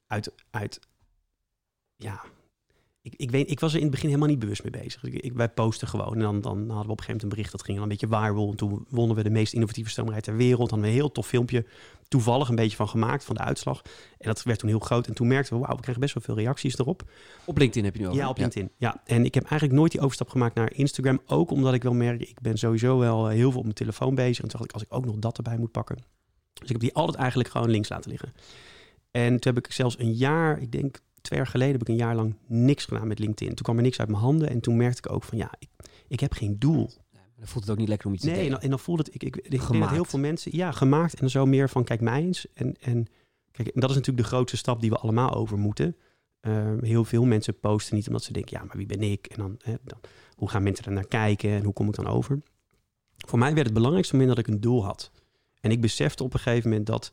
uit... 0.07 0.33
uit 0.49 0.79
ja, 1.95 2.23
ik, 3.03 3.13
ik, 3.15 3.31
weet, 3.31 3.51
ik 3.51 3.59
was 3.59 3.71
er 3.71 3.77
in 3.77 3.83
het 3.83 3.91
begin 3.91 4.07
helemaal 4.07 4.29
niet 4.29 4.39
bewust 4.39 4.63
mee 4.63 4.81
bezig. 4.83 5.03
Ik, 5.03 5.13
ik, 5.13 5.33
wij 5.33 5.49
posten 5.49 5.87
gewoon. 5.87 6.13
En 6.13 6.19
dan, 6.19 6.41
dan 6.41 6.57
hadden 6.57 6.67
we 6.67 6.73
op 6.73 6.77
een 6.77 6.87
gegeven 6.87 7.05
moment 7.05 7.23
een 7.23 7.29
bericht. 7.29 7.51
Dat 7.51 7.63
ging 7.63 7.77
dan 7.77 7.83
een 7.83 7.97
beetje 7.97 8.07
viral. 8.07 8.49
En 8.49 8.57
toen 8.57 8.85
wonnen 8.89 9.15
we 9.15 9.23
de 9.23 9.29
meest 9.29 9.53
innovatieve 9.53 9.89
stomerij 9.89 10.21
ter 10.21 10.35
wereld. 10.35 10.69
Hadden 10.69 10.79
we 10.79 10.87
een 10.87 10.99
heel 10.99 11.11
tof 11.11 11.27
filmpje 11.27 11.65
toevallig 12.07 12.49
een 12.49 12.55
beetje 12.55 12.75
van 12.75 12.89
gemaakt. 12.89 13.23
Van 13.23 13.35
de 13.35 13.41
uitslag. 13.41 13.81
En 14.17 14.27
dat 14.27 14.43
werd 14.43 14.59
toen 14.59 14.69
heel 14.69 14.79
groot. 14.79 15.07
En 15.07 15.13
toen 15.13 15.27
merkten 15.27 15.53
we, 15.53 15.61
wauw, 15.61 15.75
we 15.75 15.81
kregen 15.81 16.01
best 16.01 16.13
wel 16.13 16.23
veel 16.23 16.35
reacties 16.35 16.77
erop. 16.77 17.03
Op 17.45 17.57
LinkedIn 17.57 17.83
heb 17.83 17.93
je 17.93 18.01
nu 18.01 18.07
over. 18.07 18.19
Ja, 18.19 18.29
op 18.29 18.37
LinkedIn. 18.37 18.71
Ja. 18.77 19.01
en 19.05 19.25
ik 19.25 19.33
heb 19.33 19.43
eigenlijk 19.43 19.79
nooit 19.79 19.91
die 19.91 20.01
overstap 20.01 20.29
gemaakt 20.29 20.55
naar 20.55 20.73
Instagram. 20.73 21.21
Ook 21.25 21.51
omdat 21.51 21.73
ik 21.73 21.83
wel 21.83 21.93
merk, 21.93 22.21
ik 22.21 22.41
ben 22.41 22.57
sowieso 22.57 22.97
wel 22.97 23.29
eh, 23.29 23.35
heel 23.35 23.49
veel 23.49 23.59
op 23.59 23.63
mijn 23.63 23.75
telefoon 23.75 24.15
bezig. 24.15 24.43
En 24.43 24.49
toen 24.49 24.59
dacht 24.59 24.63
ik, 24.63 24.71
als 24.71 24.83
ik 24.83 24.93
ook 24.93 25.05
nog 25.05 25.15
dat 25.15 25.37
erbij 25.37 25.57
moet 25.57 25.71
pakken. 25.71 25.97
Dus 26.53 26.63
ik 26.63 26.71
heb 26.71 26.79
die 26.79 26.93
altijd 26.93 27.17
eigenlijk 27.17 27.49
gewoon 27.49 27.69
links 27.69 27.89
laten 27.89 28.09
liggen. 28.11 28.33
En 29.11 29.39
toen 29.39 29.53
heb 29.53 29.65
ik 29.65 29.71
zelfs 29.71 29.99
een 29.99 30.13
jaar, 30.13 30.61
ik 30.61 30.71
denk 30.71 30.99
twee 31.21 31.39
jaar 31.39 31.47
geleden, 31.47 31.71
heb 31.71 31.81
ik 31.81 31.87
een 31.87 31.95
jaar 31.95 32.15
lang 32.15 32.35
niks 32.47 32.85
gedaan 32.85 33.07
met 33.07 33.19
LinkedIn. 33.19 33.55
Toen 33.55 33.63
kwam 33.65 33.77
er 33.77 33.83
niks 33.83 33.99
uit 33.99 34.09
mijn 34.09 34.21
handen. 34.21 34.49
En 34.49 34.59
toen 34.59 34.77
merkte 34.77 34.97
ik 34.97 35.15
ook 35.15 35.23
van, 35.23 35.37
ja, 35.37 35.51
ik, 35.59 35.69
ik 36.07 36.19
heb 36.19 36.33
geen 36.33 36.59
doel. 36.59 36.89
Dan 37.37 37.47
voelt 37.47 37.63
het 37.63 37.73
ook 37.73 37.79
niet 37.79 37.87
lekker 37.87 38.07
om 38.07 38.13
iets 38.13 38.23
te 38.23 38.29
Nee, 38.29 38.43
en 38.43 38.49
dan, 38.49 38.59
en 38.59 38.69
dan 38.69 38.79
voelde 38.79 39.03
het, 39.03 39.13
ik, 39.13 39.23
ik, 39.23 39.35
ik 39.35 39.41
denk 39.49 39.61
dat 39.61 39.71
Gemaakt. 39.71 39.91
heel 39.91 40.05
veel 40.05 40.19
mensen, 40.19 40.55
ja, 40.55 40.71
gemaakt. 40.71 41.19
En 41.19 41.29
zo 41.29 41.45
meer 41.45 41.69
van, 41.69 41.83
kijk 41.83 42.01
mij 42.01 42.21
eens. 42.21 42.47
En, 42.53 42.75
en 42.81 43.07
kijk, 43.51 43.67
en 43.67 43.79
dat 43.79 43.89
is 43.89 43.95
natuurlijk 43.95 44.27
de 44.27 44.33
grootste 44.33 44.57
stap 44.57 44.81
die 44.81 44.89
we 44.89 44.97
allemaal 44.97 45.33
over 45.33 45.57
moeten. 45.57 45.95
Ehm, 46.41 46.83
heel 46.83 47.05
veel 47.05 47.25
mensen 47.25 47.59
posten 47.59 47.95
niet 47.95 48.07
omdat 48.07 48.23
ze 48.23 48.33
denken, 48.33 48.57
ja, 48.59 48.65
maar 48.65 48.77
wie 48.77 48.85
ben 48.85 49.01
ik? 49.01 49.25
En 49.25 49.37
dan, 49.37 49.55
hè, 49.63 49.75
dan 49.83 49.99
hoe 50.35 50.49
gaan 50.49 50.63
mensen 50.63 50.85
er 50.85 50.91
naar 50.91 51.07
kijken 51.07 51.49
en 51.49 51.63
hoe 51.63 51.73
kom 51.73 51.87
ik 51.87 51.95
dan 51.95 52.07
over? 52.07 52.41
Voor 53.17 53.39
mij 53.39 53.53
werd 53.53 53.65
het 53.65 53.73
belangrijkste 53.73 54.15
moment 54.15 54.35
dat 54.35 54.47
ik 54.47 54.53
een 54.53 54.61
doel 54.61 54.85
had. 54.85 55.11
En 55.59 55.71
ik 55.71 55.81
besefte 55.81 56.23
op 56.23 56.33
een 56.33 56.39
gegeven 56.39 56.69
moment 56.69 56.87
dat 56.87 57.11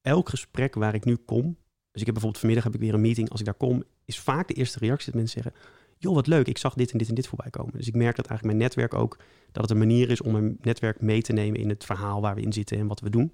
elk 0.00 0.28
gesprek 0.28 0.74
waar 0.74 0.94
ik 0.94 1.04
nu 1.04 1.16
kom, 1.16 1.56
dus 1.92 2.00
ik 2.00 2.06
heb 2.06 2.14
bijvoorbeeld 2.14 2.38
vanmiddag 2.38 2.64
heb 2.64 2.74
ik 2.74 2.80
weer 2.80 2.94
een 2.94 3.00
meeting, 3.00 3.30
als 3.30 3.40
ik 3.40 3.46
daar 3.46 3.54
kom, 3.54 3.82
is 4.04 4.18
vaak 4.18 4.48
de 4.48 4.54
eerste 4.54 4.78
reactie 4.78 5.06
dat 5.06 5.14
mensen 5.14 5.42
zeggen, 5.42 5.62
joh, 5.98 6.14
wat 6.14 6.26
leuk, 6.26 6.46
ik 6.46 6.58
zag 6.58 6.74
dit 6.74 6.92
en 6.92 6.98
dit 6.98 7.08
en 7.08 7.14
dit 7.14 7.26
voorbij 7.26 7.50
komen. 7.50 7.72
Dus 7.76 7.88
ik 7.88 7.94
merk 7.94 8.16
dat 8.16 8.26
eigenlijk 8.26 8.58
mijn 8.58 8.68
netwerk 8.68 9.02
ook, 9.02 9.18
dat 9.52 9.62
het 9.62 9.70
een 9.70 9.78
manier 9.78 10.10
is 10.10 10.20
om 10.20 10.32
mijn 10.32 10.58
netwerk 10.60 11.00
mee 11.00 11.22
te 11.22 11.32
nemen 11.32 11.60
in 11.60 11.68
het 11.68 11.84
verhaal 11.84 12.20
waar 12.20 12.34
we 12.34 12.40
in 12.40 12.52
zitten 12.52 12.78
en 12.78 12.86
wat 12.86 13.00
we 13.00 13.10
doen. 13.10 13.32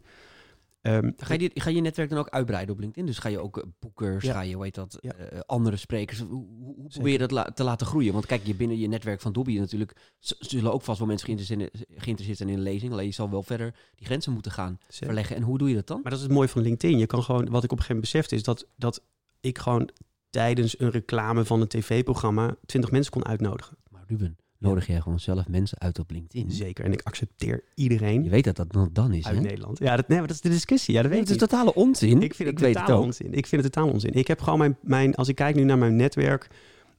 Um, 0.83 1.13
ga, 1.17 1.35
je 1.35 1.51
ga 1.55 1.71
je 1.71 1.81
netwerk 1.81 2.11
dan 2.11 2.19
ook 2.19 2.29
uitbreiden 2.29 2.75
op 2.75 2.81
LinkedIn? 2.81 3.07
Dus 3.07 3.19
ga 3.19 3.29
je 3.29 3.39
ook 3.39 3.59
eh, 3.59 3.65
boekers, 3.79 4.25
ga 4.25 4.41
je, 4.41 4.63
heet 4.63 4.75
dat, 4.75 4.99
uh, 5.01 5.11
andere 5.47 5.77
sprekers, 5.77 6.19
hoe, 6.19 6.47
hoe 6.57 6.89
probeer 6.89 7.13
je 7.13 7.19
dat 7.19 7.31
la 7.31 7.45
te 7.45 7.65
laten 7.65 7.87
groeien? 7.87 8.13
Want 8.13 8.27
kijk, 8.27 8.47
je 8.47 8.55
binnen 8.55 8.79
je 8.79 8.89
netwerk 8.89 9.21
van 9.21 9.33
Dobby 9.33 9.59
natuurlijk, 9.59 10.15
zullen 10.19 10.73
ook 10.73 10.83
vast 10.83 10.99
wel 10.99 11.09
mensen 11.09 11.27
geïnteresseerd, 11.27 11.85
geïnteresseerd 11.89 12.37
zijn 12.37 12.49
in 12.49 12.57
een 12.57 12.63
lezing. 12.63 12.93
Alleen 12.93 13.07
je 13.07 13.13
zal 13.13 13.31
wel 13.31 13.43
verder 13.43 13.75
die 13.95 14.07
grenzen 14.07 14.33
moeten 14.33 14.53
gaan 14.53 14.79
verleggen. 14.89 15.37
En 15.37 15.43
hoe 15.43 15.59
doe 15.59 15.69
je 15.69 15.75
dat 15.75 15.87
dan? 15.87 16.01
Maar 16.03 16.11
dat 16.11 16.21
is 16.21 16.27
het 16.27 16.35
mooie 16.35 16.49
van 16.49 16.63
LinkedIn. 16.63 16.99
Je 16.99 17.07
kan 17.07 17.23
gewoon, 17.23 17.49
wat 17.49 17.65
ik 17.65 17.73
op 17.73 17.79
een 17.79 17.85
gegeven 17.85 17.95
moment 17.95 18.13
besefte, 18.13 18.35
is 18.35 18.43
dat, 18.43 18.67
dat 18.77 19.05
ik 19.41 19.59
gewoon 19.59 19.91
tijdens 20.31 20.81
een 20.81 20.91
reclame 20.91 21.45
van 21.45 21.61
een 21.61 21.69
tv-programma 21.69 22.57
20 22.67 22.91
mensen 22.91 23.13
kon 23.13 23.25
uitnodigen. 23.25 23.77
Maar 23.91 24.05
Ruben, 24.07 24.39
nodig 24.59 24.87
jij 24.87 25.01
gewoon 25.01 25.21
zelf 25.21 25.49
mensen 25.49 25.79
uit 25.79 25.99
op 25.99 26.11
LinkedIn. 26.11 26.51
Zeker, 26.51 26.85
en 26.85 26.93
ik 26.93 27.03
accepteer 27.03 27.65
iedereen. 27.75 28.25
Je 28.25 28.31
weet 28.31 28.45
dat 28.45 28.57
dat 28.57 28.89
dan 28.93 29.13
is, 29.13 29.27
Uit 29.27 29.37
hè? 29.37 29.43
Nederland. 29.43 29.79
Ja, 29.79 29.97
dat, 29.97 30.09
nee, 30.09 30.19
maar 30.19 30.27
dat 30.27 30.37
is 30.37 30.43
de 30.43 30.49
discussie. 30.49 30.95
Ja, 30.95 31.03
dat 31.03 31.11
weet 31.11 31.21
het 31.21 31.31
is 31.31 31.37
totale 31.37 31.75
onzin. 31.75 32.23
Ik 32.23 32.35
vind 32.35 32.49
het 32.49 32.63
ik 32.63 32.75
totale 32.75 33.01
onzin. 33.01 33.33
Ik 33.33 33.47
vind 33.47 33.63
het 33.63 33.73
totaal 33.73 33.91
onzin. 33.91 34.13
Ik 34.13 34.27
heb 34.27 34.41
gewoon 34.41 34.59
mijn, 34.59 34.77
mijn, 34.81 35.15
als 35.15 35.29
ik 35.29 35.35
kijk 35.35 35.55
nu 35.55 35.65
naar 35.65 35.79
mijn 35.79 35.97
netwerk, 35.97 36.49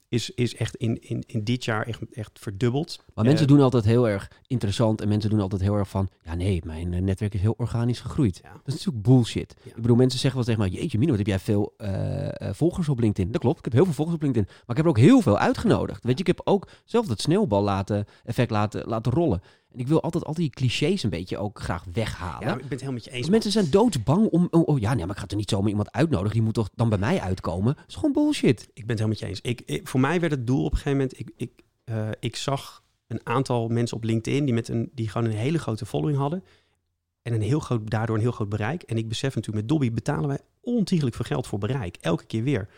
is, 0.10 0.30
is 0.30 0.56
echt 0.56 0.76
in, 0.76 1.02
in, 1.02 1.24
in 1.28 1.44
dit 1.44 1.66
jaar 1.66 1.88
echt, 1.88 2.02
echt 2.12 2.40
verdubbeld. 2.40 3.04
Maar 3.14 3.26
mensen 3.26 3.48
doen 3.48 3.62
altijd 3.62 3.86
heel 3.86 4.10
erg 4.10 4.32
interessant 4.48 5.02
en 5.02 5.08
mensen 5.08 5.30
doen 5.30 5.40
altijd 5.40 5.62
heel 5.62 5.76
erg 5.76 5.90
van, 5.90 6.10
ja 6.24 6.36
nee, 6.36 6.62
mijn 6.66 6.92
uh, 6.92 7.02
netwerk 7.02 7.34
is 7.34 7.42
heel 7.42 7.56
organisch 7.58 8.00
gegroeid. 8.00 8.40
Ja. 8.44 8.52
Dat 8.52 8.62
is 8.66 8.74
natuurlijk 8.74 9.04
bullshit. 9.04 9.56
Ja. 9.64 9.70
Ik 9.70 9.82
bedoel, 9.82 9.96
mensen 9.96 10.20
zeggen 10.20 10.46
wel 10.46 10.56
tegen 10.56 10.70
mij, 10.70 10.80
jeetje 10.80 10.98
Mino, 10.98 11.10
wat 11.10 11.20
heb 11.20 11.28
jij 11.28 11.40
veel 11.40 11.74
uh, 11.78 12.28
volgers 12.52 12.90
op 12.90 13.00
LinkedIn? 13.00 13.32
Dat 13.32 13.42
klopt, 13.42 13.58
ik 13.58 13.64
heb 13.64 13.74
heel 13.74 13.86
veel 13.86 13.94
volgers 13.94 14.16
op 14.16 14.24
LinkedIn, 14.24 14.48
maar 14.50 14.70
ik 14.70 14.76
heb 14.76 14.86
er 14.86 14.92
ook 14.92 14.98
heel 14.98 15.22
veel 15.22 15.38
uitgenodigd. 15.38 16.04
Weet 16.04 16.14
je, 16.14 16.20
ik 16.20 16.28
heb 16.38 16.42
ook 16.44 16.68
zelf 16.86 17.08
dat 17.08 17.22
sneeuwbal 17.22 17.64
laten, 17.64 18.06
effect 18.24 18.52
laten, 18.52 18.88
laten 18.88 19.12
rollen. 19.12 19.42
En 19.74 19.80
ik 19.80 19.88
wil 19.88 20.02
altijd 20.02 20.26
al 20.26 20.34
die 20.34 20.50
clichés 20.50 21.04
een 21.04 21.10
beetje 21.10 21.38
ook 21.38 21.60
graag 21.60 21.86
weghalen. 21.94 22.48
Ja, 22.48 22.54
ik 22.54 22.60
ben 22.60 22.70
het 22.70 22.80
helemaal 22.80 22.94
met 22.94 23.04
je 23.04 23.12
eens. 23.12 23.30
Mensen 23.30 23.52
zijn 23.52 23.70
doodsbang 23.70 24.28
om, 24.28 24.48
oh, 24.52 24.68
oh, 24.68 24.80
ja, 24.80 24.94
nee, 24.94 25.06
maar 25.06 25.16
ik 25.16 25.22
ga 25.22 25.28
er 25.28 25.36
niet 25.36 25.50
zomaar 25.50 25.70
iemand 25.70 25.92
uitnodigen. 25.92 26.34
Die 26.34 26.42
moet 26.42 26.54
toch 26.54 26.70
dan 26.76 26.90
bij 26.90 26.98
mij 26.98 27.22
uitkomen? 27.22 27.76
Dat 27.76 27.86
is 27.88 27.96
gewoon 27.96 28.12
bullshit. 28.12 28.62
Ik 28.62 28.86
ben 28.86 28.98
het 28.98 29.00
helemaal 29.00 29.08
met 29.08 29.20
je 29.20 29.26
eens. 29.26 29.42
Ik, 29.42 29.62
ik, 29.66 29.88
voor 29.88 30.00
mij 30.00 30.20
werd 30.20 30.32
het 30.32 30.48
doel 30.48 30.64
op 30.64 30.72
een 30.72 30.78
gegeven 30.78 30.98
moment, 30.98 31.20
ik, 31.20 31.32
ik, 31.36 31.52
uh, 31.86 32.10
ik 32.20 32.36
zag 32.36 32.84
een 33.08 33.22
aantal 33.24 33.68
mensen 33.68 33.98
op 33.98 34.04
LinkedIn 34.04 34.46
die, 34.46 34.54
met 34.54 34.68
een, 34.68 34.92
die 34.94 35.10
gewoon 35.10 35.28
een 35.28 35.38
hele 35.38 35.60
grote 35.60 35.86
following 35.86 36.18
hadden. 36.18 36.44
En 37.22 37.34
een 37.34 37.42
heel 37.42 37.60
groot, 37.60 37.90
daardoor 37.90 38.16
een 38.16 38.22
heel 38.22 38.32
groot 38.32 38.50
bereik. 38.50 38.82
En 38.82 38.98
ik 38.98 39.08
besef 39.08 39.36
natuurlijk, 39.36 39.56
met 39.56 39.68
Dobby 39.68 39.94
betalen 39.94 40.28
wij 40.28 40.40
ontiegelijk 40.62 41.16
veel 41.16 41.26
geld 41.26 41.48
voor 41.48 41.60
bereik. 41.60 41.98
Elke 42.02 42.26
keer 42.26 42.44
weer. 42.44 42.70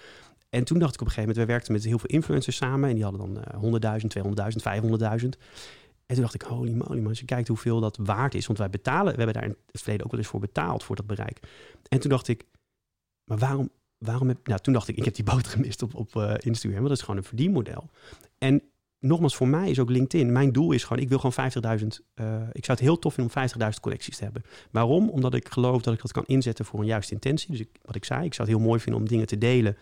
En 0.49 0.63
toen 0.63 0.79
dacht 0.79 0.93
ik 0.93 1.01
op 1.01 1.07
een 1.07 1.13
gegeven 1.13 1.29
moment, 1.29 1.37
wij 1.37 1.55
werkten 1.55 1.73
met 1.73 1.83
heel 1.83 1.99
veel 1.99 2.09
influencers 2.09 2.55
samen. 2.55 2.89
En 2.89 2.95
die 2.95 3.03
hadden 3.03 3.33
dan 3.33 3.71
uh, 3.71 3.99
100.000, 3.99 4.07
200.000, 4.07 5.23
500.000. 5.23 5.29
En 6.11 6.17
toen 6.17 6.25
dacht 6.25 6.41
ik, 6.41 6.41
holy 6.41 6.71
moly, 6.71 6.99
maar 6.99 7.09
als 7.09 7.19
je 7.19 7.25
kijkt 7.25 7.47
hoeveel 7.47 7.79
dat 7.79 7.97
waard 7.97 8.35
is. 8.35 8.45
Want 8.45 8.59
wij 8.59 8.69
betalen, 8.69 9.11
we 9.11 9.17
hebben 9.17 9.33
daar 9.33 9.43
in 9.43 9.57
het 9.71 9.81
verleden 9.81 10.05
ook 10.05 10.11
wel 10.11 10.19
eens 10.19 10.29
voor 10.29 10.39
betaald 10.39 10.83
voor 10.83 10.95
dat 10.95 11.07
bereik. 11.07 11.39
En 11.89 11.99
toen 11.99 12.09
dacht 12.09 12.27
ik, 12.27 12.45
maar 13.23 13.37
waarom, 13.37 13.69
waarom 13.97 14.27
heb... 14.27 14.47
Nou, 14.47 14.59
toen 14.59 14.73
dacht 14.73 14.87
ik, 14.87 14.97
ik 14.97 15.05
heb 15.05 15.15
die 15.15 15.23
boot 15.23 15.47
gemist 15.53 15.81
op, 15.81 15.95
op 15.95 16.15
uh, 16.15 16.33
Instagram. 16.39 16.73
Want 16.73 16.87
dat 16.87 16.97
is 16.97 17.03
gewoon 17.03 17.17
een 17.17 17.23
verdienmodel. 17.27 17.89
En 18.37 18.61
nogmaals, 18.99 19.35
voor 19.35 19.47
mij 19.47 19.69
is 19.69 19.79
ook 19.79 19.89
LinkedIn, 19.89 20.31
mijn 20.31 20.51
doel 20.51 20.71
is 20.71 20.83
gewoon, 20.83 21.03
ik 21.03 21.09
wil 21.09 21.19
gewoon 21.19 21.51
50.000, 21.79 21.85
uh, 22.15 22.41
ik 22.51 22.65
zou 22.65 22.77
het 22.77 22.87
heel 22.87 22.99
tof 22.99 23.13
vinden 23.13 23.35
om 23.35 23.49
50.000 23.49 23.79
collecties 23.81 24.17
te 24.17 24.23
hebben. 24.23 24.43
Waarom? 24.71 25.09
Omdat 25.09 25.33
ik 25.33 25.49
geloof 25.49 25.81
dat 25.81 25.93
ik 25.93 26.01
dat 26.01 26.11
kan 26.11 26.25
inzetten 26.25 26.65
voor 26.65 26.79
een 26.79 26.85
juiste 26.85 27.13
intentie. 27.13 27.51
Dus 27.51 27.65
wat 27.81 27.95
ik 27.95 28.05
zei, 28.05 28.25
ik 28.25 28.33
zou 28.33 28.47
het 28.47 28.57
heel 28.57 28.67
mooi 28.67 28.79
vinden 28.79 29.01
om 29.01 29.07
dingen 29.07 29.27
te 29.27 29.37
delen 29.37 29.77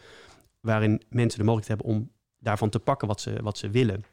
waarin 0.59 1.01
mensen 1.09 1.39
de 1.39 1.45
mogelijkheid 1.45 1.79
hebben 1.81 1.97
om 1.97 2.11
daarvan 2.39 2.69
te 2.69 2.79
pakken 2.79 3.07
wat 3.07 3.21
ze, 3.21 3.41
wat 3.41 3.57
ze 3.57 3.69
willen. 3.69 4.03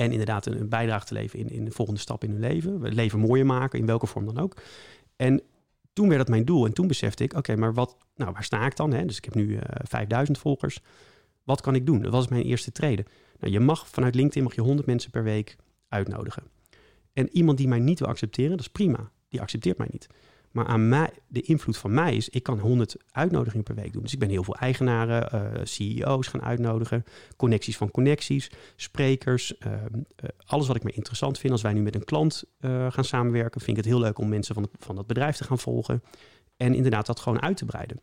En 0.00 0.10
inderdaad 0.10 0.46
een, 0.46 0.68
bijdrage 0.68 1.06
te 1.06 1.14
leveren 1.14 1.46
in, 1.46 1.52
in 1.56 1.64
de 1.64 1.70
volgende 1.70 2.00
stap 2.00 2.24
in 2.24 2.30
hun 2.30 2.40
leven. 2.40 2.80
Het 2.82 2.94
leven 2.94 3.18
mooier 3.18 3.46
maken, 3.46 3.78
in 3.78 3.86
welke 3.86 4.06
vorm 4.06 4.24
dan 4.24 4.38
ook. 4.38 4.56
En 5.16 5.42
toen 5.92 6.06
werd 6.06 6.18
dat 6.18 6.28
mijn 6.28 6.44
doel. 6.44 6.66
En 6.66 6.72
toen 6.72 6.86
besefte 6.86 7.24
ik, 7.24 7.34
oké, 7.34 7.56
maar 7.56 7.74
wat, 7.74 7.96
nou, 8.16 8.32
waar 8.32 8.44
sta 8.44 8.66
ik 8.66 8.76
dan? 8.76 8.92
Hè? 8.92 9.04
Dus 9.04 9.16
ik 9.16 9.24
heb 9.24 9.34
nu 9.34 9.46
uh, 9.46 9.60
5000 9.64 10.38
volgers. 10.38 10.80
Wat 11.44 11.60
kan 11.60 11.74
ik 11.74 11.86
doen? 11.86 12.02
Dat 12.02 12.12
was 12.12 12.28
mijn 12.28 12.42
eerste 12.42 12.72
treden. 12.72 13.04
Nou, 13.38 13.52
je 13.52 13.60
mag 13.60 13.88
vanuit 13.88 14.14
LinkedIn 14.14 14.42
mag 14.42 14.54
je 14.54 14.60
100 14.60 14.86
mensen 14.86 15.10
per 15.10 15.22
week 15.22 15.56
uitnodigen. 15.88 16.42
En 17.12 17.28
iemand 17.32 17.58
die 17.58 17.68
mij 17.68 17.78
niet 17.78 17.98
wil 17.98 18.08
accepteren, 18.08 18.50
dat 18.50 18.60
is 18.60 18.68
prima. 18.68 19.10
Die 19.28 19.40
accepteert 19.40 19.78
mij 19.78 19.88
niet. 19.90 20.06
Maar 20.50 20.66
aan 20.66 20.88
mij, 20.88 21.10
de 21.26 21.40
invloed 21.40 21.76
van 21.76 21.94
mij 21.94 22.16
is, 22.16 22.28
ik 22.28 22.42
kan 22.42 22.58
100 22.58 22.96
uitnodigingen 23.10 23.64
per 23.64 23.74
week 23.74 23.92
doen. 23.92 24.02
Dus 24.02 24.12
ik 24.12 24.18
ben 24.18 24.28
heel 24.28 24.44
veel 24.44 24.56
eigenaren, 24.56 25.28
uh, 25.34 25.64
CEO's 25.64 26.26
gaan 26.26 26.42
uitnodigen, 26.42 27.04
connecties 27.36 27.76
van 27.76 27.90
connecties, 27.90 28.50
sprekers. 28.76 29.54
Uh, 29.66 29.72
uh, 29.72 29.78
alles 30.46 30.66
wat 30.66 30.76
ik 30.76 30.82
me 30.82 30.92
interessant 30.92 31.38
vind. 31.38 31.52
Als 31.52 31.62
wij 31.62 31.72
nu 31.72 31.82
met 31.82 31.94
een 31.94 32.04
klant 32.04 32.44
gaan 32.88 33.04
samenwerken, 33.04 33.60
vind 33.60 33.76
ik 33.76 33.84
het 33.84 33.92
heel 33.92 34.02
leuk 34.02 34.18
om 34.18 34.28
mensen 34.28 34.54
van, 34.54 34.68
van 34.78 34.96
dat 34.96 35.06
bedrijf 35.06 35.36
te 35.36 35.44
gaan 35.44 35.58
volgen. 35.58 36.02
En 36.56 36.74
inderdaad 36.74 37.06
dat 37.06 37.20
gewoon 37.20 37.42
uit 37.42 37.56
te 37.56 37.64
breiden. 37.64 38.00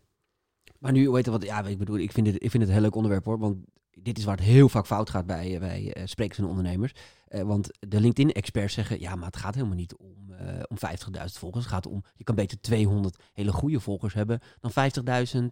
Maar 0.79 0.91
nu, 0.91 1.09
weet 1.09 1.25
je 1.25 1.31
wat, 1.31 1.43
ja, 1.43 1.65
ik 1.65 1.77
bedoel, 1.77 1.97
ik 1.97 2.11
vind, 2.11 2.27
het, 2.27 2.35
ik 2.35 2.51
vind 2.51 2.53
het 2.53 2.67
een 2.67 2.73
heel 2.73 2.81
leuk 2.83 2.95
onderwerp 2.95 3.25
hoor. 3.25 3.39
Want 3.39 3.57
dit 3.91 4.17
is 4.17 4.23
waar 4.23 4.37
het 4.37 4.45
heel 4.45 4.69
vaak 4.69 4.85
fout 4.85 5.09
gaat 5.09 5.25
bij, 5.25 5.57
bij 5.59 5.95
sprekers 6.05 6.39
en 6.39 6.45
ondernemers. 6.45 6.93
Uh, 7.29 7.41
want 7.41 7.69
de 7.79 7.99
LinkedIn-experts 7.99 8.73
zeggen, 8.73 8.99
ja, 8.99 9.15
maar 9.15 9.25
het 9.25 9.37
gaat 9.37 9.55
helemaal 9.55 9.75
niet 9.75 9.95
om, 9.95 10.31
uh, 10.31 10.37
om 10.67 10.77
50.000 10.77 11.23
volgers. 11.25 11.63
Het 11.63 11.73
gaat 11.73 11.87
om, 11.87 12.03
je 12.15 12.23
kan 12.23 12.35
beter 12.35 12.61
200 12.61 13.17
hele 13.33 13.51
goede 13.51 13.79
volgers 13.79 14.13
hebben 14.13 14.39
dan 14.59 14.71
50.000 14.71 15.43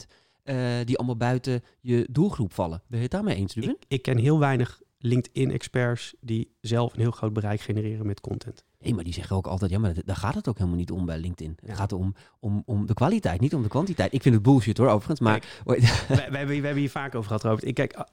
die 0.84 0.98
allemaal 0.98 1.18
buiten 1.18 1.64
je 1.82 2.08
doelgroep 2.12 2.54
vallen. 2.54 2.82
Ben 2.88 2.98
je 2.98 3.04
het 3.04 3.12
daarmee 3.12 3.36
eens, 3.36 3.54
Ruben? 3.54 3.70
Ik, 3.70 3.86
ik 3.88 4.02
ken 4.02 4.18
heel 4.18 4.40
weinig 4.40 4.82
LinkedIn-experts 5.06 6.14
die 6.20 6.56
zelf 6.62 6.94
een 6.94 7.00
heel 7.00 7.12
groot 7.12 7.34
bereik 7.34 7.62
genereren 7.62 8.06
met 8.06 8.22
content. 8.22 8.66
Nee, 8.80 8.94
maar 8.94 9.04
die 9.04 9.14
zeggen 9.14 9.36
ook 9.36 9.48
altijd, 9.48 9.72
ja, 9.72 9.80
maar 9.80 9.94
daar 10.06 10.16
gaat 10.16 10.36
het 10.36 10.48
ook 10.48 10.58
helemaal 10.58 10.78
niet 10.78 10.92
om 10.92 11.06
bij 11.06 11.18
LinkedIn. 11.18 11.58
Ja. 11.62 11.68
Het 11.68 11.78
gaat 11.78 11.92
om, 11.92 12.16
om, 12.40 12.64
om 12.66 12.86
de 12.86 12.94
kwaliteit, 12.94 13.40
niet 13.40 13.54
om 13.54 13.62
de 13.62 13.68
kwantiteit. 13.68 14.14
Ik 14.14 14.22
vind 14.22 14.36
het 14.36 14.44
bullshit 14.44 14.78
hoor, 14.78 14.88
overigens. 14.88 15.20
Maar... 15.20 15.40
Kijk, 15.40 15.62
we, 15.66 15.80
we, 16.16 16.22
hebben, 16.22 16.48
we 16.48 16.54
hebben 16.54 16.76
hier 16.76 16.90
vaak 16.90 17.16
over 17.16 17.28
gehad, 17.28 17.44
Robert. 17.44 17.66
Ik, 17.66 17.74
kijk, 17.74 18.06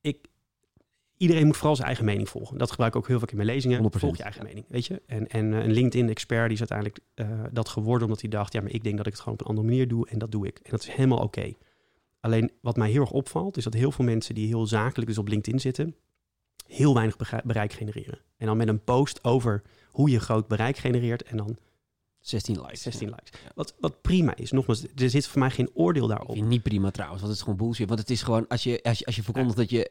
ik, 0.00 0.26
iedereen 1.20 1.46
moet 1.46 1.56
vooral 1.56 1.74
zijn 1.74 1.86
eigen 1.86 2.04
mening 2.04 2.28
volgen. 2.28 2.58
Dat 2.58 2.70
gebruik 2.70 2.94
ik 2.94 2.98
ook 2.98 3.08
heel 3.08 3.18
vaak 3.18 3.30
in 3.30 3.36
mijn 3.36 3.48
lezingen. 3.48 3.82
100%. 3.82 3.98
Volg 3.98 4.16
je 4.16 4.22
eigen 4.22 4.44
mening, 4.44 4.64
weet 4.68 4.86
je. 4.86 5.02
En, 5.06 5.28
en 5.28 5.52
uh, 5.52 5.64
een 5.64 5.72
LinkedIn-expert 5.72 6.44
die 6.44 6.52
is 6.52 6.70
uiteindelijk 6.70 6.98
uh, 7.14 7.44
dat 7.52 7.68
geworden 7.68 8.06
omdat 8.06 8.20
hij 8.20 8.30
dacht... 8.30 8.52
ja, 8.52 8.60
maar 8.60 8.70
ik 8.70 8.84
denk 8.84 8.96
dat 8.96 9.06
ik 9.06 9.12
het 9.12 9.20
gewoon 9.20 9.38
op 9.38 9.40
een 9.40 9.50
andere 9.50 9.66
manier 9.66 9.88
doe 9.88 10.08
en 10.08 10.18
dat 10.18 10.32
doe 10.32 10.46
ik. 10.46 10.58
En 10.62 10.70
dat 10.70 10.80
is 10.82 10.88
helemaal 10.88 11.18
oké. 11.18 11.38
Okay. 11.38 11.56
Alleen 12.20 12.50
wat 12.60 12.76
mij 12.76 12.90
heel 12.90 13.00
erg 13.00 13.10
opvalt... 13.10 13.56
is 13.56 13.64
dat 13.64 13.74
heel 13.74 13.92
veel 13.92 14.04
mensen 14.04 14.34
die 14.34 14.46
heel 14.46 14.66
zakelijk 14.66 15.08
dus 15.08 15.18
op 15.18 15.28
LinkedIn 15.28 15.60
zitten... 15.60 15.94
heel 16.66 16.94
weinig 16.94 17.16
bereik 17.44 17.72
genereren. 17.72 18.18
En 18.36 18.46
dan 18.46 18.56
met 18.56 18.68
een 18.68 18.84
post 18.84 19.24
over 19.24 19.62
hoe 19.90 20.10
je 20.10 20.20
groot 20.20 20.48
bereik 20.48 20.76
genereert... 20.76 21.22
en 21.22 21.36
dan 21.36 21.56
16 22.20 22.60
likes. 22.60 22.82
16 22.82 23.08
likes. 23.08 23.30
Wat, 23.54 23.74
wat 23.80 24.00
prima 24.00 24.36
is. 24.36 24.50
Nogmaals, 24.50 24.84
er 24.96 25.10
zit 25.10 25.26
voor 25.26 25.38
mij 25.38 25.50
geen 25.50 25.70
oordeel 25.74 26.06
daarop. 26.06 26.28
Ik 26.28 26.34
vind 26.34 26.48
niet 26.48 26.62
prima 26.62 26.90
trouwens, 26.90 27.20
want 27.20 27.32
het 27.32 27.40
is 27.40 27.48
gewoon 27.48 27.66
bullshit. 27.66 27.88
Want 27.88 28.00
het 28.00 28.10
is 28.10 28.22
gewoon, 28.22 28.48
als 28.48 28.62
je, 28.62 28.82
als 28.82 28.98
je, 28.98 29.06
als 29.06 29.16
je 29.16 29.22
verkondigt 29.22 29.56
ja. 29.56 29.62
dat 29.62 29.70
je 29.70 29.90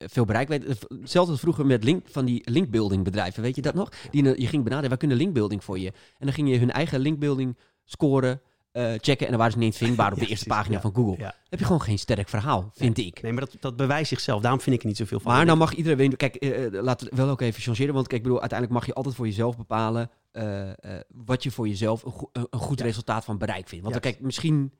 uh, 0.00 0.08
veel 0.08 0.24
bereik 0.24 0.48
weet. 0.48 0.66
Hetzelfde 0.88 1.32
als 1.32 1.40
vroeger 1.40 1.66
met 1.66 1.84
link, 1.84 2.08
van 2.08 2.24
die 2.24 2.50
linkbuilding 2.50 3.04
bedrijven, 3.04 3.42
weet 3.42 3.56
je 3.56 3.62
dat 3.62 3.74
nog? 3.74 3.92
Die, 4.10 4.22
je 4.40 4.46
ging 4.46 4.62
benaderen, 4.62 4.88
wij 4.88 4.98
kunnen 4.98 5.16
linkbuilding 5.16 5.64
voor 5.64 5.78
je. 5.78 5.86
En 6.18 6.26
dan 6.26 6.32
ging 6.32 6.48
je 6.48 6.58
hun 6.58 6.70
eigen 6.70 7.00
linkbuilding 7.00 7.56
scoren, 7.84 8.40
uh, 8.72 8.92
checken. 8.96 9.24
En 9.26 9.28
dan 9.28 9.38
waren 9.38 9.52
ze 9.52 9.58
niet 9.58 9.76
vindbaar 9.76 10.12
op 10.14 10.18
de 10.18 10.26
eerste 10.26 10.46
pagina 10.46 10.80
van 10.80 10.94
Google. 10.94 11.16
Ja. 11.18 11.34
heb 11.48 11.58
je 11.58 11.64
gewoon 11.64 11.82
geen 11.82 11.98
sterk 11.98 12.28
verhaal, 12.28 12.70
vind 12.74 12.96
nee, 12.96 13.06
ik. 13.06 13.22
Nee, 13.22 13.32
maar 13.32 13.44
dat, 13.44 13.56
dat 13.60 13.76
bewijst 13.76 14.08
zichzelf. 14.08 14.42
Daarom 14.42 14.60
vind 14.60 14.76
ik 14.76 14.82
er 14.82 14.88
niet 14.88 14.96
zoveel 14.96 15.20
van. 15.20 15.32
Maar 15.32 15.44
nou 15.44 15.58
mag 15.58 15.74
iedereen... 15.74 16.16
Kijk, 16.16 16.44
uh, 16.44 16.82
laat 16.82 17.00
het 17.00 17.14
wel 17.14 17.28
ook 17.28 17.40
even 17.40 17.62
changeren. 17.62 17.94
Want 17.94 18.06
kijk, 18.06 18.18
ik 18.18 18.22
bedoel, 18.22 18.40
uiteindelijk 18.40 18.78
mag 18.78 18.88
je 18.88 18.94
altijd 18.94 19.14
voor 19.14 19.26
jezelf 19.26 19.56
bepalen... 19.56 20.10
Uh, 20.32 20.70
wat 21.08 21.42
je 21.42 21.50
voor 21.50 21.68
jezelf 21.68 22.04
een, 22.04 22.12
go 22.12 22.30
een 22.32 22.58
goed 22.58 22.80
resultaat 22.80 23.24
van 23.24 23.38
bereik 23.38 23.68
vindt. 23.68 23.84
Want 23.84 24.02
dan, 24.02 24.12
kijk, 24.12 24.20
misschien... 24.20 24.72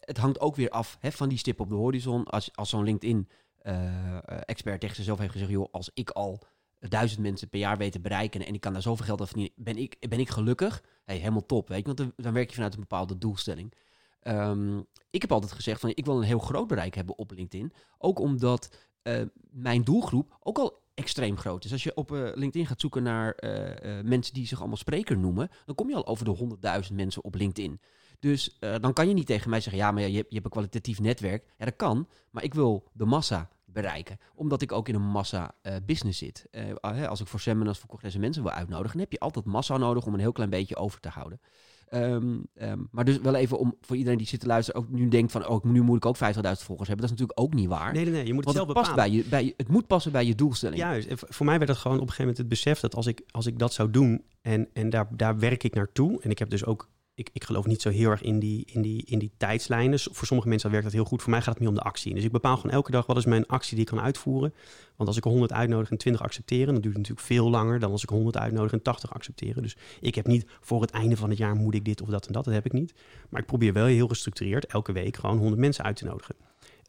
het 0.00 0.16
hangt 0.16 0.40
ook 0.40 0.56
weer 0.56 0.70
af 0.70 0.96
hè, 1.00 1.12
van 1.12 1.28
die 1.28 1.38
stip 1.38 1.60
op 1.60 1.68
de 1.68 1.74
horizon. 1.74 2.24
Als, 2.24 2.50
als 2.54 2.70
zo'n 2.70 2.84
LinkedIn-expert 2.84 4.80
tegen 4.80 4.96
zichzelf 4.96 5.18
heeft 5.18 5.32
gezegd... 5.32 5.50
joh, 5.50 5.68
als 5.70 5.90
ik 5.94 6.10
al 6.10 6.42
duizend 6.88 7.20
mensen 7.20 7.48
per 7.48 7.58
jaar 7.58 7.76
weet 7.76 7.92
te 7.92 8.00
bereiken 8.00 8.46
en 8.46 8.54
ik 8.54 8.60
kan 8.60 8.72
daar 8.72 8.82
zoveel 8.82 9.04
geld 9.04 9.20
aan 9.20 9.26
verdienen, 9.26 9.54
ben 9.56 9.76
ik, 9.76 9.96
ben 10.08 10.20
ik 10.20 10.28
gelukkig? 10.28 10.82
Hey, 11.04 11.16
helemaal 11.16 11.46
top, 11.46 11.68
weet 11.68 11.86
je, 11.86 11.94
want 11.94 12.12
dan, 12.16 12.32
werk 12.32 12.48
je 12.48 12.54
vanuit 12.54 12.74
een 12.74 12.80
bepaalde 12.80 13.18
doelstelling. 13.18 13.74
Um, 14.22 14.86
ik 15.10 15.20
heb 15.20 15.32
altijd 15.32 15.52
gezegd 15.52 15.80
van 15.80 15.90
ik 15.94 16.04
wil 16.04 16.16
een 16.16 16.22
heel 16.22 16.38
groot 16.38 16.66
bereik 16.66 16.94
hebben 16.94 17.18
op 17.18 17.30
LinkedIn, 17.30 17.72
ook 17.98 18.18
omdat 18.18 18.76
uh, 19.02 19.22
mijn 19.50 19.82
doelgroep 19.82 20.36
ook 20.40 20.58
al 20.58 20.82
extreem 20.94 21.36
groot 21.36 21.64
is. 21.64 21.72
Als 21.72 21.82
je 21.82 21.94
op 21.94 22.12
uh, 22.12 22.30
LinkedIn 22.34 22.66
gaat 22.66 22.80
zoeken 22.80 23.02
naar 23.02 23.36
uh, 23.40 24.00
mensen 24.02 24.34
die 24.34 24.46
zich 24.46 24.58
allemaal 24.58 24.76
spreker 24.76 25.18
noemen, 25.18 25.48
dan 25.64 25.74
kom 25.74 25.88
je 25.88 25.94
al 25.94 26.06
over 26.06 26.24
de 26.24 26.58
100.000 26.88 26.94
mensen 26.94 27.24
op 27.24 27.34
LinkedIn. 27.34 27.80
Dus 28.24 28.56
eh, 28.60 28.74
dan 28.80 28.92
kan 28.92 29.08
je 29.08 29.14
niet 29.14 29.26
tegen 29.26 29.50
mij 29.50 29.60
zeggen, 29.60 29.82
ja, 29.82 29.90
maar 29.90 30.02
je, 30.02 30.12
je 30.12 30.24
hebt 30.28 30.44
een 30.44 30.50
kwalitatief 30.50 31.00
netwerk. 31.00 31.44
Ja, 31.58 31.64
dat 31.64 31.76
kan, 31.76 32.08
maar 32.30 32.42
ik 32.42 32.54
wil 32.54 32.88
de 32.92 33.04
massa 33.04 33.50
bereiken. 33.74 34.18
Omdat 34.34 34.62
ik 34.62 34.72
ook 34.72 34.88
in 34.88 34.94
een 34.94 35.02
massa 35.02 35.54
eh, 35.62 35.74
business 35.86 36.18
zit. 36.18 36.46
Eh, 36.50 37.08
als 37.08 37.20
ik 37.20 37.26
voor 37.26 37.40
seminars, 37.40 37.78
voor 37.78 37.88
congressen 37.88 38.20
mensen 38.20 38.42
wil 38.42 38.52
uitnodigen, 38.52 38.98
heb 38.98 39.12
je 39.12 39.18
altijd 39.18 39.44
massa 39.44 39.76
nodig 39.76 40.06
om 40.06 40.14
een 40.14 40.20
heel 40.20 40.32
klein 40.32 40.50
beetje 40.50 40.76
over 40.76 41.00
te 41.00 41.08
houden. 41.08 41.40
Ehm, 41.88 42.36
ehm, 42.54 42.78
maar 42.90 43.04
dus 43.04 43.18
wel 43.18 43.34
even 43.34 43.58
om 43.58 43.74
voor 43.80 43.96
iedereen 43.96 44.18
die 44.18 44.26
zit 44.26 44.40
te 44.40 44.46
luisteren, 44.46 44.80
ook 44.80 44.88
nu 44.88 45.08
denkt 45.08 45.32
van, 45.32 45.46
oh, 45.46 45.64
nu 45.64 45.82
moet 45.82 45.96
ik 45.96 46.06
ook 46.06 46.16
50.000 46.16 46.64
volgers 46.64 46.88
hebben. 46.88 47.06
Dat 47.06 47.14
is 47.14 47.20
natuurlijk 47.20 47.40
ook 47.40 47.54
niet 47.54 47.68
waar. 47.68 47.92
Nee, 47.92 48.04
nee, 48.04 48.12
nee. 48.12 48.26
Je 48.26 48.34
moet 48.34 48.44
het 48.44 48.54
zelf 48.54 48.66
het, 48.66 48.76
past 48.76 48.90
bepalen. 48.90 49.12
bij 49.12 49.22
je, 49.22 49.28
bij 49.28 49.44
je, 49.44 49.54
het 49.56 49.68
moet 49.68 49.86
passen 49.86 50.12
bij 50.12 50.26
je 50.26 50.34
doelstelling. 50.34 50.80
Juist. 50.80 51.08
En 51.08 51.18
voor 51.18 51.46
mij 51.46 51.58
werd 51.58 51.70
het 51.70 51.78
gewoon 51.78 51.96
op 51.96 52.02
een 52.02 52.08
gegeven 52.08 52.30
moment 52.32 52.50
het 52.50 52.64
besef 52.64 52.80
dat 52.80 52.94
als 52.94 53.06
ik, 53.06 53.22
als 53.30 53.46
ik 53.46 53.58
dat 53.58 53.72
zou 53.72 53.90
doen 53.90 54.24
en, 54.40 54.68
en 54.72 54.90
daar, 54.90 55.08
daar 55.16 55.38
werk 55.38 55.62
ik 55.62 55.74
naartoe. 55.74 56.20
En 56.22 56.30
ik 56.30 56.38
heb 56.38 56.50
dus 56.50 56.64
ook, 56.64 56.88
ik, 57.14 57.30
ik 57.32 57.44
geloof 57.44 57.66
niet 57.66 57.82
zo 57.82 57.90
heel 57.90 58.10
erg 58.10 58.22
in 58.22 58.38
die, 58.38 58.64
in, 58.66 58.82
die, 58.82 59.04
in 59.06 59.18
die 59.18 59.32
tijdslijnen. 59.36 59.98
Voor 59.98 60.26
sommige 60.26 60.48
mensen 60.48 60.70
werkt 60.70 60.84
dat 60.84 60.94
heel 60.94 61.04
goed. 61.04 61.22
Voor 61.22 61.30
mij 61.30 61.40
gaat 61.40 61.54
het 61.54 61.58
meer 61.58 61.68
om 61.68 61.74
de 61.74 61.80
actie. 61.80 62.14
Dus 62.14 62.24
ik 62.24 62.32
bepaal 62.32 62.56
gewoon 62.56 62.72
elke 62.72 62.90
dag 62.90 63.06
wat 63.06 63.16
is 63.16 63.24
mijn 63.24 63.46
actie 63.46 63.76
die 63.76 63.84
ik 63.84 63.90
kan 63.90 64.00
uitvoeren. 64.00 64.54
Want 64.96 65.08
als 65.08 65.18
ik 65.18 65.24
er 65.24 65.30
100 65.30 65.52
uitnodig 65.52 65.90
en 65.90 65.96
20 65.96 66.22
accepteren, 66.22 66.72
dan 66.72 66.82
duurt 66.82 66.96
het 66.96 66.96
natuurlijk 66.96 67.26
veel 67.26 67.50
langer 67.50 67.78
dan 67.78 67.90
als 67.90 68.02
ik 68.02 68.08
er 68.08 68.14
100 68.14 68.36
uitnodig 68.36 68.72
en 68.72 68.82
80 68.82 69.14
accepteren. 69.14 69.62
Dus 69.62 69.76
ik 70.00 70.14
heb 70.14 70.26
niet 70.26 70.46
voor 70.60 70.80
het 70.80 70.90
einde 70.90 71.16
van 71.16 71.28
het 71.28 71.38
jaar 71.38 71.54
moet 71.54 71.74
ik 71.74 71.84
dit 71.84 72.02
of 72.02 72.08
dat 72.08 72.26
en 72.26 72.32
dat. 72.32 72.44
Dat 72.44 72.54
heb 72.54 72.66
ik 72.66 72.72
niet. 72.72 72.94
Maar 73.28 73.40
ik 73.40 73.46
probeer 73.46 73.72
wel 73.72 73.86
heel 73.86 74.08
gestructureerd 74.08 74.66
elke 74.66 74.92
week 74.92 75.16
gewoon 75.16 75.38
100 75.38 75.60
mensen 75.60 75.84
uit 75.84 75.96
te 75.96 76.04
nodigen. 76.04 76.36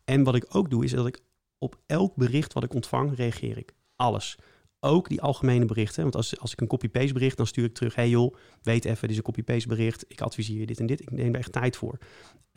En 0.05 0.23
wat 0.23 0.35
ik 0.35 0.45
ook 0.49 0.69
doe, 0.69 0.83
is 0.83 0.91
dat 0.91 1.07
ik 1.07 1.21
op 1.57 1.77
elk 1.85 2.15
bericht 2.15 2.53
wat 2.53 2.63
ik 2.63 2.73
ontvang, 2.73 3.15
reageer 3.15 3.57
ik. 3.57 3.73
Alles. 3.95 4.38
Ook 4.85 5.09
die 5.09 5.21
algemene 5.21 5.65
berichten. 5.65 6.01
Want 6.01 6.15
als, 6.15 6.39
als 6.39 6.51
ik 6.51 6.61
een 6.61 6.67
copy-paste 6.67 7.13
bericht, 7.13 7.37
dan 7.37 7.47
stuur 7.47 7.65
ik 7.65 7.73
terug... 7.73 7.95
hey 7.95 8.09
joh, 8.09 8.35
weet 8.61 8.85
even, 8.85 9.01
dit 9.01 9.09
is 9.09 9.17
een 9.17 9.23
copy-paste 9.23 9.67
bericht. 9.67 10.05
Ik 10.07 10.21
adviseer 10.21 10.59
je 10.59 10.65
dit 10.65 10.79
en 10.79 10.85
dit. 10.85 11.01
Ik 11.01 11.11
neem 11.11 11.33
er 11.33 11.39
echt 11.39 11.51
tijd 11.51 11.77
voor. 11.77 11.97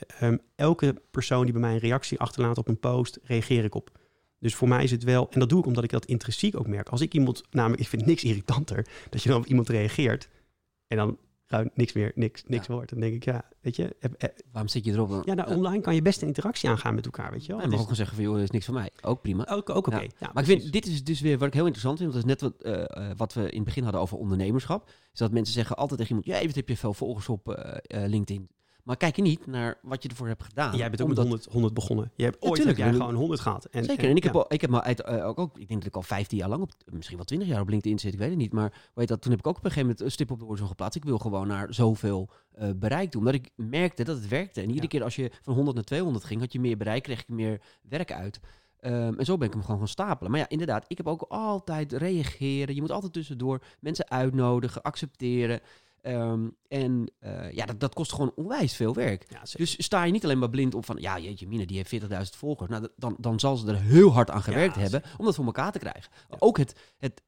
Ehm, 0.07 0.37
elke 0.55 1.03
persoon 1.11 1.45
die 1.45 1.53
bij 1.53 1.61
mij 1.61 1.73
een 1.73 1.79
reactie 1.79 2.19
achterlaat 2.19 2.59
op 2.59 2.69
een 2.69 2.79
post, 2.79 3.19
reageer 3.23 3.65
ik 3.65 3.75
op. 3.75 3.99
Dus 4.39 4.55
voor 4.55 4.69
mij 4.69 4.85
is 4.85 4.91
het 4.91 5.05
wel... 5.05 5.31
En 5.31 5.41
dat 5.41 5.49
doe 5.49 5.59
ik 5.59 5.67
omdat 5.67 5.85
ik 5.85 5.91
dat 5.91 6.07
intrinsiek 6.07 6.59
ook 6.59 6.67
merk. 6.67 6.89
Als 6.89 7.01
ik 7.01 7.15
iemand... 7.15 7.43
Namelijk, 7.51 7.83
ik 7.83 7.89
vind 7.89 8.07
niks 8.07 8.25
irritanter... 8.25 8.87
dat 9.11 9.23
je 9.23 9.29
dan 9.29 9.39
op 9.39 9.47
iemand 9.47 9.69
reageert... 9.69 10.29
en 10.87 10.97
dan 10.97 11.19
gewoon 11.49 11.71
niks 11.75 11.93
meer, 11.93 12.13
niks, 12.15 12.43
niks 12.47 12.67
Ja. 12.67 12.75
wordt. 12.75 12.91
Dan 12.91 13.01
denk 13.01 13.15
ik, 13.15 13.25
ja, 13.25 13.45
weet 13.61 13.77
je... 13.77 13.97
eh, 14.01 14.11
eh, 14.19 14.29
Waarom 14.53 14.71
zit 14.71 14.85
je 14.85 14.93
erop 14.93 15.09
dan? 15.09 15.23
Ja, 15.25 15.35
nou, 15.35 15.55
online 15.55 15.83
kan 15.83 15.95
je 15.95 16.03
best 16.03 16.21
een 16.23 16.27
interactie 16.29 16.69
aangaan 16.69 16.95
met 16.95 17.05
elkaar, 17.05 17.31
weet 17.31 17.47
je 17.47 17.53
wel. 17.53 17.61
Je 17.61 17.65
mag 17.67 17.73
is- 17.75 17.79
ook 17.79 17.81
gewoon 17.83 17.97
zeggen 17.97 18.15
van, 18.17 18.25
joh, 18.25 18.35
dat 18.35 18.43
is 18.43 18.51
niks 18.51 18.65
van 18.65 18.75
mij. 18.75 18.91
Ook 19.03 19.23
prima. 19.23 19.49
ook, 19.49 19.71
ook 19.71 19.87
oké. 19.87 19.97
Ja. 20.01 20.07
Ja, 20.19 20.31
maar 20.35 20.43
ik 20.43 20.49
vind, 20.49 20.73
dit 20.73 20.87
is 20.87 21.05
dus 21.05 21.21
weer 21.21 21.39
wat 21.39 21.47
ik 21.49 21.55
heel 21.55 21.67
interessant 21.67 21.99
vind. 21.99 22.13
Want 22.13 22.27
dat 22.27 22.37
is 22.39 22.41
net 22.41 22.53
wat, 22.53 22.75
eh, 22.75 23.11
eh, 23.11 23.17
wat 23.17 23.33
we 23.33 23.41
in 23.51 23.57
het 23.57 23.65
begin 23.65 23.83
hadden 23.83 24.01
over 24.01 24.19
ondernemerschap. 24.19 24.89
Is 25.13 25.19
dat 25.19 25.33
mensen 25.33 25.55
zeggen 25.55 25.77
altijd 25.77 26.01
tegen 26.01 26.17
iemand, 26.17 26.41
ja, 26.41 26.47
wat 26.47 26.55
heb 26.57 26.69
je 26.69 26.77
veel 26.77 26.95
volgers 26.95 27.29
op 27.29 27.73
LinkedIn. 27.89 28.49
Maar 28.89 28.97
kijk 28.97 29.17
je 29.17 29.23
niet 29.23 29.47
naar 29.47 29.79
wat 29.83 30.03
je 30.03 30.09
ervoor 30.09 30.27
hebt 30.27 30.43
gedaan. 30.43 30.77
Jij 30.77 30.89
bent 30.89 31.01
ook 31.03 31.09
Omdat- 31.09 31.25
met 31.25 31.33
100, 31.33 31.53
100 31.53 31.75
begonnen. 31.75 32.11
Je 32.15 32.25
hebt 32.25 32.43
ooit 32.43 32.65
heb 32.65 32.77
jij 32.77 32.93
gewoon 32.93 33.15
100 33.15 33.41
gehad. 33.41 33.65
En, 33.65 33.85
Zeker. 33.85 34.09
En 34.09 34.17
ik 34.17 34.23
heb, 34.25 34.35
ja. 34.35 34.45
ik 34.49 34.61
heb 34.61 34.71
maar 34.71 34.83
uit, 34.83 35.01
eh, 35.03 35.27
ook, 35.27 35.39
ook, 35.39 35.59
ik 35.59 35.69
denk 35.69 35.81
dat 35.81 35.89
ik 35.89 35.97
al 35.97 36.03
15 36.03 36.39
jaar 36.39 36.49
lang 36.49 36.63
op, 36.63 36.71
misschien 36.91 37.17
wel 37.17 37.25
20 37.25 37.49
jaar 37.49 37.61
op 37.61 37.69
LinkedIn 37.69 37.99
zit, 37.99 38.13
ik 38.13 38.19
weet 38.19 38.29
het 38.29 38.39
niet. 38.39 38.53
Maar 38.53 38.73
weet 38.95 39.09
dat, 39.09 39.21
toen 39.23 39.31
heb 39.31 39.41
ik 39.41 39.47
ook 39.47 39.57
op 39.57 39.65
een 39.65 39.71
gegeven 39.71 39.89
moment 39.89 40.07
een 40.07 40.13
stip 40.13 40.31
op 40.31 40.39
de 40.39 40.45
horizon 40.45 40.69
geplaatst. 40.69 40.97
Ik 40.97 41.05
wil 41.05 41.19
gewoon 41.19 41.47
naar 41.47 41.75
zoveel 41.75 42.29
eh, 42.53 42.69
bereik 42.77 43.11
toe. 43.11 43.21
Omdat 43.21 43.35
ik 43.35 43.51
merkte 43.57 44.05
dat 44.05 44.17
het 44.17 44.29
werkte. 44.29 44.61
En 44.61 44.67
iedere 44.67 44.83
Ja. 44.83 44.89
keer 44.89 45.03
als 45.03 45.17
je 45.17 45.31
van 45.43 45.55
100 45.55 45.75
naar 45.77 45.85
200 45.85 46.25
ging, 46.25 46.41
had 46.41 46.53
je 46.53 46.61
meer 46.61 46.77
bereik, 46.77 47.03
kreeg 47.03 47.25
je 47.27 47.33
meer 47.35 47.61
werk 47.83 48.13
uit. 48.13 48.41
Ehm, 48.81 49.15
en 49.19 49.25
zo 49.25 49.37
ben 49.37 49.47
ik 49.47 49.53
hem 49.53 49.63
gewoon 49.63 49.79
gaan 49.79 49.89
stapelen. 49.89 50.31
Maar 50.31 50.41
ja, 50.41 50.49
inderdaad, 50.49 50.85
ik 50.89 50.97
heb 50.97 51.07
ook 51.07 51.25
altijd 51.29 51.93
reageren. 51.93 52.75
Je 52.75 52.81
moet 52.81 52.91
altijd 52.91 53.13
tussendoor 53.13 53.63
mensen 53.81 54.11
uitnodigen, 54.11 54.83
accepteren. 54.83 55.61
Ehm, 56.03 56.49
en 56.69 57.13
eh, 57.19 57.53
ja, 57.53 57.67
dat, 57.67 57.81
dat 57.81 57.95
kost 57.95 58.13
gewoon 58.13 58.33
onwijs 58.35 58.77
veel 58.77 58.95
werk. 58.95 59.27
Ja. 59.29 59.43
Dus 59.57 59.85
sta 59.85 60.05
je 60.05 60.13
niet 60.13 60.25
alleen 60.25 60.39
maar 60.39 60.51
blind 60.51 60.75
op 60.75 60.85
van, 60.85 60.97
ja, 61.01 61.19
jeetje, 61.19 61.47
Mina, 61.47 61.65
die 61.65 61.77
heeft 61.77 62.05
40.000 62.05 62.39
volgers. 62.39 62.71
Nou, 62.71 62.89
dan, 62.97 63.17
dan 63.19 63.41
zal 63.41 63.57
ze 63.57 63.69
er 63.69 63.81
heel 63.81 64.13
hard 64.13 64.31
aan 64.31 64.43
gewerkt 64.43 64.75
Ja, 64.75 64.81
hebben 64.81 65.03
om 65.17 65.25
dat 65.25 65.35
voor 65.35 65.45
elkaar 65.45 65.73
te 65.73 65.79
krijgen. 65.79 66.13
Ook 66.39 66.59
het, 66.59 66.75
het 66.99 67.23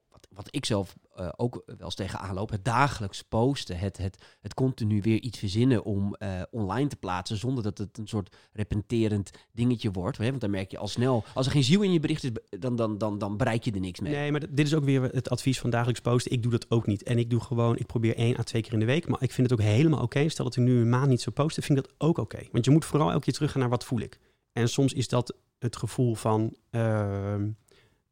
wat, 0.44 0.54
ik 0.54 0.66
zelf 0.66 0.96
eh, 1.14 1.28
ook 1.36 1.62
wel 1.66 1.76
eens 1.80 1.94
tegenaan 1.94 2.34
loop, 2.34 2.50
het 2.50 2.64
dagelijks 2.64 3.22
posten, 3.22 3.78
het, 3.78 3.96
het, 3.96 4.18
het 4.40 4.54
continu 4.54 5.00
weer 5.02 5.20
iets 5.20 5.38
verzinnen 5.38 5.84
om 5.84 6.14
eh, 6.14 6.42
online 6.50 6.88
te 6.88 6.96
plaatsen, 6.96 7.36
zonder 7.36 7.62
dat 7.62 7.78
het 7.78 7.98
een 7.98 8.06
soort 8.06 8.36
repenterend 8.52 9.30
dingetje 9.52 9.90
wordt. 9.90 10.18
Hè? 10.18 10.28
Want 10.28 10.40
dan 10.40 10.50
merk 10.50 10.70
je 10.70 10.78
al 10.78 10.88
snel, 10.88 11.24
als 11.34 11.46
er 11.46 11.52
geen 11.52 11.64
ziel 11.64 11.82
in 11.82 11.92
je 11.92 12.00
bericht 12.00 12.24
is, 12.24 12.30
dan, 12.58 12.76
dan, 12.76 12.98
dan, 12.98 13.18
dan 13.18 13.36
bereik 13.36 13.64
je 13.64 13.72
er 13.72 13.80
niks 13.80 14.00
mee. 14.00 14.12
Nee, 14.12 14.30
maar 14.30 14.40
dit 14.40 14.66
is 14.66 14.74
ook 14.74 14.84
weer 14.84 15.02
het 15.02 15.30
advies 15.30 15.60
van 15.60 15.70
dagelijks 15.70 16.00
posten. 16.00 16.32
Ik 16.32 16.42
doe 16.42 16.52
dat 16.52 16.70
ook 16.70 16.86
niet. 16.86 17.02
En 17.02 17.18
ik 17.18 17.30
doe 17.30 17.40
gewoon, 17.40 17.76
ik 17.76 17.86
probeer 17.86 18.16
één 18.16 18.38
à 18.38 18.42
twee 18.42 18.62
keer 18.62 18.72
in 18.72 18.78
de 18.78 18.84
week. 18.84 19.08
Maar 19.08 19.22
ik 19.22 19.32
vind 19.32 19.50
het 19.50 19.60
ook 19.60 19.66
helemaal 19.66 20.02
oké. 20.02 20.28
Stel 20.28 20.44
dat 20.44 20.56
ik 20.56 20.62
nu 20.62 20.80
een 20.80 20.88
maand 20.88 21.08
niet 21.08 21.20
zou 21.20 21.34
posten, 21.34 21.62
vind 21.62 21.78
ik 21.78 21.84
dat 21.84 21.94
ook 21.98 22.18
oké. 22.18 22.38
Want 22.52 22.64
je 22.64 22.70
moet 22.70 22.84
vooral 22.84 23.10
elke 23.10 23.24
keer 23.24 23.34
teruggaan 23.34 23.60
naar 23.60 23.70
wat 23.70 23.84
voel 23.84 24.00
ik. 24.00 24.18
En 24.52 24.68
soms 24.68 24.92
is 24.92 25.08
dat 25.08 25.36
het 25.58 25.76
gevoel 25.76 26.14
van, 26.14 26.56
ehm, 26.70 27.48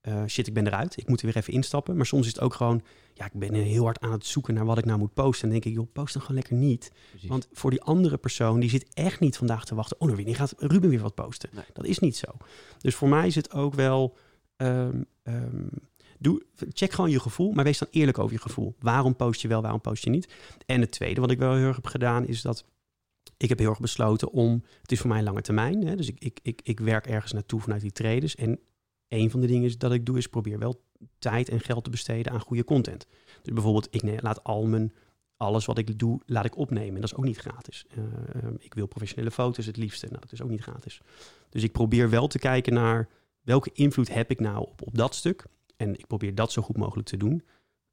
eh, 0.01 0.25
shit, 0.27 0.47
ik 0.47 0.55
ben 0.55 0.67
eruit. 0.67 0.97
Ik 0.97 1.09
moet 1.09 1.21
er 1.21 1.27
weer 1.27 1.37
even 1.37 1.53
instappen. 1.53 1.97
Maar 1.97 2.07
soms 2.07 2.27
is 2.27 2.33
het 2.33 2.41
ook 2.41 2.55
gewoon, 2.55 2.83
ja, 3.15 3.25
ik 3.25 3.33
ben 3.33 3.55
heel 3.55 3.85
hard 3.85 4.01
aan 4.01 4.13
het 4.13 4.27
zoeken 4.27 4.55
naar 4.55 4.65
wat 4.65 4.79
ik 4.79 4.85
nou 4.85 4.99
moet 4.99 5.15
posten. 5.15 5.43
En 5.43 5.51
dan 5.51 5.61
denk 5.61 5.75
ik, 5.75 5.81
joh, 5.83 5.93
post 5.93 6.13
dan 6.13 6.23
gewoon 6.23 6.37
lekker 6.37 6.57
niet. 6.57 6.93
Precies. 7.11 7.29
Want 7.29 7.49
voor 7.53 7.71
die 7.71 7.83
andere 7.83 8.17
persoon, 8.17 8.61
die 8.61 8.71
zit 8.71 8.87
echt 8.95 9.21
niet 9.21 9.37
vandaag 9.37 9.65
te 9.65 9.75
wachten. 9.75 9.97
Oh, 10.01 10.03
nou, 10.03 10.17
wanneer 10.17 10.37
gaat 10.37 10.55
Ruben 10.57 10.91
weer 10.91 11.01
wat 11.01 11.15
posten? 11.15 11.51
Nee. 11.53 11.65
Dat 11.73 11.85
is 11.85 11.99
niet 11.99 12.17
zo. 12.17 12.27
Dus 12.79 12.95
voor 12.95 13.09
mij 13.09 13.27
is 13.27 13.35
het 13.35 13.53
ook 13.53 13.75
wel... 13.75 14.17
ehm, 14.57 15.03
ehm, 15.23 15.67
doe, 16.19 16.43
check 16.73 16.93
gewoon 16.93 17.11
je 17.11 17.21
gevoel, 17.21 17.53
maar 17.53 17.65
wees 17.65 17.79
dan 17.79 17.89
eerlijk 17.91 18.19
over 18.19 18.33
je 18.33 18.41
gevoel. 18.41 18.75
Waarom 18.81 19.17
post 19.17 19.41
je 19.41 19.49
wel, 19.49 19.63
waarom 19.63 19.81
post 19.81 20.05
je 20.05 20.11
niet? 20.11 20.29
En 20.67 20.81
het 20.81 20.91
tweede 20.91 21.21
wat 21.21 21.31
ik 21.31 21.39
wel 21.39 21.55
heel 21.55 21.67
erg 21.67 21.77
heb 21.77 21.87
gedaan, 21.87 22.27
is 22.27 22.43
dat... 22.43 22.65
Ik 23.37 23.49
heb 23.49 23.59
heel 23.59 23.71
erg 23.71 23.81
besloten 23.81 24.31
om... 24.33 24.65
Het 24.83 24.93
is 24.93 25.01
voor 25.01 25.11
mij 25.11 25.23
lange 25.23 25.41
termijn. 25.41 25.87
Hè, 25.87 25.97
dus 25.97 26.09
ik, 26.09 26.17
ik, 26.19 26.41
ik, 26.43 26.61
ik 26.65 26.81
werk 26.81 27.07
ergens 27.07 27.33
naartoe 27.33 27.61
vanuit 27.61 27.81
die 27.81 27.93
traders. 27.93 28.35
En 28.35 28.59
een 29.09 29.31
van 29.31 29.41
de 29.41 29.47
dingen 29.47 29.65
is 29.65 29.79
dat 29.79 29.93
ik 29.93 30.07
doe, 30.07 30.19
is 30.19 30.27
probeer 30.27 30.59
wel 30.59 30.83
tijd 31.19 31.49
en 31.49 31.61
geld 31.61 31.85
te 31.85 31.91
besteden 31.91 32.33
aan 32.33 32.41
goede 32.41 32.65
content. 32.65 33.07
Dus 33.43 33.53
bijvoorbeeld, 33.53 33.89
ik 33.91 34.23
laat 34.23 34.45
al 34.45 34.67
mijn 34.67 34.93
alles 35.39 35.65
wat 35.65 35.79
ik 35.79 35.99
doe, 35.99 36.21
laat 36.27 36.45
ik 36.45 36.57
opnemen. 36.57 36.95
En 36.95 37.01
dat 37.01 37.11
is 37.11 37.17
ook 37.17 37.25
niet 37.25 37.39
gratis. 37.39 37.85
Eh, 37.89 37.99
eh, 37.99 38.51
ik 38.59 38.75
wil 38.75 38.87
professionele 38.87 39.31
foto's 39.31 39.67
het 39.67 39.77
liefste. 39.77 40.07
Nou, 40.07 40.21
dat 40.21 40.33
is 40.33 40.43
ook 40.43 40.51
niet 40.51 40.63
gratis. 40.63 41.01
Dus 41.49 41.63
ik 41.63 41.73
probeer 41.73 42.11
wel 42.11 42.27
te 42.27 42.39
kijken 42.39 42.75
naar 42.75 43.09
welke 43.41 43.71
invloed 43.73 44.15
heb 44.15 44.31
ik 44.31 44.41
nou 44.41 44.59
op, 44.59 44.83
op 44.87 44.95
dat 44.95 45.15
stuk. 45.15 45.45
En 45.77 45.99
ik 45.99 46.07
probeer 46.07 46.35
dat 46.35 46.53
zo 46.53 46.63
goed 46.63 46.77
mogelijk 46.77 47.09
te 47.09 47.17
doen. 47.17 47.43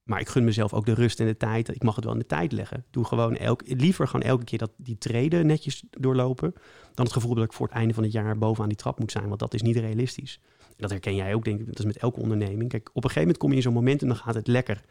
Maar 0.03 0.19
ik 0.19 0.27
gun 0.27 0.43
mezelf 0.43 0.73
ook 0.73 0.85
de 0.85 0.93
rust 0.93 1.19
en 1.19 1.25
de 1.25 1.37
tijd. 1.37 1.75
Ik 1.75 1.83
mag 1.83 1.95
het 1.95 2.03
wel 2.03 2.13
in 2.13 2.19
de 2.19 2.25
tijd 2.25 2.51
leggen. 2.51 2.85
Doe 2.91 3.05
gewoon 3.05 3.35
elk, 3.35 3.61
liever 3.65 4.07
gewoon 4.07 4.25
elke 4.25 4.43
keer 4.43 4.57
dat 4.57 4.71
die 4.77 4.97
treden 4.97 5.45
netjes 5.45 5.83
doorlopen. 5.89 6.53
Dan 6.93 7.05
het 7.05 7.13
gevoel 7.13 7.35
dat 7.35 7.43
ik 7.43 7.53
voor 7.53 7.67
het 7.67 7.75
einde 7.75 7.93
van 7.93 8.03
het 8.03 8.11
jaar 8.11 8.37
bovenaan 8.37 8.69
die 8.69 8.77
trap 8.77 8.99
moet 8.99 9.11
zijn. 9.11 9.27
Want 9.27 9.39
dat 9.39 9.53
is 9.53 9.61
niet 9.61 9.75
realistisch. 9.75 10.39
En 10.75 10.81
dat 10.81 10.89
herken 10.89 11.15
jij 11.15 11.33
ook, 11.33 11.43
denk 11.43 11.59
ik. 11.59 11.65
Dat 11.65 11.79
is 11.79 11.85
met 11.85 11.97
elke 11.97 12.19
onderneming. 12.19 12.69
Kijk, 12.69 12.89
op 12.89 12.95
een 12.95 13.01
gegeven 13.01 13.21
moment 13.21 13.37
kom 13.37 13.49
je 13.49 13.55
in 13.55 13.61
zo'n 13.61 13.73
moment 13.73 14.01
en 14.01 14.07
dan 14.07 14.17
gaat 14.17 14.35
het 14.35 14.47
lekker. 14.47 14.83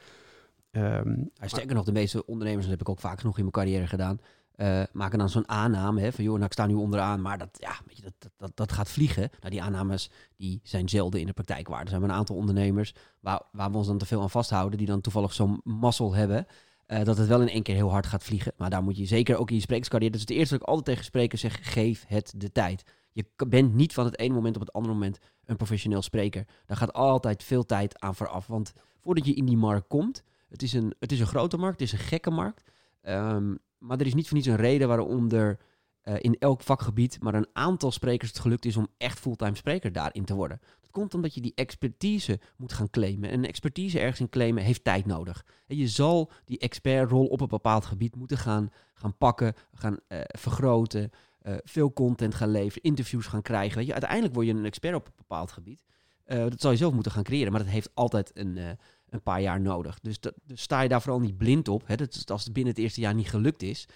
Ja, 0.71 1.03
sterker 1.41 1.75
nog, 1.75 1.85
de 1.85 1.93
meeste 1.93 2.27
ondernemers, 2.27 2.63
dat 2.63 2.71
heb 2.71 2.81
ik 2.81 2.89
ook 2.89 3.01
vaak 3.01 3.21
genoeg 3.21 3.35
in 3.35 3.41
mijn 3.41 3.53
carrière 3.53 3.87
gedaan, 3.87 4.21
eh, 4.55 4.83
maken 4.93 5.19
dan 5.19 5.29
zo'n 5.29 5.49
aanname 5.49 6.01
hè, 6.01 6.13
van 6.13 6.25
joh, 6.25 6.33
nou 6.33 6.45
ik 6.45 6.53
sta 6.53 6.67
nu 6.67 6.75
onderaan, 6.75 7.21
maar 7.21 7.39
dat, 7.39 7.49
ja, 7.53 7.77
weet 7.87 7.97
je, 7.97 8.03
dat, 8.03 8.13
dat, 8.19 8.31
dat, 8.37 8.57
dat 8.57 8.73
gaat 8.73 8.89
vliegen. 8.89 9.31
Nou, 9.41 9.51
die 9.51 9.63
aannames 9.63 10.11
die 10.37 10.61
zijn 10.63 10.89
zelden 10.89 11.21
in 11.21 11.27
de 11.27 11.33
praktijk 11.33 11.69
waar. 11.69 11.81
Er 11.81 11.89
zijn 11.89 12.01
maar 12.01 12.11
een 12.11 12.17
aantal 12.17 12.37
ondernemers 12.37 12.95
waar, 13.21 13.43
waar 13.53 13.71
we 13.71 13.77
ons 13.77 13.87
dan 13.87 13.99
te 13.99 14.07
veel 14.07 14.21
aan 14.21 14.31
vasthouden, 14.31 14.79
die 14.79 14.87
dan 14.87 15.01
toevallig 15.01 15.33
zo'n 15.33 15.61
mazzel 15.65 16.15
hebben, 16.15 16.47
eh, 16.87 17.05
dat 17.05 17.17
het 17.17 17.29
wel 17.29 17.41
in 17.41 17.49
één 17.49 17.63
keer 17.63 17.75
heel 17.75 17.91
hard 17.91 18.07
gaat 18.07 18.25
vliegen. 18.25 18.53
Maar 18.57 18.71
daar 18.71 18.83
moet 18.83 18.97
je 18.97 19.07
zeker 19.07 19.37
ook 19.37 19.49
in 19.49 19.55
je 19.55 19.61
sprekerscarrière, 19.61 20.13
dat 20.13 20.21
is 20.21 20.29
het 20.29 20.39
eerste 20.39 20.55
wat 20.55 20.63
ik 20.63 20.69
altijd 20.69 20.87
tegen 20.87 21.05
sprekers 21.05 21.41
zeg, 21.41 21.73
geef 21.73 22.05
het 22.09 22.35
de 22.37 22.53
tijd. 22.53 22.85
Je 23.13 23.27
bent 23.47 23.75
niet 23.75 23.93
van 23.93 24.05
het 24.05 24.19
ene 24.19 24.35
moment 24.35 24.55
op 24.55 24.61
het 24.61 24.73
andere 24.73 24.95
moment 24.95 25.19
een 25.47 25.57
professioneel 25.57 26.03
spreker. 26.03 26.47
Daar 26.67 26.77
gaat 26.77 26.93
altijd 26.93 27.43
veel 27.43 27.67
tijd 27.67 28.01
aan 28.01 28.15
vooraf. 28.15 28.47
Want 28.47 28.73
voordat 29.01 29.27
je 29.27 29.35
in 29.35 29.45
die 29.45 29.57
markt 29.57 29.87
komt, 29.87 30.23
het 30.49 30.63
is 30.63 30.73
een, 30.73 30.95
het 30.99 31.13
is 31.13 31.21
een 31.21 31.27
grote 31.27 31.57
markt, 31.57 31.81
het 31.81 31.93
is 31.93 31.93
een 31.93 32.07
gekke 32.07 32.31
markt. 32.31 32.71
Ehm, 33.01 33.55
maar 33.79 33.99
er 34.01 34.07
is 34.07 34.15
niet 34.15 34.29
voor 34.29 34.37
niets 34.37 34.49
een 34.49 34.57
reden 34.57 34.89
waarom 34.89 35.31
er 35.31 35.59
eh, 36.05 36.15
in 36.19 36.37
elk 36.39 36.63
vakgebied 36.63 37.23
maar 37.23 37.35
een 37.35 37.49
aantal 37.53 37.91
sprekers 37.91 38.31
het 38.31 38.39
gelukt 38.39 38.65
is 38.65 38.77
om 38.77 38.89
echt 38.97 39.21
fulltime 39.21 39.57
spreker 39.57 39.93
daarin 39.93 40.25
te 40.25 40.35
worden. 40.35 40.61
Dat 40.81 40.91
komt 40.91 41.15
omdat 41.15 41.35
je 41.35 41.41
die 41.41 41.53
expertise 41.55 42.41
moet 42.57 42.73
gaan 42.73 42.91
claimen. 42.91 43.31
En 43.31 43.45
expertise 43.45 43.99
ergens 43.99 44.21
in 44.21 44.29
claimen 44.29 44.63
heeft 44.63 44.85
tijd 44.85 45.07
nodig. 45.07 45.45
En 45.67 45.77
je 45.77 45.89
zal 45.89 46.31
die 46.45 46.59
expertrol 46.59 47.27
op 47.27 47.41
een 47.41 47.49
bepaald 47.49 47.85
gebied 47.85 48.17
moeten 48.17 48.39
gaan, 48.39 48.71
gaan 48.95 49.17
pakken, 49.17 49.55
gaan 49.73 49.99
eh, 50.07 50.21
vergroten, 50.25 51.11
eh, 51.45 51.55
veel 51.65 51.93
content 51.93 52.35
gaan 52.35 52.51
leveren, 52.51 52.83
interviews 52.83 53.27
gaan 53.27 53.43
krijgen. 53.43 53.77
Weet 53.77 53.87
je, 53.87 53.93
uiteindelijk 53.93 54.35
word 54.35 54.47
je 54.47 54.53
een 54.53 54.65
expert 54.65 54.95
op 54.95 55.07
een 55.07 55.13
bepaald 55.17 55.53
gebied. 55.53 55.85
Eh, 56.25 56.39
dat 56.39 56.61
zal 56.61 56.71
je 56.71 56.77
zelf 56.77 56.93
moeten 56.93 57.13
gaan 57.13 57.23
creëren, 57.23 57.53
maar 57.53 57.61
dat 57.61 57.73
heeft 57.73 57.91
altijd 57.95 58.31
een, 58.35 58.57
eh, 58.57 58.69
een 59.09 59.23
paar 59.23 59.41
jaar 59.41 59.61
nodig. 59.61 60.01
Dus, 60.01 60.21
dat, 60.21 60.35
dus 60.45 60.63
sta 60.63 60.81
je 60.81 60.89
daar 60.89 61.03
vooral 61.03 61.21
niet 61.21 61.37
blind 61.37 61.69
op. 61.69 61.87
Hè? 61.87 61.97
Dat 61.97 62.31
als 62.31 62.45
het 62.45 62.53
binnen 62.53 62.73
het 62.73 62.83
eerste 62.83 63.01
jaar 63.01 63.15
niet 63.15 63.29
gelukt 63.29 63.63
is. 63.63 63.89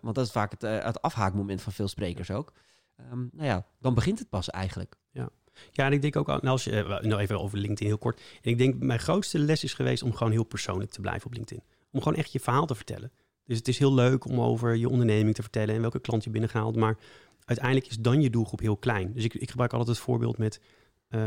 want 0.00 0.14
dat 0.14 0.26
is 0.26 0.30
vaak 0.30 0.50
het, 0.50 0.62
het 0.84 1.02
afhaakmoment 1.02 1.62
van 1.62 1.72
veel 1.72 1.88
sprekers 1.88 2.30
ook. 2.30 2.52
Ehm, 2.96 3.26
nou 3.32 3.46
ja, 3.46 3.66
dan 3.78 3.94
begint 3.94 4.18
het 4.18 4.28
pas 4.28 4.50
eigenlijk. 4.50 4.96
Ja, 5.72 5.86
en 5.86 5.92
ik 5.92 6.02
denk 6.02 6.16
ook, 6.16 6.26
nou, 6.26 6.46
als 6.46 6.64
je, 6.64 6.98
nou 7.02 7.20
even 7.20 7.40
over 7.40 7.58
LinkedIn 7.58 7.86
heel 7.86 7.98
kort. 7.98 8.20
En 8.42 8.50
ik 8.50 8.58
denk, 8.58 8.82
mijn 8.82 8.98
grootste 8.98 9.38
les 9.38 9.64
is 9.64 9.74
geweest 9.74 10.02
om 10.02 10.14
gewoon 10.14 10.32
heel 10.32 10.44
persoonlijk 10.44 10.90
te 10.90 11.00
blijven 11.00 11.26
op 11.26 11.32
LinkedIn. 11.32 11.64
Om 11.90 12.02
gewoon 12.02 12.18
echt 12.18 12.32
je 12.32 12.40
verhaal 12.40 12.66
te 12.66 12.74
vertellen. 12.74 13.12
Dus 13.48 13.58
het 13.58 13.68
is 13.68 13.78
heel 13.78 13.94
leuk 13.94 14.24
om 14.24 14.40
over 14.40 14.76
je 14.76 14.88
onderneming 14.88 15.34
te 15.34 15.42
vertellen 15.42 15.74
en 15.74 15.80
welke 15.80 16.00
klant 16.00 16.24
je 16.24 16.30
binnengehaald. 16.30 16.76
Maar 16.76 16.98
uiteindelijk 17.44 17.86
is 17.86 17.98
dan 17.98 18.20
je 18.20 18.30
doelgroep 18.30 18.60
heel 18.60 18.76
klein. 18.76 19.12
Dus 19.12 19.24
ik, 19.24 19.34
ik 19.34 19.50
gebruik 19.50 19.72
altijd 19.72 19.96
het 19.96 20.06
voorbeeld 20.06 20.38
met. 20.38 20.60
Uh, 21.10 21.20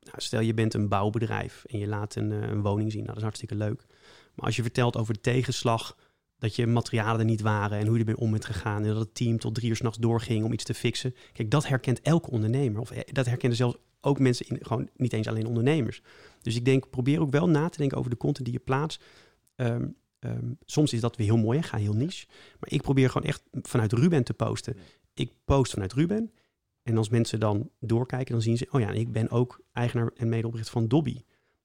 nou, 0.00 0.16
stel 0.16 0.40
je 0.40 0.54
bent 0.54 0.74
een 0.74 0.88
bouwbedrijf 0.88 1.64
en 1.64 1.78
je 1.78 1.86
laat 1.86 2.14
een, 2.14 2.32
eh, 2.32 2.48
een, 2.48 2.62
woning 2.62 2.92
zien. 2.92 3.00
Nou, 3.00 3.06
dat 3.06 3.16
is 3.16 3.22
hartstikke 3.22 3.54
leuk. 3.54 3.86
Maar 4.34 4.46
als 4.46 4.56
je 4.56 4.62
vertelt 4.62 4.96
over 4.96 5.14
de 5.14 5.20
tegenslag, 5.20 5.96
dat 6.38 6.56
je 6.56 6.66
materialen 6.66 7.20
er 7.20 7.26
niet 7.26 7.40
waren 7.40 7.78
en 7.78 7.86
hoe 7.86 7.94
je 7.94 8.00
ermee 8.00 8.16
om 8.16 8.30
bent 8.30 8.44
gegaan. 8.44 8.82
En 8.82 8.88
dat 8.88 8.98
het 8.98 9.14
team 9.14 9.38
tot 9.38 9.54
drie 9.54 9.68
uur 9.68 9.76
s'nachts 9.76 9.98
doorging 9.98 10.44
om 10.44 10.52
iets 10.52 10.64
te 10.64 10.74
fixen. 10.74 11.14
Kijk, 11.32 11.50
dat 11.50 11.66
herkent 11.66 12.00
elke 12.00 12.30
ondernemer. 12.30 12.80
Of 12.80 12.90
dat 12.90 13.26
herkennen 13.26 13.58
zelfs 13.58 13.76
ook 14.00 14.18
mensen, 14.18 14.46
in, 14.48 14.58
gewoon 14.60 14.88
niet 14.96 15.12
eens 15.12 15.28
alleen 15.28 15.46
ondernemers. 15.46 16.02
Dus 16.42 16.56
ik 16.56 16.64
denk, 16.64 16.90
probeer 16.90 17.20
ook 17.20 17.30
wel 17.30 17.48
na 17.48 17.68
te 17.68 17.78
denken 17.78 17.98
over 17.98 18.10
de 18.10 18.16
content 18.16 18.44
die 18.44 18.54
je 18.54 18.64
plaatst. 18.64 19.04
Ehm, 19.54 19.86
ehm, 20.20 20.52
soms 20.64 20.92
is 20.92 21.00
dat 21.00 21.16
weer 21.16 21.26
heel 21.26 21.36
mooi 21.36 21.58
en 21.58 21.64
ga 21.64 21.76
heel 21.76 21.94
niche. 21.94 22.26
Maar 22.60 22.72
ik 22.72 22.82
probeer 22.82 23.10
gewoon 23.10 23.28
echt 23.28 23.42
vanuit 23.52 23.92
Ruben 23.92 24.24
te 24.24 24.34
posten. 24.34 24.76
Ik 25.14 25.32
post 25.44 25.72
vanuit 25.72 25.92
Ruben. 25.92 26.32
En 26.82 26.96
als 26.96 27.08
mensen 27.08 27.40
dan 27.40 27.70
doorkijken, 27.80 28.32
dan 28.32 28.42
zien 28.42 28.56
ze... 28.56 28.66
oh 28.70 28.80
ja, 28.80 28.90
ik 28.90 29.12
ben 29.12 29.30
ook 29.30 29.60
eigenaar 29.72 30.10
en 30.16 30.28
medeoprichter 30.28 30.72
van 30.72 30.88
Dobby. 30.88 31.22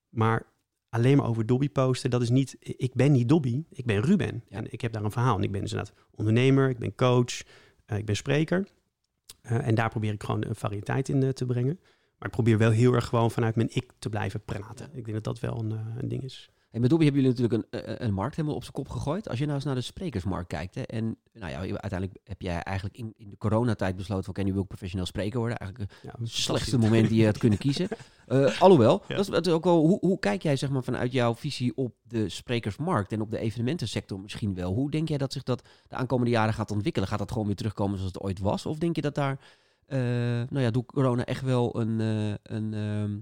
Maar 0.09 0.45
alleen 0.89 1.17
maar 1.17 1.27
over 1.27 1.45
Dobby 1.45 1.69
posten, 1.69 2.09
dat 2.09 2.21
is 2.21 2.29
niet... 2.29 2.57
Ik 2.59 2.93
ben 2.93 3.11
niet 3.11 3.29
Dobby, 3.29 3.63
ik 3.69 3.85
ben 3.85 4.01
Ruben. 4.01 4.43
En 4.49 4.71
ik 4.71 4.81
heb 4.81 4.91
daar 4.93 5.03
een 5.03 5.11
verhaal. 5.11 5.37
En 5.37 5.43
ik 5.43 5.51
ben 5.51 5.61
dus 5.61 5.71
inderdaad 5.71 5.95
ondernemer, 6.11 6.69
ik 6.69 6.79
ben 6.79 6.95
coach, 6.95 7.41
uh, 7.87 7.97
ik 7.97 8.05
ben 8.05 8.15
spreker. 8.15 8.67
Uh, 9.43 9.67
en 9.67 9.75
daar 9.75 9.89
probeer 9.89 10.13
ik 10.13 10.23
gewoon 10.23 10.45
een 10.45 10.55
variëteit 10.55 11.09
in 11.09 11.21
uh, 11.21 11.29
te 11.29 11.45
brengen. 11.45 11.79
Maar 12.17 12.27
ik 12.27 12.33
probeer 12.33 12.57
wel 12.57 12.71
heel 12.71 12.93
erg 12.93 13.05
gewoon 13.05 13.31
vanuit 13.31 13.55
mijn 13.55 13.69
ik 13.71 13.91
te 13.99 14.09
blijven 14.09 14.43
praten. 14.43 14.85
Ik 14.93 15.05
denk 15.05 15.23
dat 15.23 15.23
dat 15.23 15.39
wel 15.39 15.59
een, 15.59 15.71
een 15.71 16.07
ding 16.07 16.23
is. 16.23 16.49
En 16.75 16.81
met 16.81 16.89
Dobby 16.89 17.05
hebben 17.05 17.23
jullie 17.23 17.37
natuurlijk 17.37 17.67
een, 17.71 18.05
een 18.05 18.13
markt 18.13 18.35
helemaal 18.35 18.55
op 18.55 18.61
zijn 18.61 18.73
kop 18.73 18.89
gegooid. 18.89 19.29
Als 19.29 19.37
je 19.39 19.43
nou 19.43 19.55
eens 19.55 19.65
naar 19.65 19.75
de 19.75 19.81
sprekersmarkt 19.81 20.47
kijkt. 20.47 20.75
Hè, 20.75 20.81
en 20.81 21.17
nou 21.33 21.51
ja, 21.51 21.57
uiteindelijk 21.57 22.19
heb 22.23 22.41
jij 22.41 22.59
eigenlijk 22.59 22.97
in, 22.97 23.13
in 23.17 23.29
de 23.29 23.37
coronatijd 23.37 23.95
besloten... 23.95 24.23
van, 24.23 24.33
oké, 24.33 24.43
nu 24.43 24.53
wil 24.53 24.61
ik 24.61 24.67
professioneel 24.67 25.05
spreker 25.05 25.39
worden. 25.39 25.57
Eigenlijk 25.57 25.91
het 26.01 26.29
slechtste 26.29 26.77
moment 26.77 27.09
die 27.09 27.19
je 27.19 27.25
had 27.25 27.37
kunnen 27.37 27.59
kiezen. 27.65 27.87
Uh, 28.27 28.61
alhoewel, 28.61 29.03
ja. 29.07 29.15
dat 29.15 29.47
is, 29.47 29.53
ook 29.53 29.63
wel, 29.63 29.85
hoe, 29.85 29.97
hoe 29.99 30.19
kijk 30.19 30.41
jij 30.41 30.55
zeg 30.55 30.69
maar, 30.69 30.83
vanuit 30.83 31.11
jouw 31.11 31.35
visie 31.35 31.75
op 31.75 31.95
de 32.03 32.29
sprekersmarkt... 32.29 33.11
en 33.11 33.21
op 33.21 33.31
de 33.31 33.39
evenementensector 33.39 34.19
misschien 34.19 34.53
wel? 34.53 34.73
Hoe 34.73 34.91
denk 34.91 35.07
jij 35.07 35.17
dat 35.17 35.33
zich 35.33 35.43
dat 35.43 35.67
de 35.87 35.95
aankomende 35.95 36.31
jaren 36.31 36.53
gaat 36.53 36.71
ontwikkelen? 36.71 37.07
Gaat 37.07 37.19
dat 37.19 37.31
gewoon 37.31 37.47
weer 37.47 37.55
terugkomen 37.55 37.97
zoals 37.97 38.13
het 38.13 38.23
ooit 38.23 38.39
was? 38.39 38.65
Of 38.65 38.77
denk 38.77 38.95
je 38.95 39.01
dat 39.01 39.15
daar, 39.15 39.39
uh, 39.87 39.99
nou 40.49 40.59
ja, 40.59 40.71
door 40.71 40.85
corona 40.85 41.25
echt 41.25 41.41
wel 41.41 41.79
een... 41.79 41.99
Uh, 41.99 42.33
een 42.43 42.73
ehm, 42.73 43.17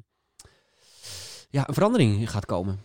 ja, 1.50 1.68
een 1.68 1.74
verandering 1.74 2.32
gaat 2.32 2.46
komen. 2.46 2.80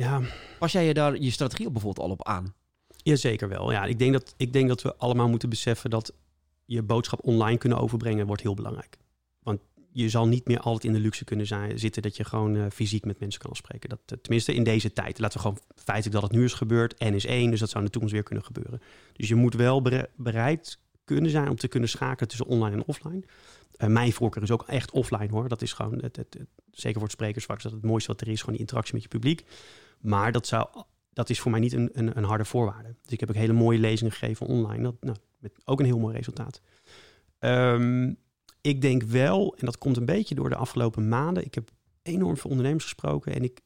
Ja. 0.00 0.20
Pas 0.58 0.72
jij 0.72 0.84
je 0.84 0.94
daar 0.94 1.18
je 1.18 1.30
strategie 1.30 1.66
op 1.66 1.72
bijvoorbeeld 1.72 2.06
al 2.06 2.12
op 2.12 2.26
aan? 2.26 2.54
Jazeker 2.96 3.48
wel. 3.48 3.72
Ja, 3.72 3.84
ik 3.84 3.98
denk, 3.98 4.12
dat, 4.12 4.34
ik 4.36 4.52
denk 4.52 4.68
dat 4.68 4.82
we 4.82 4.96
allemaal 4.96 5.28
moeten 5.28 5.48
beseffen 5.48 5.90
dat 5.90 6.12
je 6.64 6.82
boodschap 6.82 7.26
online 7.26 7.58
kunnen 7.58 7.78
overbrengen 7.78 8.26
wordt 8.26 8.42
heel 8.42 8.54
belangrijk. 8.54 8.98
Want 9.42 9.60
je 9.92 10.08
zal 10.08 10.28
niet 10.28 10.46
meer 10.46 10.60
altijd 10.60 10.84
in 10.84 10.92
de 10.92 10.98
luxe 10.98 11.24
kunnen 11.24 11.46
zijn, 11.46 11.78
zitten 11.78 12.02
dat 12.02 12.16
je 12.16 12.24
gewoon 12.24 12.54
uh, 12.54 12.66
fysiek 12.72 13.04
met 13.04 13.20
mensen 13.20 13.40
kan 13.40 13.56
spreken. 13.56 13.88
Dat, 13.88 14.00
uh, 14.12 14.18
tenminste 14.18 14.54
in 14.54 14.64
deze 14.64 14.92
tijd. 14.92 15.18
Laten 15.18 15.36
we 15.36 15.46
gewoon 15.46 15.60
feitelijk 15.74 16.20
dat 16.20 16.30
het 16.30 16.38
nu 16.38 16.44
is 16.44 16.52
gebeurd. 16.52 16.94
en 16.94 17.14
is 17.14 17.26
één, 17.26 17.50
dus 17.50 17.60
dat 17.60 17.68
zou 17.68 17.80
in 17.80 17.84
de 17.84 17.90
toekomst 17.90 18.14
weer 18.14 18.24
kunnen 18.24 18.44
gebeuren. 18.44 18.80
Dus 19.12 19.28
je 19.28 19.34
moet 19.34 19.54
wel 19.54 19.82
bereid 20.16 20.78
kunnen 21.14 21.30
zijn 21.30 21.48
om 21.48 21.56
te 21.56 21.68
kunnen 21.68 21.88
schakelen 21.88 22.28
tussen 22.28 22.46
online 22.46 22.76
en 22.76 22.84
offline. 22.86 23.22
Uh, 23.78 23.88
mijn 23.88 24.12
voorkeur 24.12 24.42
is 24.42 24.50
ook 24.50 24.64
echt 24.66 24.90
offline 24.90 25.30
hoor. 25.30 25.48
Dat 25.48 25.62
is 25.62 25.72
gewoon, 25.72 26.02
het, 26.02 26.16
het, 26.16 26.38
zeker 26.70 26.94
voor 26.94 27.08
het 27.08 27.12
sprekersvak, 27.12 27.62
dat 27.62 27.72
het 27.72 27.82
mooiste 27.82 28.12
wat 28.12 28.20
er 28.20 28.28
is. 28.28 28.38
Gewoon 28.38 28.52
die 28.52 28.60
interactie 28.60 28.94
met 28.94 29.02
je 29.02 29.08
publiek. 29.08 29.44
Maar 30.00 30.32
dat, 30.32 30.46
zou, 30.46 30.68
dat 31.12 31.30
is 31.30 31.40
voor 31.40 31.50
mij 31.50 31.60
niet 31.60 31.72
een, 31.72 31.90
een, 31.92 32.16
een 32.16 32.24
harde 32.24 32.44
voorwaarde. 32.44 32.94
Dus 33.02 33.12
ik 33.12 33.20
heb 33.20 33.28
ook 33.28 33.34
hele 33.34 33.52
mooie 33.52 33.78
lezingen 33.78 34.12
gegeven 34.12 34.46
online. 34.46 34.82
Dat, 34.82 34.96
nou, 35.00 35.16
met 35.38 35.52
ook 35.64 35.80
een 35.80 35.86
heel 35.86 35.98
mooi 35.98 36.16
resultaat. 36.16 36.60
Um, 37.38 38.16
ik 38.60 38.80
denk 38.80 39.02
wel, 39.02 39.56
en 39.58 39.66
dat 39.66 39.78
komt 39.78 39.96
een 39.96 40.04
beetje 40.04 40.34
door 40.34 40.48
de 40.48 40.56
afgelopen 40.56 41.08
maanden. 41.08 41.44
Ik 41.44 41.54
heb 41.54 41.70
enorm 42.02 42.36
veel 42.36 42.50
ondernemers 42.50 42.84
gesproken. 42.84 43.34
En 43.34 43.42
ik, 43.42 43.60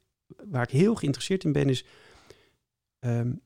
waar 0.51 0.63
ik 0.63 0.71
heel 0.71 0.95
geïnteresseerd 0.95 1.45
in 1.45 1.53
ben, 1.53 1.69
is. 1.69 1.85
Um, 3.01 3.41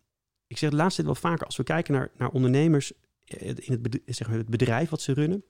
ik 0.47 0.59
zeg 0.59 0.71
het 0.71 0.79
laatste 0.79 1.05
wel 1.05 1.15
vaker, 1.15 1.47
als 1.47 1.57
we 1.57 1.63
kijken 1.63 1.95
naar, 1.95 2.11
naar 2.17 2.31
ondernemers 2.31 2.93
eh, 2.93 2.99
in 3.29 3.73
het, 3.83 4.01
zeg 4.17 4.29
maar 4.29 4.37
het 4.37 4.49
bedrijf 4.49 4.91
wat 4.91 5.01
ze 5.01 5.13
runnen. 5.13 5.45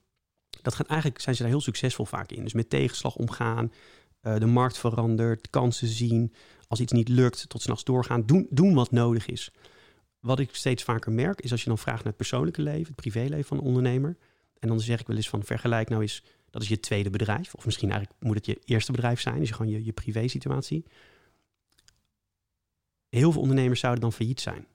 Dat 0.62 0.74
gaat 0.74 0.86
eigenlijk, 0.86 1.20
zijn 1.20 1.34
ze 1.34 1.42
daar 1.42 1.50
heel 1.50 1.60
succesvol 1.60 2.04
vaak 2.04 2.30
in. 2.30 2.42
Dus 2.42 2.52
met 2.52 2.70
tegenslag 2.70 3.16
omgaan, 3.16 3.72
uh, 4.22 4.38
de 4.38 4.46
markt 4.46 4.78
verandert, 4.78 5.50
kansen 5.50 5.88
zien, 5.88 6.32
als 6.68 6.80
iets 6.80 6.92
niet 6.92 7.08
lukt, 7.08 7.48
tot 7.48 7.62
s'nachts 7.62 7.84
doorgaan, 7.84 8.26
doen, 8.26 8.46
doen 8.50 8.74
wat 8.74 8.90
nodig 8.90 9.26
is. 9.26 9.50
Wat 10.20 10.38
ik 10.38 10.54
steeds 10.54 10.82
vaker 10.82 11.12
merk, 11.12 11.40
is 11.40 11.50
als 11.50 11.62
je 11.62 11.68
dan 11.68 11.78
vraagt 11.78 11.98
naar 11.98 12.06
het 12.06 12.16
persoonlijke 12.16 12.62
leven, 12.62 12.86
het 12.86 12.94
privéleven 12.94 13.44
van 13.44 13.56
een 13.56 13.64
ondernemer. 13.64 14.16
En 14.58 14.68
dan 14.68 14.80
zeg 14.80 15.00
ik 15.00 15.06
wel 15.06 15.16
eens 15.16 15.28
van 15.28 15.44
vergelijk 15.44 15.88
nou 15.88 16.02
eens, 16.02 16.22
dat 16.50 16.62
is 16.62 16.68
je 16.68 16.80
tweede 16.80 17.10
bedrijf. 17.10 17.54
Of 17.54 17.64
misschien 17.64 17.90
eigenlijk 17.90 18.22
moet 18.22 18.36
het 18.36 18.46
je 18.46 18.60
eerste 18.64 18.92
bedrijf 18.92 19.20
zijn, 19.20 19.38
dus 19.38 19.50
gewoon 19.50 19.72
je, 19.72 19.84
je 19.84 19.92
privé 19.92 20.28
situatie. 20.28 20.84
Heel 23.08 23.32
veel 23.32 23.40
ondernemers 23.40 23.80
zouden 23.80 24.02
dan 24.02 24.12
failliet 24.12 24.40
zijn. 24.40 24.66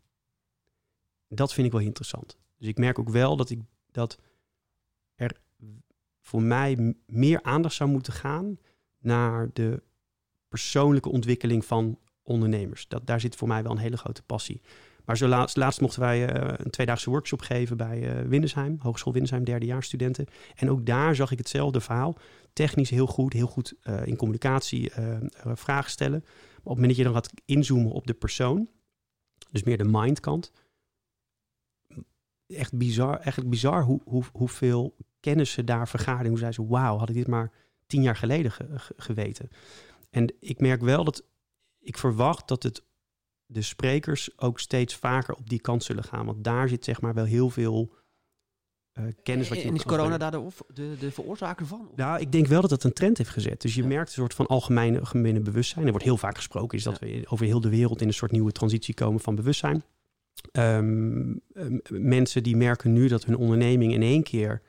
Dat 1.27 1.53
vind 1.53 1.67
ik 1.67 1.73
wel 1.73 1.81
interessant. 1.81 2.37
Dus 2.63 2.71
ik 2.71 2.77
merk 2.77 2.99
ook 2.99 3.09
wel 3.09 3.35
dat, 3.35 3.49
ik, 3.49 3.59
dat 3.91 4.19
er 5.15 5.37
voor 6.21 6.41
mij 6.41 6.95
meer 7.05 7.41
aandacht 7.41 7.75
zou 7.75 7.89
moeten 7.89 8.13
gaan 8.13 8.57
naar 8.99 9.49
de 9.53 9.83
persoonlijke 10.47 11.09
ontwikkeling 11.09 11.65
van 11.65 11.99
ondernemers. 12.21 12.87
Dat, 12.87 13.07
daar 13.07 13.19
zit 13.19 13.35
voor 13.35 13.47
mij 13.47 13.63
wel 13.63 13.71
een 13.71 13.77
hele 13.77 13.97
grote 13.97 14.23
passie. 14.23 14.61
Maar 15.05 15.17
zo 15.17 15.27
laatst, 15.27 15.57
laatst 15.57 15.81
mochten 15.81 15.99
wij 15.99 16.43
uh, 16.43 16.53
een 16.57 16.71
tweedaagse 16.71 17.09
workshop 17.09 17.41
geven 17.41 17.77
bij 17.77 18.25
uh, 18.25 18.79
Hogeschool 18.79 19.13
Windersheim, 19.13 19.43
derdejaarsstudenten. 19.43 20.25
En 20.55 20.69
ook 20.69 20.85
daar 20.85 21.15
zag 21.15 21.31
ik 21.31 21.37
hetzelfde 21.37 21.81
verhaal. 21.81 22.17
Technisch 22.53 22.89
heel 22.89 23.07
goed, 23.07 23.33
heel 23.33 23.47
goed 23.47 23.73
uh, 23.83 24.05
in 24.05 24.15
communicatie 24.15 24.91
vragen 25.43 25.91
stellen. 25.91 26.19
Maar 26.19 26.31
op 26.55 26.63
het 26.63 26.63
moment 26.63 26.87
dat 26.87 26.97
je 26.97 27.03
dan 27.03 27.13
gaat 27.13 27.33
inzoomen 27.45 27.91
op 27.91 28.07
de 28.07 28.13
persoon, 28.13 28.69
dus 29.51 29.63
meer 29.63 29.77
de 29.77 29.83
mindkant, 29.83 30.51
echt 32.47 32.77
bizar, 32.77 33.15
eigenlijk 33.15 33.49
bizar 33.49 33.83
hoe, 33.83 34.01
hoe, 34.05 34.23
hoeveel 34.31 34.95
kennis 35.19 35.51
ze 35.51 35.63
daar 35.63 35.87
vergaarden. 35.87 36.27
Hoe 36.27 36.37
zei 36.37 36.51
ze, 36.51 36.67
wauw, 36.67 36.97
had 36.97 37.09
ik 37.09 37.15
dit 37.15 37.27
maar 37.27 37.51
tien 37.87 38.01
jaar 38.01 38.15
geleden 38.15 38.51
ge 38.51 38.79
geweten. 38.97 39.49
En 40.09 40.33
ik 40.39 40.59
merk 40.59 40.81
wel 40.81 41.03
dat 41.03 41.23
ik 41.79 41.97
verwacht 41.97 42.47
dat 42.47 42.63
het 42.63 42.83
de 43.45 43.61
sprekers 43.61 44.39
ook 44.39 44.59
steeds 44.59 44.95
vaker 44.95 45.35
op 45.35 45.49
die 45.49 45.61
kant 45.61 45.83
zullen 45.83 46.03
gaan. 46.03 46.25
Want 46.25 46.43
daar 46.43 46.69
zit 46.69 46.83
zeg 46.83 47.01
maar 47.01 47.13
wel 47.13 47.25
heel 47.25 47.49
veel 47.49 47.95
uh, 48.93 49.05
kennis. 49.23 49.49
Wat 49.49 49.61
je 49.61 49.67
en 49.67 49.75
is 49.75 49.83
corona 49.83 50.17
daar 50.17 50.31
de, 50.31 50.47
de, 50.73 50.95
de, 50.99 51.11
veroorzaker 51.11 51.65
van? 51.65 51.89
Ja, 51.95 52.05
nou, 52.05 52.21
ik 52.21 52.31
denk 52.31 52.47
wel 52.47 52.61
dat 52.61 52.69
het 52.69 52.83
een 52.83 52.93
trend 52.93 53.17
heeft 53.17 53.29
gezet. 53.29 53.61
Dus 53.61 53.75
je 53.75 53.81
ja. 53.81 53.87
merkt 53.87 54.07
een 54.07 54.13
soort 54.13 54.33
van 54.33 54.47
algemene, 54.47 54.99
algemene 54.99 55.39
bewustzijn. 55.39 55.85
Er 55.85 55.91
wordt 55.91 56.05
heel 56.05 56.17
vaak 56.17 56.35
gesproken, 56.35 56.77
is 56.77 56.83
dat 56.83 56.99
ja. 56.99 57.07
we 57.07 57.23
over 57.27 57.45
heel 57.45 57.61
de 57.61 57.69
wereld 57.69 58.01
in 58.01 58.07
een 58.07 58.13
soort 58.13 58.31
nieuwe 58.31 58.51
transitie 58.51 58.93
komen 58.93 59.19
van 59.19 59.35
bewustzijn. 59.35 59.83
Um, 60.51 61.41
mensen 61.89 62.43
die 62.43 62.55
merken 62.55 62.93
nu 62.93 63.07
dat 63.07 63.25
hun 63.25 63.37
onderneming 63.37 63.93
in 63.93 64.01
één 64.01 64.23
keer 64.23 64.61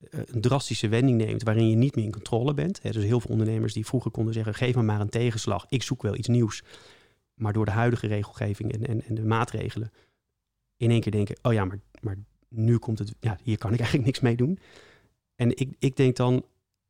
uh, 0.00 0.20
een 0.24 0.40
drastische 0.40 0.88
wending 0.88 1.18
neemt 1.18 1.42
waarin 1.42 1.70
je 1.70 1.76
niet 1.76 1.96
meer 1.96 2.04
in 2.04 2.12
controle 2.12 2.54
bent. 2.54 2.82
Hè, 2.82 2.90
dus 2.90 3.04
heel 3.04 3.20
veel 3.20 3.30
ondernemers 3.30 3.72
die 3.72 3.86
vroeger 3.86 4.10
konden 4.10 4.34
zeggen: 4.34 4.54
geef 4.54 4.74
me 4.74 4.82
maar 4.82 5.00
een 5.00 5.08
tegenslag, 5.08 5.66
ik 5.68 5.82
zoek 5.82 6.02
wel 6.02 6.16
iets 6.16 6.28
nieuws. 6.28 6.62
Maar 7.34 7.52
door 7.52 7.64
de 7.64 7.70
huidige 7.70 8.06
regelgeving 8.06 8.72
en, 8.72 8.86
en, 8.86 9.02
en 9.04 9.14
de 9.14 9.24
maatregelen 9.24 9.92
in 10.76 10.90
één 10.90 11.00
keer 11.00 11.12
denken: 11.12 11.36
oh 11.42 11.52
ja, 11.52 11.64
maar, 11.64 11.78
maar 12.00 12.16
nu 12.48 12.78
komt 12.78 12.98
het, 12.98 13.14
ja, 13.20 13.38
hier 13.42 13.58
kan 13.58 13.72
ik 13.72 13.78
eigenlijk 13.84 14.06
niks 14.06 14.20
mee 14.20 14.36
doen. 14.36 14.58
En 15.34 15.56
ik, 15.56 15.74
ik 15.78 15.96
denk 15.96 16.16
dan, 16.16 16.44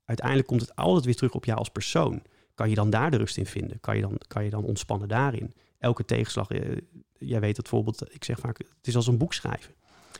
uiteindelijk 0.04 0.48
komt 0.48 0.60
het 0.60 0.76
altijd 0.76 1.04
weer 1.04 1.16
terug 1.16 1.34
op 1.34 1.44
jou 1.44 1.58
als 1.58 1.70
persoon. 1.70 2.22
Kan 2.54 2.68
je 2.68 2.74
dan 2.74 2.90
daar 2.90 3.10
de 3.10 3.16
rust 3.16 3.36
in 3.36 3.46
vinden? 3.46 3.80
Kan 3.80 3.96
je 3.96 4.02
dan, 4.02 4.20
kan 4.26 4.44
je 4.44 4.50
dan 4.50 4.64
ontspannen 4.64 5.08
daarin? 5.08 5.54
Elke 5.78 6.04
tegenslag, 6.04 6.50
uh, 6.50 6.76
jij 7.18 7.40
weet 7.40 7.56
het 7.56 7.68
voorbeeld, 7.68 8.14
ik 8.14 8.24
zeg 8.24 8.38
vaak, 8.38 8.58
het 8.58 8.86
is 8.86 8.96
als 8.96 9.06
een 9.06 9.18
boek 9.18 9.32
schrijven. 9.32 9.74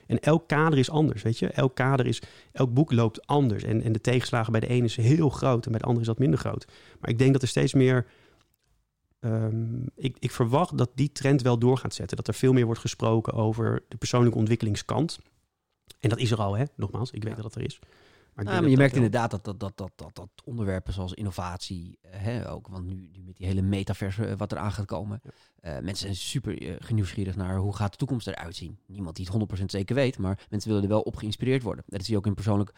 En 0.07 0.19
elk 0.19 0.49
kader 0.49 0.79
is 0.79 0.91
anders, 0.91 1.23
weet 1.23 1.39
je. 1.39 1.47
Elk 1.47 1.75
kader 1.75 2.07
is, 2.07 2.23
elk 2.53 2.75
boek 2.75 2.93
loopt 2.93 3.27
anders. 3.27 3.63
En, 3.63 3.83
en 3.83 3.93
de 3.93 4.01
tegenslagen 4.01 4.53
bij 4.53 4.61
de 4.61 4.67
ene 4.67 4.85
is 4.85 4.97
heel 4.97 5.29
groot 5.29 5.65
en 5.65 5.71
bij 5.71 5.81
de 5.81 5.87
andere 5.87 6.01
is 6.01 6.11
dat 6.11 6.19
minder 6.19 6.39
groot. 6.39 6.67
Maar 7.01 7.11
ik 7.11 7.19
denk 7.19 7.33
dat 7.33 7.43
er 7.43 7.49
steeds 7.49 7.75
meer... 7.75 8.07
Um, 9.21 9.85
ik, 9.95 10.17
ik 10.19 10.31
verwacht 10.31 10.79
dat 10.79 10.91
die 10.95 11.13
trend 11.13 11.43
wel 11.43 11.59
door 11.59 11.79
gaat 11.79 11.95
zetten. 11.95 12.17
Dat 12.17 12.29
er 12.29 12.35
veel 12.35 12.53
meer 12.53 12.65
wordt 12.65 12.81
gesproken 12.81 13.33
over 13.33 13.83
de 13.89 13.97
persoonlijke 13.97 14.39
ontwikkelingskant. 14.39 15.19
En 16.01 16.09
dat 16.09 16.19
is 16.19 16.31
er 16.31 16.39
al, 16.39 16.57
hè? 16.57 16.65
Nogmaals, 16.77 17.11
ik 17.11 17.23
weet 17.23 17.35
dat 17.35 17.43
dat 17.43 17.55
er 17.55 17.63
is. 17.63 17.79
Maar, 18.45 18.55
ja, 18.55 18.61
maar 18.61 18.71
je 18.71 18.77
merkt 18.77 18.95
inderdaad 18.95 19.31
dat, 19.31 19.45
dat, 19.45 19.61
dat, 19.61 19.73
dat, 19.77 19.93
dat, 19.97 20.15
dat 20.15 20.29
onderwerpen 20.45 20.93
zoals 20.93 21.15
innovatie, 21.15 21.99
eh, 22.01 22.21
hè, 22.21 22.51
ook, 22.51 22.69
want 22.69 22.85
nu, 22.87 23.09
nu 23.13 23.23
met 23.25 23.37
die 23.37 23.47
hele 23.47 23.63
metaverse 23.63 24.29
uh, 24.29 24.35
wat 24.37 24.53
eraan 24.53 24.73
gaat 24.73 24.87
komen. 24.87 25.21
Ja. 25.23 25.31
Uh, 25.77 25.85
mensen 25.85 25.97
zijn 25.97 26.17
super 26.17 26.63
uh, 26.63 26.77
nieuwsgierig 26.91 27.37
naar 27.37 27.57
hoe 27.57 27.77
gaat 27.77 27.91
de 27.91 27.99
toekomst 27.99 28.27
eruit 28.27 28.57
zien. 28.57 28.79
Niemand 28.87 29.17
die 29.17 29.29
het 29.31 29.61
100% 29.61 29.65
zeker 29.65 29.95
weet, 29.95 30.19
maar 30.19 30.47
mensen 30.51 30.69
willen 30.69 30.85
er 30.85 30.91
wel 30.95 31.01
op 31.01 31.17
geïnspireerd 31.17 31.63
worden. 31.63 31.85
Dat 31.87 32.05
zie 32.05 32.13
je 32.13 32.19
ook 32.19 32.27
in 32.27 32.35
persoonlijk 32.35 32.75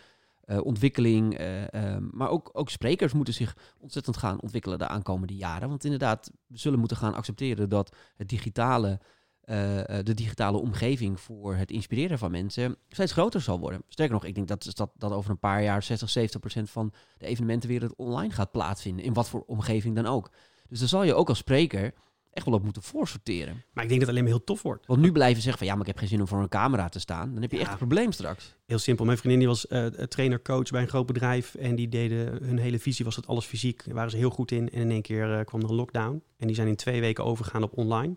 ontwikkeling. 0.63 1.35
Ehm, 1.39 2.09
maar 2.11 2.29
ook, 2.29 2.51
ook 2.53 2.71
sprekers 2.71 3.13
moeten 3.13 3.35
zich 3.35 3.57
ontzettend 3.79 4.17
gaan 4.17 4.41
ontwikkelen 4.41 4.79
de 4.79 4.87
aankomende 4.89 5.37
jaren. 5.37 5.69
Want 5.69 5.85
inderdaad, 5.85 6.31
we 6.47 6.59
zullen 6.59 6.79
moeten 6.79 6.97
gaan 6.97 7.15
accepteren 7.15 7.69
dat 7.69 7.97
het 8.17 8.29
digitale 8.29 8.89
eh, 8.89 8.95
eh, 8.95 8.99
de 10.05 10.15
digitale 10.15 10.59
omgeving 10.59 11.21
voor 11.21 11.55
het 11.55 11.71
inspireren 11.71 12.19
van 12.19 12.31
mensen 12.31 12.77
steeds 12.89 13.13
groter 13.13 13.41
zal 13.41 13.59
worden. 13.61 13.83
Sterker 13.89 14.15
nog, 14.15 14.25
ik 14.25 14.35
denk 14.35 14.49
dat, 14.49 14.71
dat, 14.75 14.91
dat 14.97 15.13
over 15.13 15.31
een 15.31 15.39
paar 15.39 15.63
jaar 15.63 15.83
60, 15.83 16.11
70 16.11 16.41
procent 16.41 16.71
van 16.71 16.93
de 17.19 17.27
evenementenwereld 17.27 17.95
online 17.97 18.33
gaat 18.33 18.51
plaatsvinden. 18.51 19.05
In 19.05 19.13
wat 19.13 19.29
voor 19.29 19.45
omgeving 19.47 19.95
dan 19.95 20.07
ook. 20.07 20.31
Dus 20.69 20.79
daar 20.79 20.89
zal 20.89 21.03
je 21.03 21.15
ook 21.15 21.29
als 21.29 21.39
spreker 21.39 21.93
echt 22.33 22.47
wel 22.47 22.55
op 22.55 22.63
moeten 22.65 22.83
voorsorteren. 22.83 23.63
Maar 23.73 23.83
ik 23.85 23.89
denk 23.89 24.01
dat 24.01 24.01
het 24.01 24.09
alleen 24.09 24.23
maar 24.23 24.33
heel 24.33 24.45
tof 24.45 24.63
wordt. 24.63 24.87
Want 24.87 25.01
nu 25.01 25.13
blijven 25.13 25.43
zeggen 25.43 25.59
van 25.59 25.67
ja, 25.67 25.73
maar 25.73 25.83
ik 25.83 25.89
heb 25.89 25.99
geen 25.99 26.09
zin 26.09 26.21
om 26.21 26.27
voor 26.29 26.41
een 26.41 26.49
camera 26.49 26.89
te 26.89 26.99
staan. 27.01 27.33
Dan 27.33 27.43
heb 27.43 27.51
je 27.51 27.57
Ja. 27.57 27.63
echt 27.63 27.73
een 27.73 27.79
probleem 27.79 28.13
straks. 28.13 28.55
Heel 28.67 28.79
simpel. 28.79 29.05
Mijn 29.05 29.19
vriendin 29.19 29.39
die 29.39 29.49
was 29.49 29.67
eh, 29.67 29.87
trainer, 29.87 30.43
coach 30.43 30.71
bij 30.71 30.83
een 30.83 30.89
groot 30.89 31.07
bedrijf. 31.07 31.55
En 31.55 31.75
die 31.75 31.89
deden, 31.89 32.45
hun 32.45 32.59
hele 32.59 32.79
visie 32.79 33.05
was 33.05 33.15
dat 33.15 33.27
alles 33.27 33.45
fysiek. 33.45 33.85
Daar 33.85 33.95
waren 33.95 34.11
ze 34.11 34.17
heel 34.17 34.31
goed 34.31 34.51
in. 34.51 34.71
En 34.71 34.81
in 34.81 34.91
één 34.91 35.03
keer 35.03 35.39
eh, 35.39 35.45
kwam 35.45 35.61
er 35.63 35.69
een 35.69 35.75
lockdown. 35.75 36.23
En 36.37 36.47
die 36.47 36.57
zijn 36.57 36.69
in 36.69 36.77
twee 36.77 37.01
weken 37.01 37.25
overgegaan 37.25 37.63
op 37.63 37.77
online. 37.79 38.15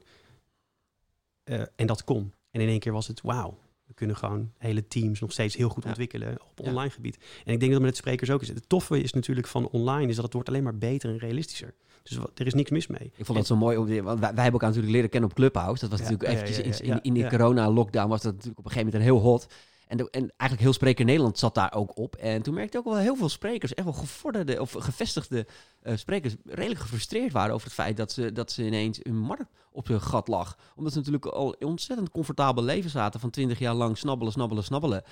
Eh, 1.44 1.62
en 1.76 1.88
dat 1.88 2.04
kon. 2.04 2.34
En 2.52 2.62
in 2.62 2.68
één 2.68 2.80
keer 2.80 2.92
was 2.92 3.08
het 3.08 3.22
wauw. 3.22 3.58
We 3.88 3.94
kunnen 3.94 4.16
gewoon 4.18 4.52
hele 4.58 4.88
teams 4.88 5.20
nog 5.20 5.32
steeds 5.32 5.56
heel 5.56 5.70
goed 5.70 5.84
Ja. 5.84 5.90
ontwikkelen 5.90 6.38
op 6.50 6.60
Ja. 6.66 6.70
online 6.70 6.90
gebied. 6.90 7.18
En 7.46 7.54
ik 7.54 7.60
denk 7.60 7.72
dat 7.72 7.82
met 7.82 7.90
het 7.90 8.00
sprekers 8.00 8.30
ook 8.30 8.42
is. 8.42 8.48
Het 8.48 8.70
toffe 8.70 9.02
is 9.02 9.14
natuurlijk 9.14 9.48
van 9.48 9.68
online 9.70 10.08
is 10.10 10.16
dat 10.16 10.24
het 10.24 10.34
wordt 10.34 10.50
alleen 10.50 10.64
maar 10.64 10.78
beter 10.78 11.10
en 11.10 11.18
realistischer. 11.18 11.74
Dus 12.04 12.18
wat, 12.18 12.32
er 12.36 12.46
is 12.46 12.54
niks 12.54 12.70
mis 12.70 12.88
mee. 12.88 13.12
Ik 13.16 13.26
vond 13.26 13.38
dat 13.38 13.48
zo 13.48 13.56
mooi, 13.56 13.76
want 13.78 13.90
wij, 13.90 14.04
wij 14.04 14.20
hebben 14.20 14.44
elkaar 14.44 14.68
natuurlijk 14.68 14.94
leren 14.94 15.10
kennen 15.10 15.30
op 15.30 15.36
Clubhouse. 15.36 15.82
Dat 15.82 15.90
was 15.90 16.00
Ja, 16.00 16.06
natuurlijk 16.12 16.40
eventjes 16.40 16.80
in, 16.82 16.90
in, 16.90 17.02
in 17.02 17.14
de 17.14 17.28
corona-lockdown 17.30 18.08
was 18.10 18.22
dat 18.22 18.32
natuurlijk 18.32 18.60
op 18.60 18.66
een 18.66 18.72
gegeven 18.72 18.94
moment 18.94 19.10
een 19.10 19.16
heel 19.22 19.30
hot. 19.32 19.48
En, 19.88 19.98
de- 19.98 20.10
en 20.10 20.20
eigenlijk 20.38 20.62
heel 20.62 20.74
Spreker 20.74 21.06
Nederland 21.06 21.40
zat 21.40 21.56
daar 21.56 21.74
ook 21.74 21.98
op. 21.98 22.16
En 22.16 22.42
toen 22.42 22.54
merkte 22.54 22.78
ik 22.78 22.88
ook 22.88 22.94
wel 22.94 23.02
heel 23.02 23.16
veel 23.16 23.30
sprekers, 23.30 23.74
echt 23.74 23.86
wel 23.86 23.96
gevorderde 23.96 24.62
of 24.62 24.72
gevestigde 24.72 25.46
eh, 25.84 25.96
sprekers, 25.98 26.36
redelijk 26.46 26.80
gefrustreerd 26.80 27.32
waren 27.32 27.54
over 27.54 27.66
het 27.66 27.76
feit 27.76 27.98
dat 27.98 28.12
ze, 28.12 28.32
dat 28.32 28.52
ze 28.52 28.66
ineens 28.66 29.00
hun 29.04 29.18
markt 29.20 29.52
op 29.72 29.88
hun 29.88 30.02
gat 30.02 30.28
lag. 30.28 30.58
Omdat 30.76 30.92
ze 30.94 30.98
natuurlijk 30.98 31.26
al 31.26 31.54
in 31.54 31.68
ontzettend 31.68 32.10
comfortabel 32.10 32.64
leven 32.64 32.90
zaten 32.90 33.20
van 33.20 33.30
twintig 33.30 33.60
jaar 33.60 33.74
lang 33.74 33.98
snabbelen, 33.98 34.34
snabbelen, 34.34 34.64
snabbelen. 34.64 35.04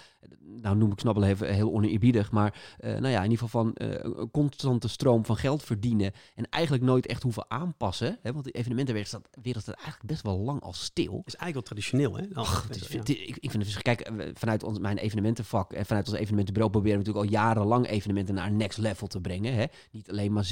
Nou 0.61 0.76
noem 0.76 0.91
ik 0.91 0.99
snabbelen 0.99 1.30
even 1.30 1.53
heel 1.53 1.72
oneerbiedig, 1.74 2.32
maar 2.32 2.76
eh, 2.80 2.91
nou 2.91 3.07
ja, 3.07 3.24
in 3.24 3.32
ieder 3.32 3.45
geval 3.45 3.63
van 3.63 3.74
eh, 3.74 3.89
een 4.01 4.32
constante 4.32 4.88
stroom 4.88 5.26
van 5.26 5.38
geld 5.38 5.63
verdienen. 5.63 6.11
En 6.36 6.49
eigenlijk 6.49 6.84
nooit 6.84 7.05
echt 7.05 7.24
hoeven 7.24 7.45
aanpassen. 7.47 8.17
Hè? 8.22 8.34
Want 8.34 8.45
de 8.45 8.51
evenementenwereld 8.51 9.07
staat, 9.13 9.28
wereld 9.41 9.63
staat 9.63 9.76
eigenlijk 9.76 10.05
best 10.05 10.22
wel 10.24 10.38
lang 10.39 10.61
al 10.61 10.74
stil. 10.74 11.17
Het 11.17 11.28
is 11.28 11.36
eigenlijk 11.36 11.53
wel 11.53 11.61
traditioneel, 11.63 12.15
hè? 12.17 12.24
Ach, 12.34 12.67
het 12.67 12.76
is, 12.76 12.88
ja. 12.88 12.99
het 12.99 13.09
is- 13.09 13.15
ik, 13.15 13.38
ik 13.39 13.51
vind 13.51 13.63
het 13.63 13.74
dus, 13.74 13.82
kijk, 13.82 14.11
vanuit 14.34 14.63
ons, 14.63 14.80
mijn 14.80 14.97
evenementenvak 14.97 15.74
en 15.74 15.86
vanuit 15.86 16.07
ons 16.07 16.17
evenementenbureau 16.17 16.72
proberen 16.74 16.99
we 16.99 17.05
natuurlijk 17.05 17.34
al 17.34 17.39
jarenlang 17.39 17.88
evenementen 17.88 18.36
naar 18.36 18.47
een 18.47 18.57
next 18.57 18.78
level 18.78 19.07
te 19.07 19.22
brengen. 19.22 19.53
Hè? 19.53 19.65
Niet 19.91 20.09
alleen 20.09 20.34
maar 20.34 20.45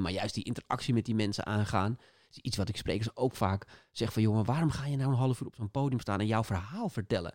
maar 0.00 0.12
juist 0.12 0.34
die 0.34 0.44
interactie 0.44 0.94
met 0.94 1.04
die 1.04 1.14
mensen 1.14 1.46
aangaan. 1.46 1.96
Is 2.30 2.38
iets 2.38 2.56
wat 2.56 2.68
ik 2.68 2.76
sprekers 2.76 3.16
ook 3.16 3.36
vaak 3.36 3.66
zeg 3.90 4.12
van, 4.12 4.22
jongen, 4.22 4.44
waarom 4.44 4.70
ga 4.70 4.86
je 4.86 4.96
nou 4.96 5.10
een 5.10 5.16
half 5.16 5.40
uur 5.40 5.46
op 5.46 5.54
zo'n 5.54 5.70
podium 5.70 6.00
staan 6.00 6.20
en 6.20 6.26
jouw 6.26 6.44
verhaal 6.44 6.88
vertellen? 6.88 7.34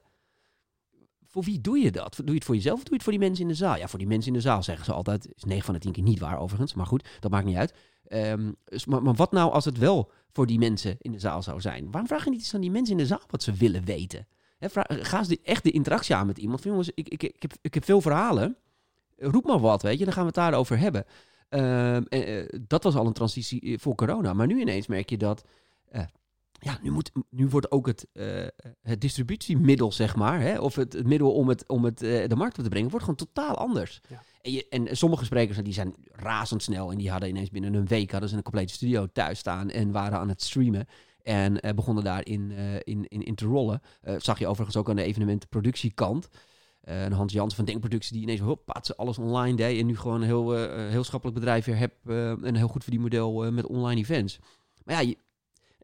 Voor 1.28 1.44
wie 1.44 1.62
doe 1.62 1.80
je 1.80 1.92
dat? 1.92 2.16
Doe 2.16 2.26
je 2.28 2.34
het 2.34 2.44
voor 2.44 2.56
jezelf 2.56 2.78
of 2.78 2.84
doe 2.84 2.90
je 2.90 2.96
het 2.96 3.04
voor 3.04 3.12
die 3.12 3.22
mensen 3.22 3.42
in 3.44 3.50
de 3.50 3.56
zaal? 3.58 3.78
Ja, 3.78 3.88
voor 3.88 4.00
die 4.00 4.08
mensen 4.08 4.28
in 4.28 4.38
de 4.38 4.44
zaal 4.44 4.64
zeggen 4.64 4.86
ze 4.86 4.94
altijd. 4.94 5.28
Is 5.36 5.44
9 5.44 5.66
van 5.66 5.74
de 5.74 5.80
10 5.80 5.92
keer 5.92 6.04
niet 6.04 6.20
waar 6.20 6.40
overigens, 6.40 6.74
maar 6.74 6.86
goed, 6.86 7.08
dat 7.20 7.32
maakt 7.32 7.46
niet 7.46 7.56
uit. 7.56 7.74
Ehm, 8.08 8.52
maar, 8.86 9.14
wat 9.14 9.32
nou 9.32 9.52
als 9.52 9.66
het 9.66 9.78
wel 9.78 10.12
voor 10.32 10.46
die 10.46 10.60
mensen 10.60 10.96
in 11.00 11.12
de 11.12 11.20
zaal 11.20 11.42
zou 11.42 11.62
zijn? 11.62 11.92
Waarom 11.92 12.08
vraag 12.08 12.24
je 12.24 12.30
niet 12.30 12.40
eens 12.40 12.54
aan 12.54 12.62
die 12.62 12.72
mensen 12.72 12.92
in 12.92 12.98
de 12.98 13.06
zaal 13.06 13.22
wat 13.28 13.44
ze 13.44 13.54
willen 13.54 13.84
weten? 13.84 14.28
Hè, 14.58 14.70
vraag, 14.70 14.86
ga 14.88 15.18
eens 15.18 15.42
echt 15.42 15.64
de 15.64 15.72
interactie 15.72 16.16
aan 16.16 16.28
met 16.28 16.38
iemand. 16.38 16.64
Jongens, 16.64 16.92
ik, 16.94 17.10
ik, 17.10 17.24
ik, 17.24 17.42
heb, 17.42 17.54
ik 17.62 17.74
heb 17.74 17.86
veel 17.86 18.02
verhalen. 18.02 18.58
Roep 19.18 19.46
maar 19.46 19.60
wat, 19.60 19.82
weet 19.82 20.00
je. 20.00 20.04
Dan 20.04 20.14
gaan 20.14 20.22
we 20.24 20.28
het 20.28 20.38
daarover 20.38 20.78
hebben. 20.78 21.06
Ehm, 21.56 22.04
eh, 22.10 22.40
eh, 22.40 22.50
dat 22.68 22.84
was 22.84 22.96
al 22.96 23.06
een 23.06 23.14
transitie 23.14 23.62
eh, 23.62 23.78
voor 23.78 23.96
corona. 23.96 24.34
Maar 24.34 24.48
nu 24.48 24.60
ineens 24.60 24.88
merk 24.88 25.10
je 25.10 25.18
dat... 25.18 25.44
ja, 26.60 26.80
nu, 26.82 26.92
moet, 26.92 27.12
nu 27.30 27.48
wordt 27.48 27.72
ook 27.72 27.88
het, 27.88 28.08
het 28.82 29.02
distributiemiddel, 29.02 29.92
zeg 29.92 30.16
maar... 30.16 30.42
Hè, 30.42 30.60
of 30.60 30.76
het, 30.76 30.94
het 30.94 31.08
middel 31.08 31.34
om 31.34 31.50
het, 31.50 31.68
om 31.68 31.84
het 31.84 32.00
de 32.00 32.36
markt 32.36 32.58
op 32.58 32.64
te 32.64 32.70
brengen... 32.70 32.90
wordt 32.90 33.06
gewoon 33.06 33.20
totaal 33.20 33.56
anders. 33.56 34.02
Ja. 34.10 34.22
En, 34.42 34.52
je, 34.52 34.68
en 34.70 34.98
sommige 34.98 35.26
sprekers 35.26 35.58
die 35.58 35.74
zijn 35.74 35.96
razendsnel... 36.12 36.92
en 36.92 36.98
die 36.98 37.12
hadden 37.12 37.30
ineens 37.30 37.50
binnen 37.50 37.74
een 37.74 37.88
week... 37.88 38.12
hadden 38.12 38.30
ze 38.30 38.36
een 38.36 38.44
complete 38.44 38.74
studio 38.74 39.08
thuis 39.14 39.40
staan... 39.40 39.70
en 39.70 39.92
waren 39.92 40.20
aan 40.20 40.30
het 40.30 40.42
streamen... 40.42 40.86
En 41.24 41.76
begonnen 41.76 42.04
daarin 42.04 42.52
in, 42.52 42.84
in, 42.84 43.06
in, 43.08 43.24
in 43.24 43.36
te 43.36 43.46
rollen. 43.46 43.82
Zag 44.18 44.40
je 44.40 44.48
overigens 44.48 44.78
ook 44.78 44.90
aan 44.90 44.96
de 44.96 45.04
evenementenproductiekant. 45.04 46.30
Eh, 46.86 47.04
en 47.04 47.12
Hans 47.12 47.34
Jans 47.34 47.56
van 47.56 47.66
Denkproductie 47.66 48.14
die 48.14 48.22
ineens 48.22 48.40
hoppa, 48.40 48.80
ze 48.84 48.96
alles 48.96 49.18
online 49.18 49.56
deed. 49.58 49.80
En 49.80 49.86
nu 49.86 49.98
gewoon 49.98 50.22
een 50.22 50.28
heel, 50.28 50.56
eh, 50.58 50.90
heel 50.90 51.04
schappelijk 51.04 51.40
bedrijf 51.40 51.66
weer 51.66 51.78
heb. 51.78 51.94
eh, 52.06 52.16
een 52.42 52.56
heel 52.56 52.68
goed 52.68 52.82
verdienmodel 52.84 53.46
eh, 53.46 53.52
met 53.52 53.66
online 53.66 54.02
events. 54.02 54.40
Maar 54.84 54.96
ja, 54.96 55.02
je- 55.10 55.18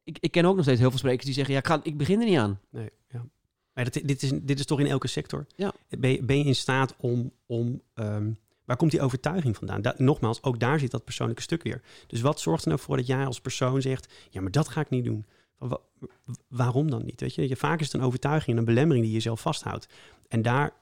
ik, 0.04 0.18
ik 0.20 0.32
ken 0.32 0.46
ook 0.46 0.56
nog 0.56 0.64
steeds 0.64 0.80
heel 0.80 0.90
veel 0.90 1.00
sprekers 1.00 1.26
die 1.26 1.34
zeggen... 1.34 1.54
Ja, 1.54 1.60
ik, 1.60 1.68
ga, 1.68 1.80
ik 1.84 1.98
begin 1.98 2.20
er 2.20 2.26
niet 2.26 2.38
aan. 2.38 2.60
Nee, 2.70 2.90
ja. 3.10 3.26
Maar 3.74 3.84
dat, 3.84 3.94
dit, 3.94 4.24
is, 4.24 4.32
dit 4.42 4.60
is 4.60 4.66
toch 4.66 4.80
in 4.80 4.86
elke 4.88 5.08
sector? 5.08 5.46
Ja. 5.56 5.74
Ben, 5.90 6.12
je, 6.12 6.24
ben 6.24 6.38
je 6.38 6.44
in 6.44 6.56
staat 6.56 6.96
om... 6.98 7.32
om 7.46 7.82
ehm, 7.94 8.32
waar 8.66 8.78
komt 8.78 8.92
die 8.92 9.02
overtuiging 9.02 9.58
vandaan? 9.58 9.82
Da- 9.82 9.96
nogmaals, 9.98 10.44
ook 10.44 10.60
daar 10.60 10.80
zit 10.80 10.92
dat 10.92 11.04
persoonlijke 11.04 11.42
stuk 11.42 11.64
weer. 11.64 11.82
Dus 12.08 12.22
wat 12.22 12.40
zorgt 12.40 12.64
er 12.64 12.70
nou 12.70 12.82
voor 12.82 12.98
dat 12.98 13.08
jij 13.08 13.26
als 13.26 13.42
persoon 13.42 13.82
zegt... 13.82 14.14
ja, 14.30 14.42
maar 14.42 14.52
dat 14.52 14.68
ga 14.68 14.82
ik 14.82 14.90
niet 14.90 15.06
doen. 15.06 15.26
Wa- 15.58 15.68
wa- 15.68 16.06
waarom 16.48 16.90
dan 16.90 17.06
niet? 17.06 17.22
Weet 17.22 17.36
je? 17.36 17.48
je? 17.48 17.56
Vaak 17.56 17.80
is 17.80 17.86
het 17.92 18.02
een 18.02 18.08
overtuiging 18.08 18.52
en 18.52 18.58
een 18.58 18.66
belemmering 18.74 19.06
die 19.06 19.14
je 19.14 19.20
zelf 19.20 19.42
vasthoudt. 19.42 19.88
En 20.28 20.42
daar, 20.42 20.74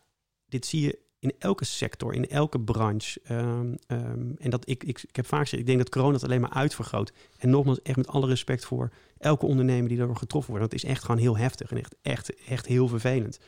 dit 0.49 0.65
zie 0.65 0.81
je 0.81 0.99
in 1.19 1.33
elke 1.39 1.65
sector, 1.65 2.13
in 2.13 2.29
elke 2.29 2.59
branche. 2.59 3.19
Ehm, 3.23 3.75
ehm, 3.87 4.31
en 4.37 4.49
dat 4.49 4.69
ik, 4.69 4.83
ik, 4.83 5.01
ik 5.07 5.15
heb 5.15 5.25
vaak 5.25 5.41
gezegd, 5.41 5.61
ik 5.61 5.67
denk 5.67 5.77
dat 5.77 5.89
corona 5.89 6.13
het 6.13 6.23
alleen 6.23 6.41
maar 6.41 6.49
uitvergroot. 6.49 7.13
En 7.37 7.49
nogmaals, 7.49 7.81
echt 7.81 7.97
met 7.97 8.07
alle 8.07 8.27
respect 8.27 8.65
voor 8.65 8.91
elke 9.17 9.45
ondernemer 9.45 9.87
die 9.87 9.97
daardoor 9.97 10.15
getroffen 10.15 10.53
wordt. 10.53 10.71
Dat 10.71 10.83
is 10.83 10.89
echt 10.89 11.03
gewoon 11.03 11.21
heel 11.21 11.37
heftig 11.37 11.71
en 11.71 11.77
echt, 11.77 11.95
echt, 12.01 12.43
echt 12.45 12.65
heel 12.65 12.87
vervelend. 12.87 13.39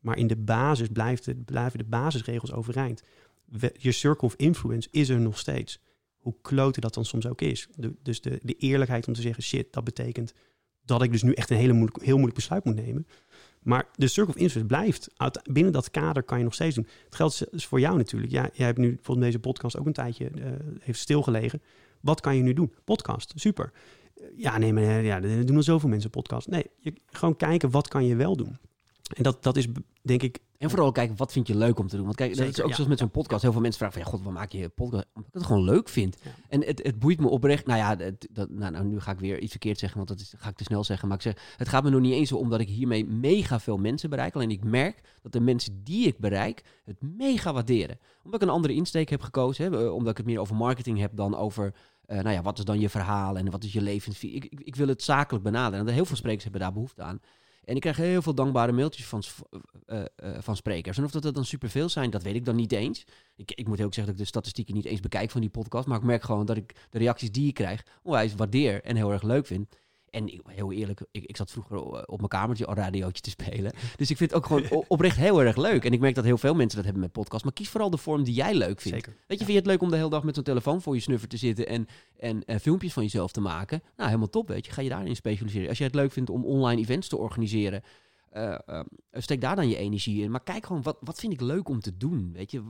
Maar 0.00 0.16
in 0.18 0.26
de 0.26 0.36
basis 0.36 0.88
blijft 0.88 1.26
het, 1.26 1.44
blijven 1.44 1.78
de 1.78 1.84
basisregels 1.84 2.52
overeind. 2.52 3.02
Je 3.72 3.92
circle 3.92 4.26
of 4.26 4.34
influence 4.34 4.88
is 4.90 5.08
er 5.08 5.20
nog 5.20 5.38
steeds. 5.38 5.80
Hoe 6.16 6.34
klote 6.42 6.80
dat 6.80 6.94
dan 6.94 7.04
soms 7.04 7.26
ook 7.26 7.40
is. 7.40 7.68
Dus 8.02 8.20
de, 8.20 8.40
de 8.42 8.54
eerlijkheid 8.54 9.06
om 9.06 9.12
te 9.12 9.20
zeggen, 9.20 9.42
shit, 9.42 9.72
dat 9.72 9.84
betekent 9.84 10.32
dat 10.84 11.02
ik 11.02 11.12
dus 11.12 11.22
nu 11.22 11.32
echt 11.32 11.50
een 11.50 11.56
hele 11.56 11.72
moeilijk, 11.72 12.02
heel 12.02 12.14
moeilijk 12.14 12.34
besluit 12.34 12.64
moet 12.64 12.74
nemen. 12.74 13.06
Maar 13.62 13.88
de 13.94 14.06
circle 14.06 14.34
of 14.34 14.40
influence 14.40 14.68
blijft. 14.68 15.10
Binnen 15.50 15.72
dat 15.72 15.90
kader 15.90 16.22
kan 16.22 16.38
je 16.38 16.44
nog 16.44 16.54
steeds 16.54 16.74
doen. 16.74 16.86
Het 17.04 17.14
geldt 17.14 17.46
voor 17.52 17.80
jou 17.80 17.96
natuurlijk. 17.96 18.32
Ja, 18.32 18.50
jij 18.52 18.66
hebt 18.66 18.78
nu 18.78 18.94
bijvoorbeeld 18.94 19.26
deze 19.26 19.38
podcast 19.38 19.78
ook 19.78 19.86
een 19.86 19.92
tijdje 19.92 20.30
eh, 20.30 20.50
heeft 20.80 20.98
stilgelegen. 20.98 21.62
Wat 22.00 22.20
kan 22.20 22.36
je 22.36 22.42
nu 22.42 22.52
doen? 22.52 22.74
Podcast, 22.84 23.32
super. 23.36 23.72
Ja, 24.36 24.58
nee, 24.58 24.72
maar 24.72 24.82
eh, 24.82 25.04
ja, 25.04 25.22
er 25.22 25.46
doen 25.46 25.56
al 25.56 25.62
zoveel 25.62 25.88
mensen 25.88 26.10
podcast. 26.10 26.48
Nee, 26.48 26.66
je, 26.78 26.92
gewoon 27.06 27.36
kijken 27.36 27.70
wat 27.70 27.88
kan 27.88 28.04
je 28.04 28.16
wel 28.16 28.36
doen. 28.36 28.58
En 29.08 29.22
dat, 29.22 29.42
dat 29.42 29.56
is 29.56 29.66
denk 30.02 30.22
ik 30.22 30.38
En 30.58 30.70
vooral 30.70 30.92
kijken, 30.92 31.16
wat 31.16 31.32
vind 31.32 31.46
je 31.46 31.56
leuk 31.56 31.78
om 31.78 31.88
te 31.88 31.96
doen? 31.96 32.04
Want 32.04 32.16
kijk, 32.16 32.36
dat 32.36 32.46
is 32.48 32.60
ook 32.62 32.68
ja. 32.68 32.74
zoals 32.74 32.90
met 32.90 32.98
zo'n 32.98 33.10
podcast. 33.10 33.42
Heel 33.42 33.52
veel 33.52 33.60
mensen 33.60 33.78
vragen 33.80 33.96
van, 34.02 34.04
ja, 34.06 34.16
god, 34.16 34.24
waar 34.24 34.32
maak 34.34 34.52
je 34.52 34.62
een 34.62 34.74
podcast? 34.74 35.06
Omdat 35.14 35.28
ik 35.28 35.34
het 35.34 35.46
gewoon 35.46 35.64
leuk 35.64 35.88
vind. 35.88 36.16
Ja. 36.24 36.30
En 36.48 36.64
het, 36.64 36.80
het 36.82 36.98
boeit 36.98 37.20
me 37.20 37.28
oprecht. 37.28 37.66
Nou 37.66 37.78
ja, 37.78 37.96
het- 38.04 38.28
dat, 38.32 38.50
nou, 38.50 38.72
nou, 38.72 38.84
nu 38.84 39.00
ga 39.00 39.10
ik 39.12 39.18
weer 39.18 39.38
iets 39.40 39.50
verkeerd 39.50 39.78
zeggen, 39.78 39.96
want 39.98 40.08
dat 40.10 40.20
is, 40.20 40.34
ga 40.36 40.48
ik 40.48 40.56
te 40.56 40.64
snel 40.64 40.84
zeggen. 40.84 41.08
Maar 41.08 41.16
ik 41.16 41.22
zeg, 41.22 41.54
het 41.56 41.68
gaat 41.68 41.82
me 41.84 41.90
nog 41.90 42.00
niet 42.00 42.12
eens 42.12 42.32
om 42.32 42.48
dat 42.50 42.60
ik 42.60 42.68
hiermee 42.68 43.06
mega 43.06 43.60
veel 43.60 43.76
mensen 43.76 44.10
bereik. 44.10 44.34
Alleen 44.34 44.50
ik 44.50 44.64
merk 44.64 45.00
dat 45.22 45.32
de 45.32 45.40
mensen 45.40 45.80
die 45.84 46.06
ik 46.06 46.18
bereik 46.18 46.62
het 46.84 46.96
mega 47.16 47.52
waarderen. 47.52 47.98
Omdat 48.24 48.42
ik 48.42 48.48
een 48.48 48.54
andere 48.54 48.74
insteek 48.74 49.08
heb 49.08 49.20
gekozen. 49.22 49.72
Hè, 49.72 49.84
eh, 49.86 49.94
omdat 49.94 50.10
ik 50.10 50.16
het 50.16 50.26
meer 50.26 50.40
over 50.40 50.56
marketing 50.56 50.98
heb 50.98 51.10
dan 51.16 51.36
over... 51.36 51.74
eh, 52.06 52.16
nou 52.16 52.30
ja, 52.30 52.42
wat 52.42 52.58
is 52.58 52.64
dan 52.64 52.80
je 52.80 52.88
verhaal 52.88 53.36
en 53.38 53.50
wat 53.50 53.64
is 53.64 53.72
je 53.72 53.80
levensvisie? 53.82 54.36
Ik, 54.36 54.44
ik, 54.44 54.60
ik 54.60 54.76
wil 54.76 54.88
het 54.88 55.02
zakelijk 55.02 55.44
benaderen. 55.44 55.86
En 55.86 55.92
heel 55.94 56.04
veel 56.04 56.16
sprekers 56.16 56.42
hebben 56.42 56.60
daar 56.60 56.72
behoefte 56.72 57.02
aan. 57.02 57.20
En 57.68 57.74
ik 57.74 57.80
krijg 57.80 57.96
heel 57.96 58.22
veel 58.22 58.34
dankbare 58.34 58.72
mailtjes 58.72 59.06
van, 59.06 59.22
s- 59.22 59.34
eh, 59.86 60.00
eh, 60.16 60.36
van 60.40 60.56
sprekers. 60.56 60.98
En 60.98 61.04
of 61.04 61.10
dat 61.10 61.24
er 61.24 61.32
dan 61.32 61.44
superveel 61.44 61.88
zijn, 61.88 62.10
dat 62.10 62.22
weet 62.22 62.34
ik 62.34 62.44
dan 62.44 62.56
niet 62.56 62.72
eens. 62.72 63.04
Ik, 63.36 63.52
ik 63.52 63.66
moet 63.68 63.80
ook 63.80 63.94
zeggen 63.94 64.04
dat 64.04 64.12
ik 64.12 64.18
de 64.18 64.24
statistieken 64.24 64.74
niet 64.74 64.84
eens 64.84 65.00
bekijk 65.00 65.30
van 65.30 65.40
die 65.40 65.50
podcast. 65.50 65.86
Maar 65.86 65.98
ik 65.98 66.04
merk 66.04 66.22
gewoon 66.22 66.46
dat 66.46 66.56
ik 66.56 66.74
de 66.90 66.98
reacties 66.98 67.32
die 67.32 67.48
ik 67.48 67.54
krijg 67.54 67.84
onwijs 68.02 68.34
waardeer 68.34 68.82
en 68.82 68.96
heel 68.96 69.12
erg 69.12 69.22
leuk 69.22 69.46
vind. 69.46 69.68
En 70.10 70.32
ik- 70.32 70.40
heel 70.46 70.72
eerlijk, 70.72 71.00
ik, 71.10 71.24
ik 71.24 71.36
zat 71.36 71.50
vroeger 71.50 71.76
eh, 71.76 72.02
op 72.06 72.16
mijn 72.16 72.28
kamertje 72.28 72.66
al 72.66 72.74
radiootje 72.74 73.22
te 73.22 73.30
spelen. 73.30 73.72
Dus 73.96 74.10
ik 74.10 74.16
vind 74.16 74.30
het 74.30 74.34
ook 74.34 74.46
gewoon 74.46 74.84
oprecht 74.88 75.16
heel 75.16 75.42
erg 75.42 75.56
leuk. 75.56 75.84
En 75.84 75.92
ik 75.92 76.00
merk 76.00 76.14
dat 76.14 76.24
heel 76.24 76.38
veel 76.38 76.54
mensen 76.54 76.76
dat 76.76 76.84
hebben 76.84 77.02
met 77.02 77.12
podcast. 77.12 77.44
Maar 77.44 77.52
kies 77.52 77.68
vooral 77.68 77.90
de 77.90 77.96
vorm 77.96 78.24
die 78.24 78.34
jij 78.34 78.54
leuk 78.54 78.80
vindt. 78.80 78.98
zeker. 79.04 79.12
Weet 79.26 79.38
je, 79.38 79.44
vind 79.44 79.48
je 79.48 79.54
het 79.56 79.66
leuk 79.66 79.82
om 79.82 79.90
de 79.90 79.96
hele 79.96 80.10
dag 80.10 80.22
met 80.22 80.34
zo'n 80.34 80.44
telefoon 80.44 80.82
voor 80.82 80.94
je 80.94 81.00
snuffer 81.00 81.28
te 81.28 81.36
zitten 81.36 81.66
en, 81.68 81.86
en, 82.18 82.44
eh, 82.44 82.58
filmpjes 82.58 82.92
van 82.92 83.02
jezelf 83.02 83.32
te 83.32 83.40
maken? 83.40 83.82
Nou, 83.96 84.08
helemaal 84.08 84.30
top, 84.30 84.48
weet 84.48 84.66
je. 84.66 84.72
Ga 84.72 84.82
je 84.82 84.88
daarin 84.88 85.16
specialiseren. 85.16 85.68
Als 85.68 85.78
je 85.78 85.84
het 85.84 85.94
leuk 85.94 86.12
vindt 86.12 86.30
om 86.30 86.44
online 86.44 86.80
events 86.80 87.08
te 87.08 87.16
organiseren, 87.16 87.82
eh, 88.30 88.80
steek 89.12 89.40
daar 89.40 89.56
dan 89.56 89.68
je 89.68 89.76
energie 89.76 90.22
in. 90.22 90.30
Maar 90.30 90.42
kijk 90.42 90.66
gewoon, 90.66 90.82
wat, 90.82 90.96
wat 91.00 91.18
vind 91.20 91.32
ik 91.32 91.40
leuk 91.40 91.68
om 91.68 91.80
te 91.80 91.96
doen? 91.96 92.30
Weet 92.32 92.50
je, 92.50 92.62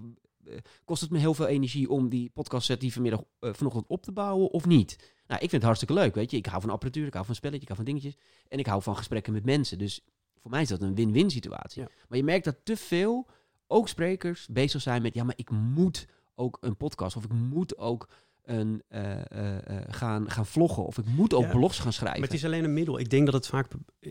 kost 0.85 1.01
het 1.01 1.11
me 1.11 1.19
heel 1.19 1.35
veel 1.35 1.47
energie 1.47 1.91
om 1.91 2.09
die 2.09 2.31
podcast 2.35 2.67
set 2.67 2.81
die 2.81 2.93
vanmiddag 2.93 3.23
vanochtend 3.41 3.85
op 3.89 4.03
te 4.03 4.13
bouwen 4.13 4.51
of 4.51 4.67
niet? 4.67 5.13
Nou, 5.29 5.41
ik 5.43 5.51
vind 5.51 5.53
het 5.53 5.63
hartstikke 5.63 5.95
leuk, 5.95 6.15
weet 6.15 6.31
je. 6.31 6.37
Ik 6.37 6.47
hou 6.47 6.61
van 6.61 6.71
apparatuur, 6.71 7.07
ik 7.07 7.13
hou 7.13 7.27
van 7.27 7.35
spelletje, 7.35 7.63
ik 7.63 7.69
hou 7.69 7.85
van 7.85 7.93
dingetjes. 7.93 8.17
En 8.49 8.59
ik 8.59 8.67
hou 8.67 8.83
van 8.83 8.97
gesprekken 8.97 9.33
met 9.33 9.45
mensen. 9.45 9.79
Dus 9.79 10.01
voor 10.41 10.51
mij 10.51 10.63
is 10.63 10.69
dat 10.69 10.83
een 10.83 10.95
win-win 10.95 11.31
situatie. 11.31 11.83
Ja. 11.83 11.89
Maar 12.09 12.19
je 12.19 12.25
merkt 12.25 12.45
dat 12.45 12.57
te 12.63 12.77
veel, 12.77 13.27
ook 13.67 13.89
sprekers, 13.89 14.47
bezig 14.51 14.83
zijn 14.83 15.03
met... 15.03 15.15
ja, 15.15 15.25
maar 15.25 15.37
ik 15.37 15.51
moet 15.51 16.07
ook 16.35 16.59
een 16.61 16.77
podcast 16.77 17.17
of 17.17 17.25
ik 17.25 17.33
moet 17.33 17.79
ook 17.79 18.09
een, 18.51 18.83
eh, 18.89 19.13
eh, 19.31 19.57
eh, 19.67 19.83
gaan, 19.89 20.31
gaan 20.31 20.47
vloggen 20.47 20.85
of 20.87 20.99
ik 20.99 21.05
moet 21.07 21.35
ook 21.35 21.43
Ja. 21.43 21.51
blogs 21.51 21.79
gaan 21.79 21.93
schrijven. 21.93 22.21
Maar 22.21 22.29
het 22.29 22.39
is 22.39 22.45
alleen 22.45 22.65
een 22.65 22.73
middel. 22.73 22.99
Ik 22.99 23.11
denk 23.11 23.25
dat 23.25 23.35
het 23.35 23.47
vaak, 23.47 23.67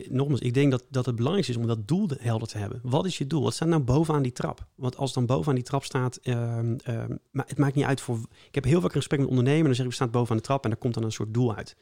nogmaals, 0.08 0.40
ik 0.40 0.54
denk 0.54 0.70
dat, 0.70 0.84
dat 0.90 1.06
het 1.06 1.14
belangrijkste 1.16 1.54
is 1.54 1.60
om 1.60 1.66
dat 1.66 1.88
doel 1.88 2.06
de- 2.06 2.16
helder 2.20 2.48
te 2.48 2.58
hebben. 2.58 2.80
Wat 2.82 3.06
is 3.06 3.18
je 3.18 3.26
doel? 3.26 3.42
Wat 3.42 3.54
staat 3.54 3.68
nou 3.68 3.82
bovenaan 3.82 4.22
die 4.22 4.32
trap? 4.32 4.66
Want 4.74 4.96
als 4.96 5.12
dan 5.12 5.26
bovenaan 5.26 5.54
die 5.54 5.64
trap 5.64 5.84
staat, 5.84 6.16
ehm, 6.16 6.76
ehm, 6.84 7.16
maar 7.30 7.46
het 7.48 7.58
maakt 7.58 7.74
niet 7.74 7.84
uit 7.84 8.00
voor. 8.00 8.18
Ik 8.48 8.54
heb 8.54 8.64
heel 8.64 8.80
vaak 8.80 8.92
gesprek 8.92 9.20
met 9.20 9.28
ondernemers, 9.28 9.66
dan 9.66 9.74
zeg 9.74 9.84
ik, 9.84 9.90
we 9.90 9.96
staan 9.96 10.10
bovenaan 10.10 10.36
de 10.36 10.42
trap 10.42 10.64
en 10.64 10.70
daar 10.70 10.78
komt 10.78 10.94
dan 10.94 11.02
een 11.04 11.12
soort 11.12 11.34
doel 11.34 11.54
uit. 11.54 11.76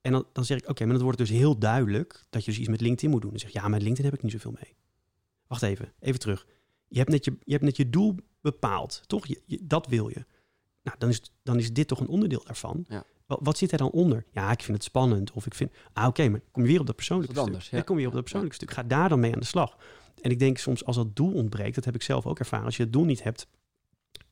En 0.00 0.12
dan, 0.12 0.24
dan 0.32 0.44
zeg 0.44 0.58
ik, 0.58 0.68
oké, 0.68 0.84
maar 0.84 0.94
dan 0.94 1.02
wordt 1.02 1.18
het 1.18 1.28
dus 1.28 1.36
heel 1.38 1.58
duidelijk 1.58 2.24
dat 2.30 2.44
je 2.44 2.50
dus 2.50 2.60
iets 2.60 2.68
met 2.68 2.80
LinkedIn 2.80 3.10
moet 3.10 3.20
doen. 3.22 3.30
Dan 3.30 3.40
zeg 3.40 3.52
je, 3.52 3.58
ja, 3.60 3.68
met 3.68 3.82
LinkedIn 3.82 4.04
heb 4.04 4.14
ik 4.14 4.22
niet 4.22 4.32
zoveel 4.32 4.54
mee. 4.60 4.74
Wacht 5.46 5.62
even, 5.62 5.92
even 6.00 6.20
terug. 6.20 6.46
Je 6.88 6.98
hebt 6.98 7.10
net 7.10 7.24
je, 7.24 7.36
je, 7.44 7.52
hebt 7.52 7.64
net 7.64 7.76
je 7.76 7.90
doel 7.90 8.14
bepaald, 8.40 9.02
toch? 9.06 9.26
Je, 9.26 9.42
je- 9.46 9.60
dat 9.62 9.86
wil 9.86 10.08
je. 10.08 10.24
Nou, 10.86 10.98
dan 10.98 11.08
is, 11.08 11.20
dan 11.42 11.58
is 11.58 11.72
dit 11.72 11.88
toch 11.88 12.00
een 12.00 12.08
onderdeel 12.08 12.42
daarvan. 12.44 12.84
Ja. 12.88 13.04
Wat, 13.26 13.38
wat 13.42 13.58
zit 13.58 13.72
er 13.72 13.78
dan 13.78 13.90
onder? 13.90 14.24
Ja, 14.32 14.50
ik 14.50 14.62
vind 14.62 14.76
het 14.76 14.86
spannend. 14.86 15.32
Of 15.32 15.46
ik 15.46 15.54
vind, 15.54 15.72
ah 15.92 16.06
oké, 16.06 16.28
maar 16.28 16.40
kom 16.50 16.62
je 16.62 16.68
weer 16.68 16.80
op 16.80 16.86
dat 16.86 16.96
persoonlijke 16.96 17.34
Dat 17.34 17.42
stuk. 17.42 17.54
anders, 17.54 17.70
ja. 17.70 17.76
Dan 17.76 17.86
kom 17.86 17.94
je 17.94 18.00
weer 18.00 18.08
op 18.10 18.14
dat 18.14 18.22
persoonlijke 18.22 18.56
stuk. 18.56 18.70
Ga 18.70 18.82
daar 18.82 19.08
dan 19.08 19.20
mee 19.20 19.32
aan 19.32 19.40
de 19.40 19.46
slag. 19.46 19.76
En 20.20 20.30
ik 20.30 20.38
denk 20.38 20.58
soms 20.58 20.84
als 20.84 20.96
dat 20.96 21.16
doel 21.16 21.32
ontbreekt, 21.32 21.74
dat 21.74 21.84
heb 21.84 21.94
ik 21.94 22.02
zelf 22.02 22.26
ook 22.26 22.38
ervaren. 22.38 22.64
Als 22.66 22.76
je 22.76 22.82
het 22.82 22.92
doel 22.92 23.04
niet 23.04 23.22
hebt, 23.22 23.46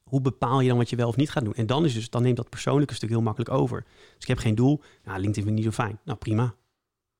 hoe 0.03 0.21
bepaal 0.21 0.61
je 0.61 0.69
dan 0.69 0.77
wat 0.79 0.91
je 0.91 0.97
wel 0.97 1.09
of 1.09 1.17
niet 1.17 1.31
gaat 1.31 1.45
doen? 1.45 1.55
En 1.55 1.67
dan, 1.67 1.85
is 1.85 1.95
dus, 1.95 2.11
dan 2.11 2.23
neemt 2.23 2.37
dat 2.37 2.49
persoonlijke 2.51 2.95
stuk 2.95 3.09
heel 3.09 3.23
makkelijk 3.23 3.51
over. 3.51 3.83
Dus 3.85 4.23
ik 4.23 4.29
heb 4.29 4.39
geen 4.39 4.55
doel. 4.55 4.81
Ja, 5.05 5.13
LinkedIn 5.13 5.35
vind 5.35 5.47
ik 5.59 5.65
niet 5.65 5.75
zo 5.75 5.83
fijn. 5.83 5.99
Nou, 6.05 6.19
prima. 6.19 6.55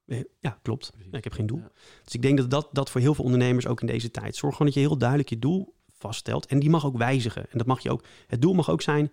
Eh, 0.07 0.21
Ja, 0.41 0.59
klopt. 0.63 0.93
Ja, 1.11 1.19
ik 1.19 1.25
heb 1.25 1.33
geen 1.33 1.47
doel. 1.47 1.59
Ja. 1.59 1.71
Dus 2.05 2.15
ik 2.15 2.23
denk 2.23 2.39
dat, 2.39 2.51
dat 2.51 2.69
dat 2.73 2.91
voor 2.91 3.01
heel 3.01 3.15
veel 3.15 3.25
ondernemers 3.25 3.67
ook 3.67 3.81
in 3.81 3.87
deze 3.87 4.11
tijd. 4.11 4.37
Zorg 4.37 4.57
gewoon 4.57 4.73
dat 4.73 4.83
je 4.83 4.89
heel 4.89 4.99
duidelijk 4.99 5.29
je 5.29 5.39
doel 5.39 5.75
vaststelt. 5.99 6.47
En 6.47 6.59
die 6.59 6.71
mag 6.71 6.87
ook 6.87 6.97
wijzigen. 6.97 7.43
En 7.51 7.59
dat 7.59 7.67
mag 7.67 7.81
je 7.81 7.91
ook. 7.91 8.05
Het 8.27 8.43
doel 8.43 8.55
mag 8.55 8.71
ook 8.71 8.83
zijn. 8.83 9.13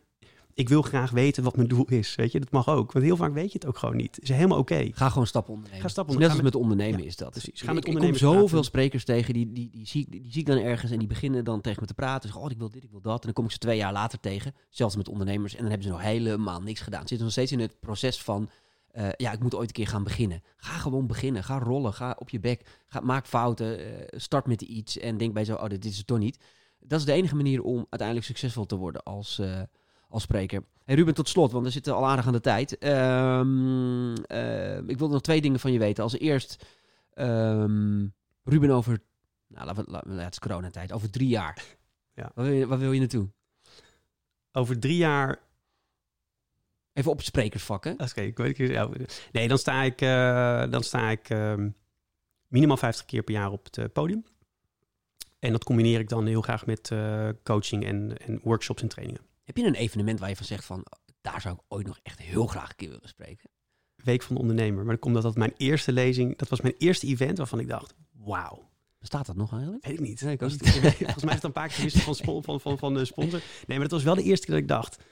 Ik 0.53 0.69
wil 0.69 0.81
graag 0.81 1.11
weten 1.11 1.43
wat 1.43 1.55
mijn 1.55 1.67
doel 1.67 1.85
is. 1.85 2.15
Weet 2.15 2.31
je, 2.31 2.39
dat 2.39 2.51
mag 2.51 2.67
ook. 2.69 2.91
Want 2.91 3.05
heel 3.05 3.15
vaak 3.15 3.33
weet 3.33 3.51
je 3.51 3.57
het 3.59 3.67
ook 3.67 3.77
gewoon 3.77 3.95
niet. 3.95 4.15
Het 4.15 4.23
is 4.23 4.29
helemaal 4.35 4.57
oké. 4.57 4.89
Ga 4.93 5.09
gewoon 5.09 5.27
stappen 5.27 5.53
ondernemen. 5.53 5.89
Ga 5.89 6.03
Net 6.17 6.29
als 6.29 6.41
met 6.41 6.55
ondernemen 6.55 6.99
Ja, 6.99 7.05
is 7.05 7.15
dat. 7.15 7.29
precies. 7.31 7.61
Ga 7.61 7.67
Ik- 7.67 7.73
met 7.73 7.87
ik, 7.87 7.95
kom 7.95 8.15
zoveel 8.15 8.43
praten. 8.45 8.63
sprekers 8.63 9.05
tegen, 9.05 9.33
die, 9.33 9.51
die, 9.51 9.69
die, 9.71 9.87
zie, 9.87 10.05
die 10.09 10.25
zie 10.29 10.41
ik 10.41 10.47
dan 10.47 10.57
ergens 10.57 10.91
en 10.91 10.99
die 10.99 11.07
beginnen 11.07 11.43
dan 11.43 11.61
tegen 11.61 11.81
me 11.81 11.87
te 11.87 11.93
praten. 11.93 12.21
Zeggen, 12.29 12.41
oh, 12.45 12.51
ik 12.51 12.57
wil 12.57 12.69
dit, 12.69 12.83
ik 12.83 12.91
wil 12.91 13.01
dat. 13.01 13.19
En 13.19 13.25
dan 13.25 13.33
kom 13.33 13.45
ik 13.45 13.51
ze 13.51 13.57
twee 13.57 13.77
jaar 13.77 13.93
later 13.93 14.19
tegen, 14.19 14.53
zelfs 14.69 14.95
met 14.95 15.09
ondernemers. 15.09 15.53
En 15.53 15.59
dan 15.61 15.69
hebben 15.69 15.87
ze 15.87 15.93
nog 15.93 16.01
helemaal 16.01 16.61
niks 16.61 16.79
gedaan. 16.81 17.01
Ze 17.01 17.07
zitten 17.07 17.25
nog 17.25 17.35
steeds 17.35 17.51
in 17.51 17.59
het 17.59 17.79
proces 17.79 18.21
van, 18.21 18.49
eh, 18.91 19.07
ja, 19.17 19.31
ik 19.31 19.39
moet 19.39 19.55
ooit 19.55 19.67
een 19.67 19.73
keer 19.73 19.87
gaan 19.87 20.03
beginnen. 20.03 20.43
Ga 20.57 20.77
gewoon 20.77 21.07
beginnen. 21.07 21.43
Ga 21.43 21.59
rollen. 21.59 21.93
Ga 21.93 22.15
op 22.19 22.29
je 22.29 22.39
bek. 22.39 22.61
Ga, 22.87 22.99
maak 22.99 23.27
fouten. 23.27 23.79
eh, 23.79 24.19
start 24.19 24.47
met 24.47 24.61
iets 24.61 24.97
en 24.97 25.17
denk 25.17 25.33
bij 25.33 25.45
zo, 25.45 25.55
oh, 25.55 25.67
dit 25.67 25.85
is 25.85 25.97
het 25.97 26.07
toch 26.07 26.19
niet. 26.19 26.37
Dat 26.79 26.99
is 26.99 27.05
de 27.05 27.11
enige 27.11 27.35
manier 27.35 27.61
om 27.63 27.75
uiteindelijk 27.77 28.27
succesvol 28.27 28.65
te 28.65 28.75
worden 28.75 29.03
als, 29.03 29.39
eh, 29.39 29.61
als 30.11 30.23
spreker. 30.23 30.63
Hey 30.85 30.95
Ruben, 30.95 31.13
tot 31.13 31.29
slot, 31.29 31.51
want 31.51 31.65
we 31.65 31.71
zitten 31.71 31.95
al 31.95 32.05
aardig 32.07 32.25
aan 32.27 32.33
de 32.33 32.39
tijd. 32.39 32.77
Ehm, 32.77 34.13
eh, 34.15 34.77
ik 34.77 34.97
wilde 34.97 35.13
nog 35.13 35.21
twee 35.21 35.41
dingen 35.41 35.59
van 35.59 35.71
je 35.71 35.79
weten. 35.79 36.03
Als 36.03 36.17
eerst, 36.19 36.65
ehm, 37.13 38.05
Ruben 38.43 38.69
over, 38.69 38.99
nou, 39.47 39.65
laten 39.65 39.85
we, 39.85 39.91
laten 39.91 40.15
we- 40.15 40.21
het 40.21 40.31
is 40.33 40.39
coronatijd, 40.39 40.91
over 40.91 41.09
drie 41.11 41.27
jaar. 41.27 41.63
Ja. 42.13 42.31
Waar, 42.35 42.45
wil 42.45 42.53
je, 42.53 42.67
waar 42.67 42.77
wil 42.79 42.91
je 42.91 42.99
naartoe? 42.99 43.29
Over 44.51 44.79
drie 44.79 44.97
jaar. 44.97 45.39
Even 46.93 47.11
op 47.11 47.17
het 47.17 47.25
sprekersvak, 47.25 47.83
hè? 47.83 47.91
Oké, 47.91 48.21
ik 48.21 48.37
weet 48.37 48.57
ja, 48.57 48.89
Nee, 49.31 49.47
dan 49.47 49.57
sta 49.57 49.81
ik, 49.83 50.01
eh, 50.01 50.71
dan 50.71 50.83
sta 50.83 51.09
ik 51.09 51.29
ehm, 51.29 51.69
minimaal 52.47 52.77
50 52.77 53.05
keer 53.05 53.23
per 53.23 53.33
jaar 53.33 53.51
op 53.51 53.63
het 53.65 53.77
eh, 53.77 53.85
podium. 53.93 54.23
En 55.39 55.51
dat 55.51 55.63
combineer 55.63 55.99
ik 55.99 56.09
dan 56.09 56.25
heel 56.25 56.41
graag 56.41 56.65
met 56.65 56.91
eh, 56.91 57.29
coaching 57.43 57.85
en, 57.85 58.17
en 58.17 58.39
workshops 58.43 58.81
en 58.81 58.87
trainingen. 58.87 59.21
Heb 59.51 59.63
je 59.63 59.69
een 59.69 59.75
evenement 59.75 60.19
waar 60.19 60.29
je 60.29 60.35
van 60.35 60.45
zegt 60.45 60.65
van, 60.65 60.85
daar 61.21 61.41
zou 61.41 61.55
ik 61.55 61.61
ooit 61.67 61.87
nog 61.87 61.99
echt 62.03 62.19
heel 62.19 62.45
graag 62.45 62.69
een 62.69 62.75
keer 62.75 62.89
willen 62.89 63.07
spreken? 63.07 63.49
Week 63.95 64.21
van 64.21 64.35
de 64.35 64.41
ondernemer. 64.41 64.77
Maar 64.77 64.85
dan 64.85 64.99
komt 64.99 65.13
dat 65.13 65.23
dat 65.23 65.35
mijn 65.35 65.53
eerste 65.57 65.91
lezing, 65.91 66.37
dat 66.37 66.49
was 66.49 66.61
mijn 66.61 66.75
eerste 66.77 67.07
event 67.07 67.37
waarvan 67.37 67.59
ik 67.59 67.67
dacht, 67.67 67.93
wauw. 68.11 68.69
Bestaat 68.99 69.25
dat 69.25 69.35
nog 69.35 69.51
eigenlijk? 69.51 69.85
Weet 69.85 69.93
ik 69.93 69.99
niet. 69.99 70.21
Nee, 70.21 70.33
ik 70.33 70.39
Was 70.39 70.55
Volgens 70.57 71.23
mij 71.23 71.29
is 71.29 71.33
het 71.33 71.43
een 71.43 71.51
paar 71.51 71.67
keer 71.67 71.75
gewisseld 71.75 72.17
van, 72.17 72.43
van, 72.43 72.61
van, 72.61 72.77
van 72.77 72.93
de 72.93 73.05
sponsor. 73.05 73.39
Nee, 73.67 73.77
maar 73.77 73.87
dat 73.87 73.91
was 73.91 74.03
wel 74.03 74.15
de 74.15 74.23
eerste 74.23 74.45
keer 74.45 74.55
dat 74.55 74.63
ik 74.63 74.69
dacht, 74.69 75.03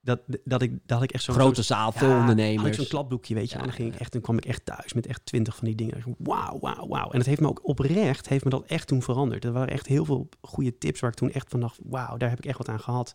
dat, 0.00 0.20
dat, 0.44 0.62
ik, 0.62 0.78
dat 0.86 1.02
ik 1.02 1.12
echt 1.12 1.24
zo'n... 1.24 1.34
Grote 1.34 1.62
zaal, 1.62 1.92
Ja, 1.92 1.98
veel 1.98 2.08
Had 2.08 2.16
ik 2.16 2.28
ondernemers. 2.28 2.76
zo'n 2.76 2.86
klapboekje, 2.86 3.34
weet 3.34 3.48
je. 3.50 3.54
Ja, 3.54 3.60
en 3.60 3.66
dan, 3.66 3.76
ging 3.76 3.94
ik 3.94 4.00
echt, 4.00 4.12
dan 4.12 4.20
kwam 4.20 4.36
ik 4.36 4.44
echt 4.44 4.64
thuis 4.64 4.92
met 4.92 5.06
echt 5.06 5.26
twintig 5.26 5.56
van 5.56 5.66
die 5.66 5.74
dingen. 5.74 6.16
Wauw, 6.18 6.58
wauw, 6.58 6.88
wauw. 6.88 7.10
En 7.10 7.18
het 7.18 7.26
heeft 7.26 7.40
me 7.40 7.48
ook 7.48 7.68
oprecht, 7.68 8.28
heeft 8.28 8.44
me 8.44 8.50
dat 8.50 8.64
echt 8.66 8.86
toen 8.86 9.02
veranderd. 9.02 9.44
Er 9.44 9.52
waren 9.52 9.72
echt 9.72 9.86
heel 9.86 10.04
veel 10.04 10.28
goede 10.40 10.78
tips 10.78 11.00
waar 11.00 11.10
ik 11.10 11.16
toen 11.16 11.32
echt 11.32 11.48
van 11.48 11.60
dacht, 11.60 11.78
wauw, 11.82 12.16
daar 12.16 12.28
heb 12.28 12.38
ik 12.38 12.46
echt 12.46 12.58
wat 12.58 12.68
aan 12.68 12.80
gehad. 12.80 13.12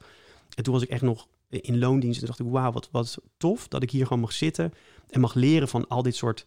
En 0.56 0.64
toen 0.64 0.74
was 0.74 0.84
ik 0.84 0.90
echt 0.90 1.02
nog 1.02 1.28
in 1.50 1.80
loondienst 1.80 2.22
en 2.22 2.28
dacht 2.28 2.40
ik, 2.40 2.46
wauw, 2.50 2.72
wat, 2.72 2.90
wat 2.92 3.18
tof 3.38 3.68
dat 3.68 3.84
ik 3.84 3.92
hier 3.92 4.06
gewoon 4.06 4.22
mag 4.22 4.32
zitten 4.32 4.74
en 5.10 5.20
mag 5.20 5.34
leren 5.34 5.68
van 5.68 5.88
al 5.88 6.04
dit 6.04 6.16
soort 6.16 6.46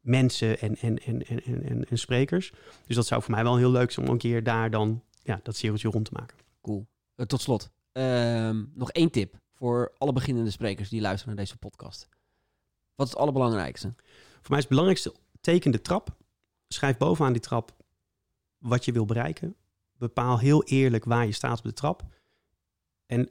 mensen 0.00 0.60
en, 0.60 0.76
en, 0.76 0.98
en, 0.98 1.26
en, 1.26 1.44
en, 1.44 1.88
en, 1.88 1.98
sprekers. 1.98 2.52
Dus 2.86 2.96
dat 2.96 3.06
zou 3.06 3.22
voor 3.22 3.30
mij 3.30 3.42
wel 3.42 3.56
heel 3.56 3.70
leuk 3.70 3.90
zijn 3.90 4.06
om 4.06 4.12
een 4.12 4.18
keer 4.18 4.42
daar 4.42 4.70
dan 4.70 5.02
ja, 5.22 5.40
dat 5.42 5.56
cirkeltje 5.56 5.88
rond 5.88 6.04
te 6.04 6.12
maken. 6.12 6.36
Cool. 6.60 6.86
Eh, 7.14 7.26
tot 7.26 7.40
slot, 7.40 7.70
ehm, 7.92 8.64
nog 8.74 8.90
één 8.90 9.10
tip 9.10 9.34
voor 9.52 9.92
alle 9.98 10.12
beginnende 10.12 10.50
sprekers 10.50 10.88
die 10.88 11.00
luisteren 11.00 11.34
naar 11.34 11.44
deze 11.44 11.56
podcast. 11.56 12.08
Wat 12.94 13.06
is 13.06 13.12
het 13.12 13.20
allerbelangrijkste? 13.20 13.92
Voor 14.40 14.50
mij 14.50 14.58
is 14.58 14.64
het 14.64 14.68
belangrijkste, 14.68 15.14
teken 15.40 15.70
de 15.70 15.80
trap. 15.80 16.16
Schrijf 16.68 16.96
bovenaan 16.96 17.32
die 17.32 17.42
trap 17.42 17.76
wat 18.58 18.84
je 18.84 18.92
wil 18.92 19.04
bereiken. 19.04 19.56
Bepaal 19.96 20.38
heel 20.38 20.64
eerlijk 20.64 21.04
waar 21.04 21.26
je 21.26 21.32
staat 21.32 21.58
op 21.58 21.64
de 21.64 21.72
trap. 21.72 22.02
En 23.06 23.28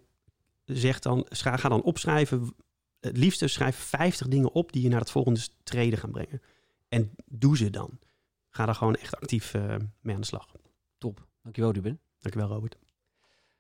zeg 0.66 1.00
dan, 1.00 1.26
ga 1.30 1.70
dan 1.70 1.84
opschrijven. 1.84 2.56
Het 3.00 3.18
liefste 3.18 3.48
schrijf 3.48 3.76
50 3.76 4.28
dingen 4.28 4.54
op 4.54 4.72
die 4.72 4.82
je 4.82 4.90
naar 4.90 5.00
het 5.00 5.12
volgende 5.12 5.48
treden 5.64 6.00
gaan 6.00 6.12
brengen. 6.12 6.42
En 6.90 7.12
doe 7.26 7.58
ze 7.58 7.70
dan. 7.70 8.00
Ga 8.50 8.66
daar 8.66 8.76
gewoon 8.76 8.96
echt 8.96 9.16
actief 9.16 9.54
eh, 9.54 9.76
mee 10.02 10.16
aan 10.16 10.22
de 10.22 10.28
slag. 10.28 10.48
Top. 10.98 11.28
Dankjewel, 11.42 11.72
Ruben. 11.72 12.00
Dankjewel, 12.20 12.50
Robert. 12.50 12.78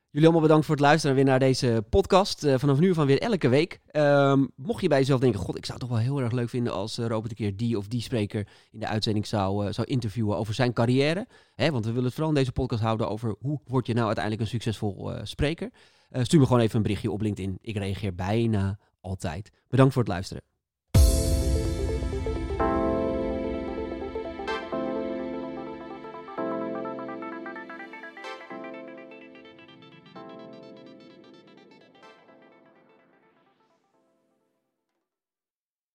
Jullie 0.09 0.27
allemaal 0.27 0.47
bedankt 0.47 0.65
voor 0.65 0.75
het 0.75 0.83
luisteren 0.83 1.15
weer 1.15 1.25
naar 1.25 1.39
deze 1.39 1.85
podcast. 1.89 2.43
Eh, 2.43 2.57
vanaf 2.57 2.79
nu 2.79 2.93
van 2.93 3.05
weer 3.05 3.19
elke 3.19 3.47
week. 3.47 3.79
Ehm, 3.87 4.45
mocht 4.55 4.81
je 4.81 4.87
bij 4.87 4.99
jezelf 4.99 5.19
denken, 5.19 5.39
god, 5.39 5.57
ik 5.57 5.65
zou 5.65 5.79
het 5.79 5.89
toch 5.89 5.97
wel 5.97 6.07
heel 6.07 6.21
erg 6.21 6.31
leuk 6.31 6.49
vinden 6.49 6.73
als 6.73 6.97
eh, 6.97 7.07
Robert 7.07 7.29
een 7.31 7.37
keer 7.37 7.57
die 7.57 7.77
of 7.77 7.87
die 7.87 8.01
spreker 8.01 8.47
in 8.71 8.79
de 8.79 8.87
uitzending 8.87 9.27
zou, 9.27 9.73
zou 9.73 9.87
interviewen 9.87 10.37
over 10.37 10.53
zijn 10.53 10.73
carrière. 10.73 11.27
Hè, 11.55 11.71
want 11.71 11.85
we 11.85 11.89
willen 11.89 12.05
het 12.05 12.13
vooral 12.13 12.31
in 12.31 12.39
deze 12.39 12.51
podcast 12.51 12.81
houden 12.81 13.09
over 13.09 13.35
hoe 13.39 13.59
word 13.65 13.87
je 13.87 13.93
nou 13.93 14.05
uiteindelijk 14.05 14.43
een 14.43 14.51
succesvol 14.51 15.11
spreker. 15.23 15.71
Eh, 16.13 16.23
stuur 16.23 16.39
me 16.39 16.45
gewoon 16.45 16.61
even 16.61 16.75
een 16.75 16.81
berichtje 16.81 17.11
op 17.11 17.21
LinkedIn. 17.21 17.57
Ik 17.61 17.77
reageer 17.77 18.15
bijna 18.15 18.79
altijd. 19.01 19.51
Bedankt 19.67 19.93
voor 19.93 20.01
het 20.01 20.11
luisteren. 20.11 20.43